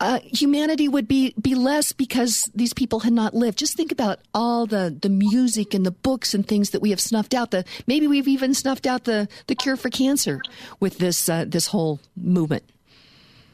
Uh, 0.00 0.18
humanity 0.24 0.88
would 0.88 1.06
be, 1.06 1.32
be 1.40 1.54
less 1.54 1.92
because 1.92 2.50
these 2.56 2.72
people 2.72 3.00
had 3.00 3.12
not 3.12 3.34
lived. 3.34 3.56
Just 3.56 3.76
think 3.76 3.92
about 3.92 4.18
all 4.34 4.66
the, 4.66 4.96
the 5.00 5.08
music 5.08 5.74
and 5.74 5.86
the 5.86 5.92
books 5.92 6.34
and 6.34 6.46
things 6.46 6.70
that 6.70 6.82
we 6.82 6.90
have 6.90 7.00
snuffed 7.00 7.34
out. 7.34 7.52
The 7.52 7.64
maybe 7.86 8.08
we've 8.08 8.26
even 8.26 8.52
snuffed 8.52 8.84
out 8.84 9.04
the, 9.04 9.28
the 9.46 9.54
cure 9.54 9.76
for 9.76 9.90
cancer 9.90 10.40
with 10.80 10.98
this 10.98 11.28
uh, 11.28 11.44
this 11.46 11.68
whole 11.68 12.00
movement. 12.16 12.64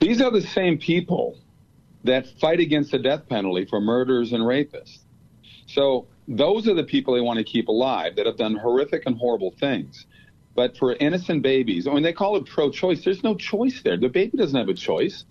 These 0.00 0.22
are 0.22 0.30
the 0.30 0.40
same 0.40 0.78
people 0.78 1.36
that 2.04 2.26
fight 2.40 2.60
against 2.60 2.90
the 2.92 2.98
death 2.98 3.28
penalty 3.28 3.64
for 3.64 3.80
murderers 3.80 4.32
and 4.32 4.42
rapists. 4.42 4.98
So 5.66 6.06
those 6.26 6.68
are 6.68 6.74
the 6.74 6.84
people 6.84 7.14
they 7.14 7.20
want 7.20 7.38
to 7.38 7.44
keep 7.44 7.68
alive 7.68 8.16
that 8.16 8.26
have 8.26 8.36
done 8.36 8.54
horrific 8.56 9.04
and 9.06 9.16
horrible 9.16 9.54
things. 9.58 10.06
But 10.54 10.76
for 10.76 10.94
innocent 10.94 11.42
babies, 11.42 11.86
I 11.86 11.92
mean, 11.92 12.02
they 12.02 12.12
call 12.12 12.36
it 12.36 12.46
pro-choice. 12.46 13.04
There's 13.04 13.22
no 13.22 13.34
choice 13.34 13.82
there. 13.82 13.96
The 13.96 14.08
baby 14.08 14.36
doesn't 14.36 14.58
have 14.58 14.68
a 14.68 14.74
choice. 14.74 15.24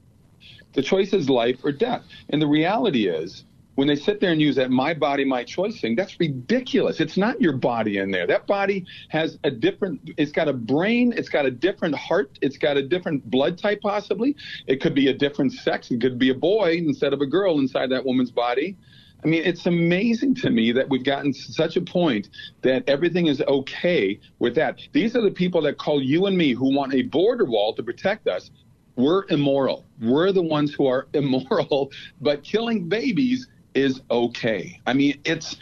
The 0.74 0.82
choice 0.82 1.14
is 1.14 1.30
life 1.30 1.60
or 1.64 1.72
death. 1.72 2.04
And 2.30 2.42
the 2.42 2.48
reality 2.48 3.08
is, 3.08 3.44
when 3.78 3.88
they 3.88 3.96
sit 3.96 4.20
there 4.20 4.32
and 4.32 4.42
use 4.42 4.56
that 4.56 4.72
my 4.72 4.92
body, 4.92 5.24
my 5.24 5.44
choice 5.44 5.80
thing, 5.80 5.96
that's 5.96 6.20
ridiculous. 6.20 7.00
It's 7.00 7.16
not 7.16 7.40
your 7.40 7.54
body 7.54 8.00
in 8.00 8.10
there. 8.10 8.26
That 8.26 8.48
body 8.48 8.88
has 9.10 9.38
a 9.44 9.52
different, 9.52 10.02
it's 10.18 10.32
got 10.32 10.48
a 10.48 10.54
brain, 10.54 11.14
it's 11.16 11.30
got 11.30 11.46
a 11.46 11.52
different 11.52 11.94
heart, 11.94 12.40
it's 12.42 12.58
got 12.58 12.76
a 12.76 12.82
different 12.82 13.30
blood 13.30 13.56
type, 13.60 13.82
possibly. 13.82 14.36
It 14.66 14.82
could 14.82 14.96
be 14.96 15.10
a 15.10 15.14
different 15.14 15.54
sex. 15.54 15.92
It 15.92 16.02
could 16.02 16.18
be 16.18 16.32
a 16.32 16.34
boy 16.34 16.78
instead 16.78 17.14
of 17.14 17.22
a 17.22 17.28
girl 17.28 17.60
inside 17.60 17.92
that 17.92 18.04
woman's 18.04 18.32
body. 18.32 18.76
I 19.24 19.28
mean, 19.28 19.44
it's 19.46 19.68
amazing 19.68 20.34
to 20.36 20.50
me 20.50 20.72
that 20.72 20.90
we've 20.90 21.06
gotten 21.06 21.32
to 21.32 21.40
such 21.40 21.78
a 21.78 21.82
point 21.82 22.30
that 22.64 22.84
everything 22.90 23.28
is 23.28 23.44
okay 23.48 24.20
with 24.40 24.56
that. 24.56 24.80
These 24.92 25.16
are 25.16 25.22
the 25.22 25.30
people 25.30 25.62
that 25.62 25.78
call 25.78 26.02
you 26.02 26.26
and 26.26 26.36
me 26.36 26.54
who 26.54 26.76
want 26.76 26.96
a 26.96 27.04
border 27.04 27.46
wall 27.46 27.76
to 27.76 27.84
protect 27.84 28.28
us. 28.28 28.50
We're 28.96 29.26
immoral. 29.30 29.86
We're 30.02 30.32
the 30.32 30.42
ones 30.42 30.74
who 30.74 30.88
are 30.88 31.08
immoral, 31.14 31.92
but 32.22 32.44
killing 32.44 32.90
babies 32.90 33.48
is 33.78 34.02
okay. 34.10 34.82
I 34.86 34.94
mean, 34.94 35.20
it's 35.24 35.56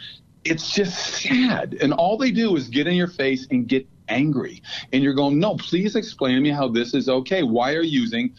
it's 0.44 0.72
just 0.72 0.96
sad. 1.22 1.76
And 1.80 1.92
all 1.92 2.16
they 2.16 2.30
do 2.30 2.56
is 2.56 2.68
get 2.68 2.86
in 2.86 2.94
your 2.94 3.08
face 3.08 3.46
and 3.50 3.66
get 3.66 3.86
angry. 4.08 4.62
And 4.92 5.02
you're 5.02 5.14
going, 5.14 5.38
no, 5.38 5.56
please 5.56 5.96
explain 5.96 6.36
to 6.36 6.40
me 6.40 6.50
how 6.50 6.68
this 6.68 6.94
is 6.94 7.08
okay. 7.08 7.42
Why 7.42 7.74
are 7.74 7.82
you 7.82 8.00
using 8.00 8.34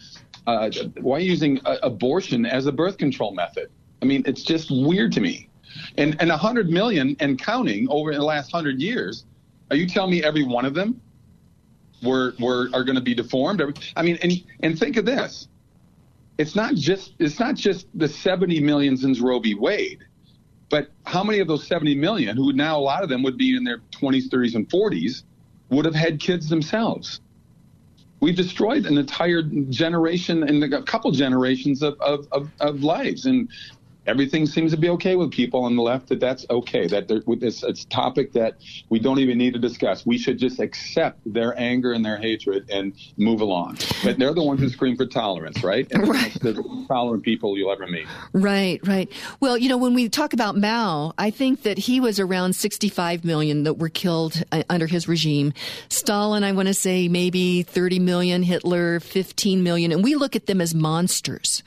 uh, 0.46 0.70
why 1.00 1.18
using 1.18 1.60
uh, 1.66 1.76
abortion 1.82 2.46
as 2.46 2.66
a 2.66 2.72
birth 2.72 2.96
control 2.98 3.34
method? 3.34 3.70
I 4.00 4.06
mean, 4.06 4.22
it's 4.26 4.42
just 4.42 4.70
weird 4.70 5.12
to 5.12 5.20
me. 5.20 5.48
And 5.96 6.16
and 6.20 6.30
100 6.30 6.70
million 6.70 7.16
and 7.20 7.38
counting 7.38 7.86
over 7.90 8.14
the 8.14 8.24
last 8.24 8.52
100 8.52 8.80
years, 8.80 9.24
are 9.70 9.76
you 9.76 9.86
telling 9.86 10.10
me 10.10 10.24
every 10.24 10.44
one 10.44 10.64
of 10.64 10.74
them 10.74 11.00
were 12.02 12.34
were 12.40 12.70
are 12.72 12.84
going 12.84 12.96
to 12.96 13.02
be 13.02 13.14
deformed? 13.14 13.62
I 13.96 14.02
mean, 14.02 14.18
and 14.22 14.32
and 14.62 14.78
think 14.78 14.96
of 14.96 15.04
this. 15.04 15.48
It's 16.38 16.54
not 16.54 16.74
just 16.74 17.14
it's 17.18 17.40
not 17.40 17.56
just 17.56 17.86
the 17.94 18.08
70 18.08 18.60
millions 18.60 19.04
in 19.04 19.12
Roe 19.20 19.40
v. 19.40 19.54
Wade, 19.54 20.04
but 20.70 20.88
how 21.04 21.24
many 21.24 21.40
of 21.40 21.48
those 21.48 21.66
70 21.66 21.94
million, 21.96 22.36
who 22.36 22.52
now 22.52 22.78
a 22.78 22.80
lot 22.80 23.02
of 23.02 23.08
them 23.08 23.22
would 23.22 23.36
be 23.36 23.56
in 23.56 23.64
their 23.64 23.78
20s, 23.92 24.28
30s, 24.28 24.54
and 24.54 24.68
40s, 24.68 25.22
would 25.70 25.84
have 25.84 25.94
had 25.94 26.20
kids 26.20 26.48
themselves? 26.48 27.20
We've 28.20 28.36
destroyed 28.36 28.86
an 28.86 28.98
entire 28.98 29.42
generation 29.42 30.42
and 30.42 30.62
a 30.74 30.82
couple 30.82 31.10
generations 31.12 31.82
of, 31.82 32.00
of, 32.00 32.26
of, 32.32 32.50
of 32.60 32.82
lives. 32.82 33.26
And 33.26 33.48
everything 34.08 34.46
seems 34.46 34.72
to 34.72 34.78
be 34.78 34.88
okay 34.88 35.14
with 35.16 35.30
people 35.30 35.62
on 35.62 35.76
the 35.76 35.82
left 35.82 36.08
that 36.08 36.18
that's 36.18 36.46
okay 36.48 36.86
that 36.86 37.06
it's, 37.10 37.62
it's 37.62 37.84
a 37.84 37.88
topic 37.88 38.32
that 38.32 38.54
we 38.88 38.98
don't 38.98 39.18
even 39.18 39.36
need 39.36 39.52
to 39.52 39.58
discuss. 39.58 40.06
We 40.06 40.18
should 40.18 40.38
just 40.38 40.58
accept 40.58 41.20
their 41.26 41.58
anger 41.60 41.92
and 41.92 42.04
their 42.04 42.16
hatred 42.16 42.70
and 42.70 42.94
move 43.16 43.42
along. 43.42 43.78
But 44.02 44.18
they're 44.18 44.34
the 44.34 44.42
ones 44.42 44.60
who 44.60 44.68
scream 44.68 44.96
for 44.96 45.06
tolerance 45.06 45.62
right? 45.62 45.86
And 45.92 46.08
right. 46.08 46.32
the 46.40 46.54
most 46.54 46.88
tolerant 46.88 47.22
people 47.22 47.56
you'll 47.58 47.72
ever 47.72 47.86
meet. 47.86 48.06
Right 48.32 48.80
right. 48.86 49.10
Well 49.40 49.58
you 49.58 49.68
know 49.68 49.76
when 49.76 49.94
we 49.94 50.08
talk 50.08 50.32
about 50.32 50.56
mao 50.56 51.12
i 51.18 51.30
think 51.30 51.62
that 51.62 51.78
he 51.78 52.00
was 52.00 52.18
around 52.18 52.54
65 52.54 53.24
million 53.24 53.64
that 53.64 53.74
were 53.74 53.88
killed 53.88 54.42
uh, 54.52 54.62
under 54.70 54.86
his 54.86 55.06
regime. 55.06 55.52
Stalin 55.88 56.44
i 56.44 56.52
want 56.52 56.68
to 56.68 56.74
say 56.74 57.08
maybe 57.08 57.62
30 57.62 57.98
million 57.98 58.42
hitler 58.42 59.00
15 59.00 59.62
million. 59.62 59.92
And 59.92 60.02
we 60.02 60.14
look 60.14 60.34
at 60.34 60.46
them 60.46 60.60
as 60.60 60.74
monsters 60.74 61.62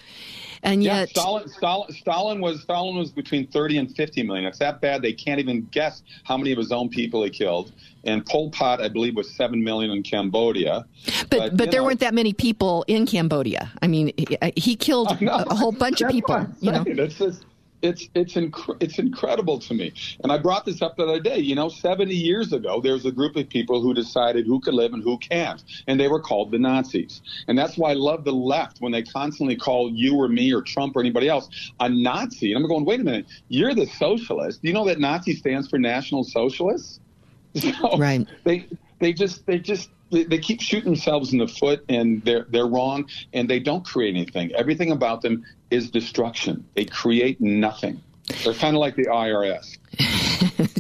and 0.64 0.84
yeah, 0.84 1.06
Stalin, 1.06 1.48
Stalin, 1.48 1.92
Stalin 1.94 2.42
was 2.42 2.62
Stalin 2.62 2.96
was 2.96 3.12
between 3.12 3.48
30 3.48 3.78
and 3.78 3.96
50 3.96 4.24
million. 4.24 4.46
It's 4.46 4.60
that 4.60 4.82
bad 4.82 5.02
they 5.02 5.14
can't 5.14 5.40
even 5.40 5.68
guess 5.72 6.04
how 6.24 6.38
many 6.38 6.52
of 6.52 6.58
his 6.58 6.72
own 6.72 6.90
people 6.90 7.24
he 7.24 7.30
killed. 7.30 7.72
And 8.04 8.26
Pol 8.26 8.52
Pot, 8.52 8.82
I 8.82 8.88
believe, 8.88 9.16
was 9.16 9.30
seven 9.36 9.64
million 9.64 9.92
in 9.92 10.04
Cambodia. 10.04 10.86
But 11.30 11.30
but, 11.30 11.58
but 11.58 11.72
there 11.72 11.82
know, 11.82 11.88
weren't 11.88 12.00
that 12.02 12.14
many 12.14 12.34
people 12.34 12.84
in 12.88 13.06
Cambodia. 13.06 13.72
I 13.82 13.88
mean, 13.88 14.12
he, 14.18 14.38
he 14.56 14.76
killed 14.76 15.12
a 15.22 15.56
whole 15.56 15.72
bunch 15.72 16.02
of 16.02 16.12
people. 16.12 16.48
You 16.60 16.72
know, 16.72 16.84
it's 16.86 17.18
just 17.18 17.46
it's 17.82 18.10
it's 18.14 18.34
inc- 18.36 18.78
it's 18.80 19.00
incredible 19.00 19.60
to 19.60 19.74
me. 19.74 19.94
And 20.24 20.32
I 20.32 20.38
brought 20.38 20.66
this 20.66 20.82
up 20.82 20.98
the 20.98 21.04
other 21.04 21.20
day. 21.20 21.40
You 21.40 21.56
know, 21.56 21.70
70 21.70 22.14
years 22.14 22.54
ago, 22.54 22.82
there 22.82 22.94
was 22.94 23.06
a 23.06 23.12
group 23.12 23.36
of 23.36 23.50
people 23.50 23.82
who 23.82 23.94
decided 23.94 24.46
who 24.46 24.60
could 24.60 24.74
live 24.74 24.94
and 24.94 25.04
who 25.04 25.18
can't, 25.18 25.64
and 25.88 26.00
they 26.00 26.08
were 26.08 26.20
called 26.20 26.52
the 26.52 26.60
Nazis. 26.60 27.22
And 27.48 27.58
that's 27.58 27.78
why 27.78 27.92
I 27.92 27.94
love 27.94 28.24
the 28.24 28.34
left 28.34 28.82
when 28.82 28.92
they 28.92 29.04
constantly 29.04 29.56
call 29.56 29.92
you 29.92 30.16
or 30.16 30.28
me 30.28 30.54
or 30.54 30.62
Trump 30.62 30.96
or 30.96 31.00
anybody 31.00 31.28
else 31.28 31.50
a 31.80 31.90
Nazi. 31.90 32.54
And 32.54 32.64
I'm 32.64 32.70
going, 32.70 32.86
wait 32.86 33.00
a 33.00 33.04
minute, 33.04 33.26
you're 33.50 33.74
the 33.74 33.88
socialist. 33.88 34.62
Do 34.62 34.68
you 34.68 34.74
know 34.74 34.86
that 34.86 35.00
Nazi 35.00 35.36
stands 35.36 35.68
for 35.68 35.78
National 35.78 36.24
Socialists? 36.24 37.00
So 37.54 37.98
right. 37.98 38.26
They 38.46 38.66
they 39.00 39.12
just 39.12 39.46
they 39.46 39.60
just 39.60 39.90
they, 40.12 40.38
keep 40.38 40.62
shooting 40.62 40.92
themselves 40.92 41.34
in 41.34 41.40
the 41.40 41.48
foot 41.48 41.84
and 41.90 42.24
they're 42.24 42.46
they're 42.50 42.68
wrong 42.68 43.10
and 43.34 43.50
they 43.50 43.60
don't 43.60 43.86
create 43.86 44.16
anything. 44.16 44.54
Everything 44.54 44.92
about 44.92 45.22
them 45.22 45.46
is 45.70 45.90
destruction. 45.90 46.66
They 46.76 46.86
create 46.86 47.40
nothing. 47.40 48.02
They're 48.44 48.54
kind 48.54 48.76
of 48.76 48.80
like 48.80 48.96
the 48.96 49.06
IRS. 49.06 49.78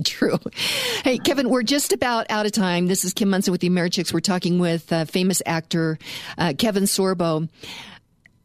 True. 0.05 0.37
Hey, 1.03 1.17
Kevin, 1.17 1.49
we're 1.49 1.63
just 1.63 1.91
about 1.91 2.27
out 2.29 2.45
of 2.45 2.51
time. 2.51 2.87
This 2.87 3.03
is 3.03 3.13
Kim 3.13 3.29
Monson 3.29 3.51
with 3.51 3.61
the 3.61 3.69
Americhicks. 3.69 4.13
We're 4.13 4.19
talking 4.19 4.59
with 4.59 4.91
uh, 4.91 5.05
famous 5.05 5.41
actor 5.45 5.97
uh, 6.37 6.53
Kevin 6.57 6.83
Sorbo. 6.83 7.49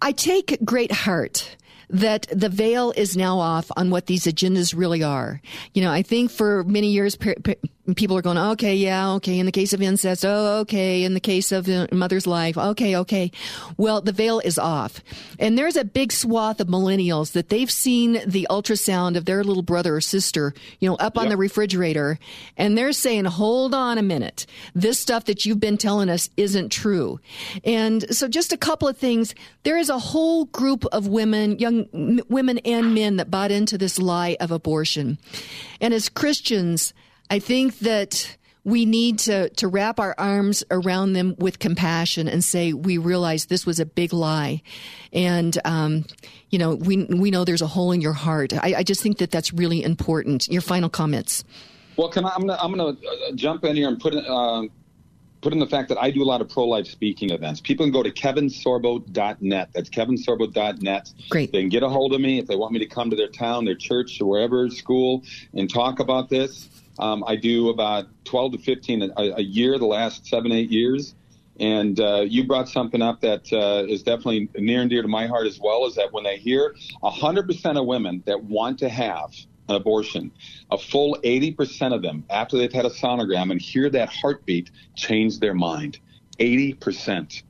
I 0.01 0.13
take 0.13 0.59
great 0.65 0.93
heart 0.93 1.57
that 1.89 2.27
the 2.33 2.49
veil 2.49 2.93
is 2.97 3.17
now 3.17 3.39
off 3.39 3.71
on 3.77 3.91
what 3.91 4.07
these 4.07 4.25
agendas 4.25 4.77
really 4.77 5.03
are. 5.03 5.41
You 5.73 5.83
know, 5.83 5.91
I 5.91 6.03
think 6.03 6.31
for 6.31 6.65
many 6.65 6.89
years, 6.89 7.17
people 7.95 8.17
are 8.17 8.23
going, 8.23 8.39
okay, 8.39 8.75
yeah, 8.75 9.13
okay. 9.13 9.39
In 9.39 9.47
the 9.47 9.53
case 9.53 9.73
of 9.73 9.81
incest, 9.81 10.25
oh, 10.25 10.59
okay. 10.61 11.05
In 11.05 11.15
the 11.15 11.21
case 11.21 11.53
of 11.53 11.69
uh, 11.69 11.87
mother's 11.93 12.27
life, 12.27 12.59
okay, 12.59 12.97
okay. 12.97 13.31
Well, 13.77 14.01
the 14.01 14.13
veil 14.13 14.41
is 14.41 14.59
off. 14.59 15.01
And 15.39 15.57
there's 15.57 15.77
a 15.77 15.85
big 15.85 16.13
swath 16.13 16.61
of 16.61 16.67
millennials 16.67 17.33
that 17.33 17.49
they've 17.49 17.71
seen 17.71 18.21
the 18.27 18.47
ultrasound 18.51 19.17
of 19.17 19.25
their 19.25 19.45
little 19.45 19.63
brother 19.63 19.97
or 19.97 20.01
sister, 20.01 20.55
you 20.81 20.89
know, 20.89 20.97
up 20.97 21.17
on 21.17 21.29
the 21.29 21.37
refrigerator. 21.37 22.19
And 22.57 22.77
they're 22.77 22.93
saying, 22.93 23.27
hold 23.27 23.75
on 23.75 23.99
a 23.99 24.03
minute. 24.03 24.47
This 24.75 24.99
stuff 24.99 25.27
that 25.27 25.45
you've 25.45 25.61
been 25.61 25.77
telling 25.77 26.09
us 26.09 26.29
isn't 26.37 26.71
true. 26.71 27.21
And 27.65 28.15
so 28.15 28.29
just 28.29 28.53
a 28.53 28.57
couple 28.57 28.89
of 28.89 28.97
things. 28.97 29.35
There 29.63 29.77
is 29.77 29.91
a 29.91 29.99
whole 29.99 30.47
group 30.47 30.85
of 30.87 31.07
women, 31.07 31.59
young 31.59 31.87
m- 31.93 32.21
women 32.29 32.59
and 32.59 32.95
men 32.95 33.17
that 33.17 33.31
bought 33.31 33.51
into 33.51 33.79
this 33.79 33.99
lie 33.99 34.37
of 34.41 34.51
abortion. 34.51 35.19
And 35.81 35.93
as 35.93 36.09
Christians, 36.09 36.95
I 37.31 37.39
think 37.39 37.79
that 37.81 38.37
we 38.65 38.85
need 38.85 39.21
to, 39.21 39.49
to 39.51 39.69
wrap 39.69 40.01
our 40.01 40.15
arms 40.19 40.65
around 40.73 41.13
them 41.13 41.37
with 41.39 41.61
compassion 41.61 42.27
and 42.27 42.43
say 42.43 42.73
we 42.73 42.99
realize 42.99 43.47
this 43.47 43.65
was 43.65 43.79
a 43.79 43.87
big 43.87 44.13
lie, 44.13 44.61
and 45.13 45.57
um, 45.65 46.05
you 46.51 46.59
know 46.59 46.75
we 46.75 47.05
we 47.05 47.31
know 47.31 47.45
there's 47.45 47.63
a 47.63 47.69
hole 47.69 47.93
in 47.93 48.01
your 48.01 48.13
heart. 48.13 48.53
I, 48.53 48.75
I, 48.79 48.83
just 48.83 49.03
think 49.03 49.19
that 49.19 49.31
that's 49.31 49.53
really 49.53 49.85
important. 49.85 50.49
Your 50.49 50.63
final 50.63 50.89
comments. 50.89 51.45
Well, 51.97 52.09
can 52.09 52.25
I, 52.25 52.31
I'm 52.31 52.41
gonna, 52.41 52.59
I'm 52.61 52.71
gonna 52.73 52.89
uh, 52.89 53.33
jump 53.37 53.65
in 53.65 53.77
here 53.77 53.87
and 53.87 54.01
put 54.01 54.15
uh, 54.17 54.63
put 55.43 55.53
in 55.53 55.61
the 55.61 55.67
fact 55.67 55.89
that 55.91 55.99
I 55.99 56.11
do 56.11 56.25
a 56.25 56.27
lot 56.27 56.41
of 56.41 56.49
pro 56.49 56.65
life 56.65 56.89
speaking 56.89 57.31
events. 57.31 57.61
People 57.61 57.87
can 57.87 57.93
go 57.93 58.03
to 58.03 58.11
kevinsorbo.net. 58.11 59.69
That's 59.75 59.89
kevinsorbo.net. 59.89 61.13
Great. 61.29 61.53
They 61.53 61.61
can 61.61 61.69
get 61.69 61.85
a 61.85 61.89
hold 61.89 62.15
of 62.15 62.21
me 62.21 62.41
if 62.41 62.49
they 62.49 62.57
want 62.57 62.73
me 62.73 62.81
to 62.81 62.87
come 62.87 63.11
to 63.11 63.17
their 63.17 63.29
town, 63.29 63.65
their 63.65 63.77
church, 63.77 64.21
or 64.21 64.29
wherever 64.29 64.69
school 64.71 65.23
and 65.55 65.73
talk 65.73 66.01
about 66.01 66.29
this. 66.29 66.69
Um, 66.99 67.25
I 67.27 67.37
do 67.37 67.69
about 67.69 68.07
12 68.25 68.53
to 68.53 68.59
15 68.59 69.03
a, 69.03 69.11
a, 69.17 69.43
year, 69.43 69.79
the 69.79 69.87
last 69.87 70.27
seven, 70.27 70.53
eight 70.53 70.71
years. 70.71 71.15
And 71.59 71.99
uh, 72.01 72.21
you 72.21 72.45
brought 72.45 72.69
something 72.69 73.01
up 73.01 73.21
that 73.23 73.51
uh, 73.53 73.85
is 73.89 74.03
definitely 74.03 74.49
near 74.57 74.83
and 74.83 74.91
dear 74.91 75.03
to 75.03 75.09
my 75.09 75.27
heart 75.27 75.47
as 75.47 75.59
well, 75.59 75.87
is 75.87 75.95
that 75.95 76.13
when 76.13 76.25
they 76.25 76.37
hear 76.37 76.75
100% 77.03 77.81
of 77.81 77.87
women 77.87 78.23
that 78.27 78.43
want 78.45 78.79
to 78.81 78.89
have 78.89 79.35
an 79.69 79.77
abortion, 79.77 80.31
a 80.71 80.79
full 80.79 81.19
80% 81.25 81.95
of 81.95 82.03
them, 82.03 82.25
after 82.31 82.59
they've 82.59 82.73
had 82.73 82.85
a 82.85 82.91
sonogram 82.91 83.51
and 83.51 83.61
hear 83.61 83.89
that 83.91 84.11
heartbeat, 84.11 84.71
change 84.95 85.41
their 85.41 85.55
mind. 85.55 85.99
80%. 86.39 87.43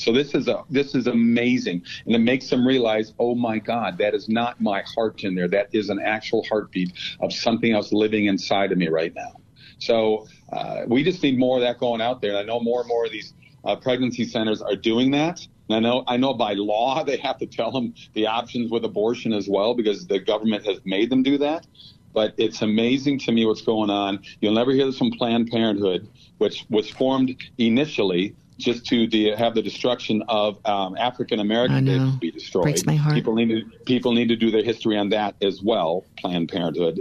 So 0.00 0.12
this 0.12 0.34
is 0.34 0.48
a 0.48 0.64
this 0.70 0.94
is 0.94 1.06
amazing, 1.06 1.82
and 2.06 2.14
it 2.14 2.20
makes 2.20 2.48
them 2.48 2.66
realize, 2.66 3.12
oh 3.18 3.34
my 3.34 3.58
God, 3.58 3.98
that 3.98 4.14
is 4.14 4.30
not 4.30 4.58
my 4.58 4.82
heart 4.94 5.24
in 5.24 5.34
there. 5.34 5.46
That 5.46 5.68
is 5.72 5.90
an 5.90 6.00
actual 6.00 6.42
heartbeat 6.48 6.92
of 7.20 7.34
something 7.34 7.72
else 7.72 7.92
living 7.92 8.24
inside 8.24 8.72
of 8.72 8.78
me 8.78 8.88
right 8.88 9.14
now. 9.14 9.32
So 9.78 10.26
uh, 10.54 10.84
we 10.86 11.04
just 11.04 11.22
need 11.22 11.38
more 11.38 11.58
of 11.58 11.62
that 11.62 11.78
going 11.78 12.00
out 12.00 12.22
there. 12.22 12.30
And 12.30 12.38
I 12.38 12.42
know 12.44 12.60
more 12.60 12.80
and 12.80 12.88
more 12.88 13.04
of 13.04 13.12
these 13.12 13.34
uh, 13.62 13.76
pregnancy 13.76 14.24
centers 14.24 14.62
are 14.62 14.74
doing 14.74 15.10
that. 15.10 15.46
And 15.68 15.76
I 15.76 15.80
know 15.80 16.04
I 16.06 16.16
know 16.16 16.32
by 16.32 16.54
law 16.54 17.04
they 17.10 17.18
have 17.18 17.36
to 17.36 17.46
tell 17.46 17.70
them 17.70 17.92
the 18.14 18.26
options 18.26 18.70
with 18.70 18.86
abortion 18.86 19.34
as 19.34 19.50
well 19.50 19.74
because 19.74 20.06
the 20.06 20.18
government 20.18 20.64
has 20.64 20.80
made 20.86 21.10
them 21.10 21.22
do 21.22 21.36
that. 21.38 21.66
But 22.14 22.32
it's 22.38 22.62
amazing 22.62 23.18
to 23.20 23.32
me 23.32 23.44
what's 23.44 23.62
going 23.62 23.90
on. 23.90 24.20
You'll 24.40 24.54
never 24.54 24.72
hear 24.72 24.86
this 24.86 24.96
from 24.96 25.10
Planned 25.10 25.48
Parenthood, 25.48 26.08
which 26.38 26.64
was 26.70 26.88
formed 26.88 27.36
initially 27.58 28.34
just 28.60 28.86
to 28.86 29.06
de- 29.06 29.34
have 29.34 29.54
the 29.54 29.62
destruction 29.62 30.22
of 30.28 30.64
um, 30.66 30.96
African 30.96 31.40
American 31.40 32.18
be 32.18 32.30
destroyed. 32.30 32.64
Breaks 32.64 32.86
my 32.86 32.94
heart. 32.94 33.14
People 33.14 33.34
need 33.34 33.48
to 33.48 33.78
people 33.84 34.12
need 34.12 34.28
to 34.28 34.36
do 34.36 34.50
their 34.50 34.62
history 34.62 34.96
on 34.96 35.08
that 35.10 35.34
as 35.42 35.62
well. 35.62 36.04
Planned 36.18 36.48
Parenthood. 36.48 37.00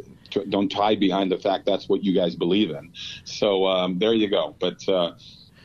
Don't 0.49 0.71
hide 0.71 0.99
behind 0.99 1.31
the 1.31 1.39
fact 1.39 1.65
that's 1.65 1.89
what 1.89 2.03
you 2.03 2.13
guys 2.13 2.35
believe 2.35 2.69
in. 2.69 2.91
So 3.23 3.65
um, 3.65 3.97
there 3.97 4.13
you 4.13 4.29
go. 4.29 4.55
But 4.59 4.87
uh, 4.87 5.13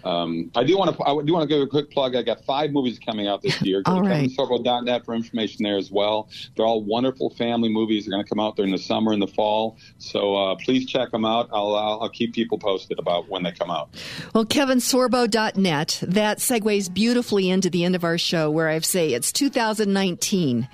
um, 0.05 0.51
I 0.55 0.65
do 0.65 0.77
want 0.77 0.97
to 0.97 1.03
I 1.03 1.23
do 1.23 1.33
want 1.33 1.49
to 1.49 1.55
give 1.55 1.63
a 1.63 1.67
quick 1.67 1.91
plug. 1.91 2.15
I 2.15 2.23
got 2.23 2.45
five 2.45 2.71
movies 2.71 2.99
coming 2.99 3.27
out 3.27 3.43
this 3.43 3.61
year. 3.63 3.83
All 3.87 3.97
Go 4.01 4.03
to 4.03 4.09
right. 4.09 4.31
KevinSorbo.net 4.31 5.05
for 5.05 5.15
information 5.15 5.65
there 5.65 5.77
as 5.77 5.91
well. 5.91 6.29
They're 6.57 6.67
all 6.67 6.83
wonderful 6.83 7.31
family 7.31 7.69
movies. 7.69 8.05
They're 8.05 8.13
going 8.13 8.25
to 8.25 8.29
come 8.29 8.41
out 8.41 8.57
during 8.57 8.73
the 8.73 8.79
summer 8.79 9.13
and 9.13 9.23
the 9.23 9.27
fall. 9.27 9.79
So 9.99 10.37
uh, 10.37 10.55
please 10.57 10.87
check 10.87 11.11
them 11.11 11.25
out. 11.25 11.49
I'll, 11.53 11.75
I'll 11.75 12.03
I'll 12.03 12.11
keep 12.11 12.35
people 12.35 12.59
posted 12.59 12.99
about 12.99 13.29
when 13.29 13.43
they 13.43 13.53
come 13.53 13.71
out. 13.71 13.91
Well, 14.35 14.45
kevinsorbo.net, 14.45 16.01
that 16.03 16.39
segues 16.39 16.93
beautifully 16.93 17.51
into 17.51 17.71
the 17.71 17.85
end 17.85 17.95
of 17.95 18.05
our 18.05 18.19
show 18.19 18.51
where 18.51 18.69
I 18.69 18.79
say 18.81 19.13
it's 19.13 19.33
2019. 19.33 20.69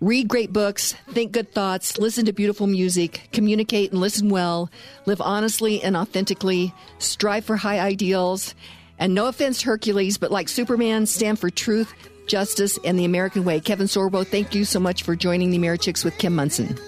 Read 0.00 0.28
great 0.28 0.52
books, 0.52 0.92
think 1.10 1.32
good 1.32 1.52
thoughts, 1.52 1.98
listen 1.98 2.26
to 2.26 2.32
beautiful 2.32 2.68
music, 2.68 3.28
communicate 3.32 3.90
and 3.90 4.00
listen 4.00 4.28
well, 4.28 4.70
live 5.06 5.20
honestly 5.20 5.82
and 5.82 5.96
authentically, 5.96 6.72
strive 6.98 7.44
for 7.44 7.56
high 7.56 7.80
ideals, 7.80 8.54
and 9.00 9.12
no 9.12 9.26
offense, 9.26 9.62
Hercules, 9.62 10.16
but 10.16 10.30
like 10.30 10.48
Superman, 10.48 11.04
stand 11.06 11.40
for 11.40 11.50
truth, 11.50 11.92
justice, 12.28 12.78
and 12.84 12.96
the 12.96 13.04
American 13.04 13.44
way. 13.44 13.58
Kevin 13.58 13.88
Sorbo, 13.88 14.24
thank 14.24 14.54
you 14.54 14.64
so 14.64 14.78
much 14.78 15.02
for 15.02 15.16
joining 15.16 15.50
the 15.50 15.58
Americhicks 15.58 16.04
with 16.04 16.16
Kim 16.18 16.36
Monson. 16.36 16.78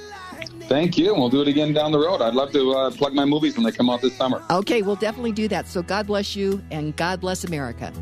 Thank 0.68 0.96
you. 0.96 1.12
We'll 1.12 1.30
do 1.30 1.42
it 1.42 1.48
again 1.48 1.72
down 1.72 1.90
the 1.90 1.98
road. 1.98 2.22
I'd 2.22 2.34
love 2.34 2.52
to 2.52 2.70
uh, 2.70 2.90
plug 2.92 3.12
my 3.12 3.24
movies 3.24 3.56
when 3.56 3.64
they 3.64 3.72
come 3.72 3.90
out 3.90 4.02
this 4.02 4.16
summer. 4.16 4.40
Okay, 4.50 4.82
we'll 4.82 4.94
definitely 4.94 5.32
do 5.32 5.48
that. 5.48 5.66
So 5.66 5.82
God 5.82 6.06
bless 6.06 6.36
you 6.36 6.62
and 6.70 6.94
God 6.94 7.20
bless 7.20 7.42
America. 7.42 7.92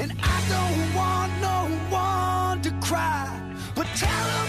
And 0.00 0.14
I 0.22 0.42
don't 0.48 0.94
want 0.94 1.38
no 1.42 1.94
one 1.94 2.62
to 2.62 2.70
cry, 2.86 3.17
but 3.17 3.17
tell 3.98 4.28
them 4.28 4.47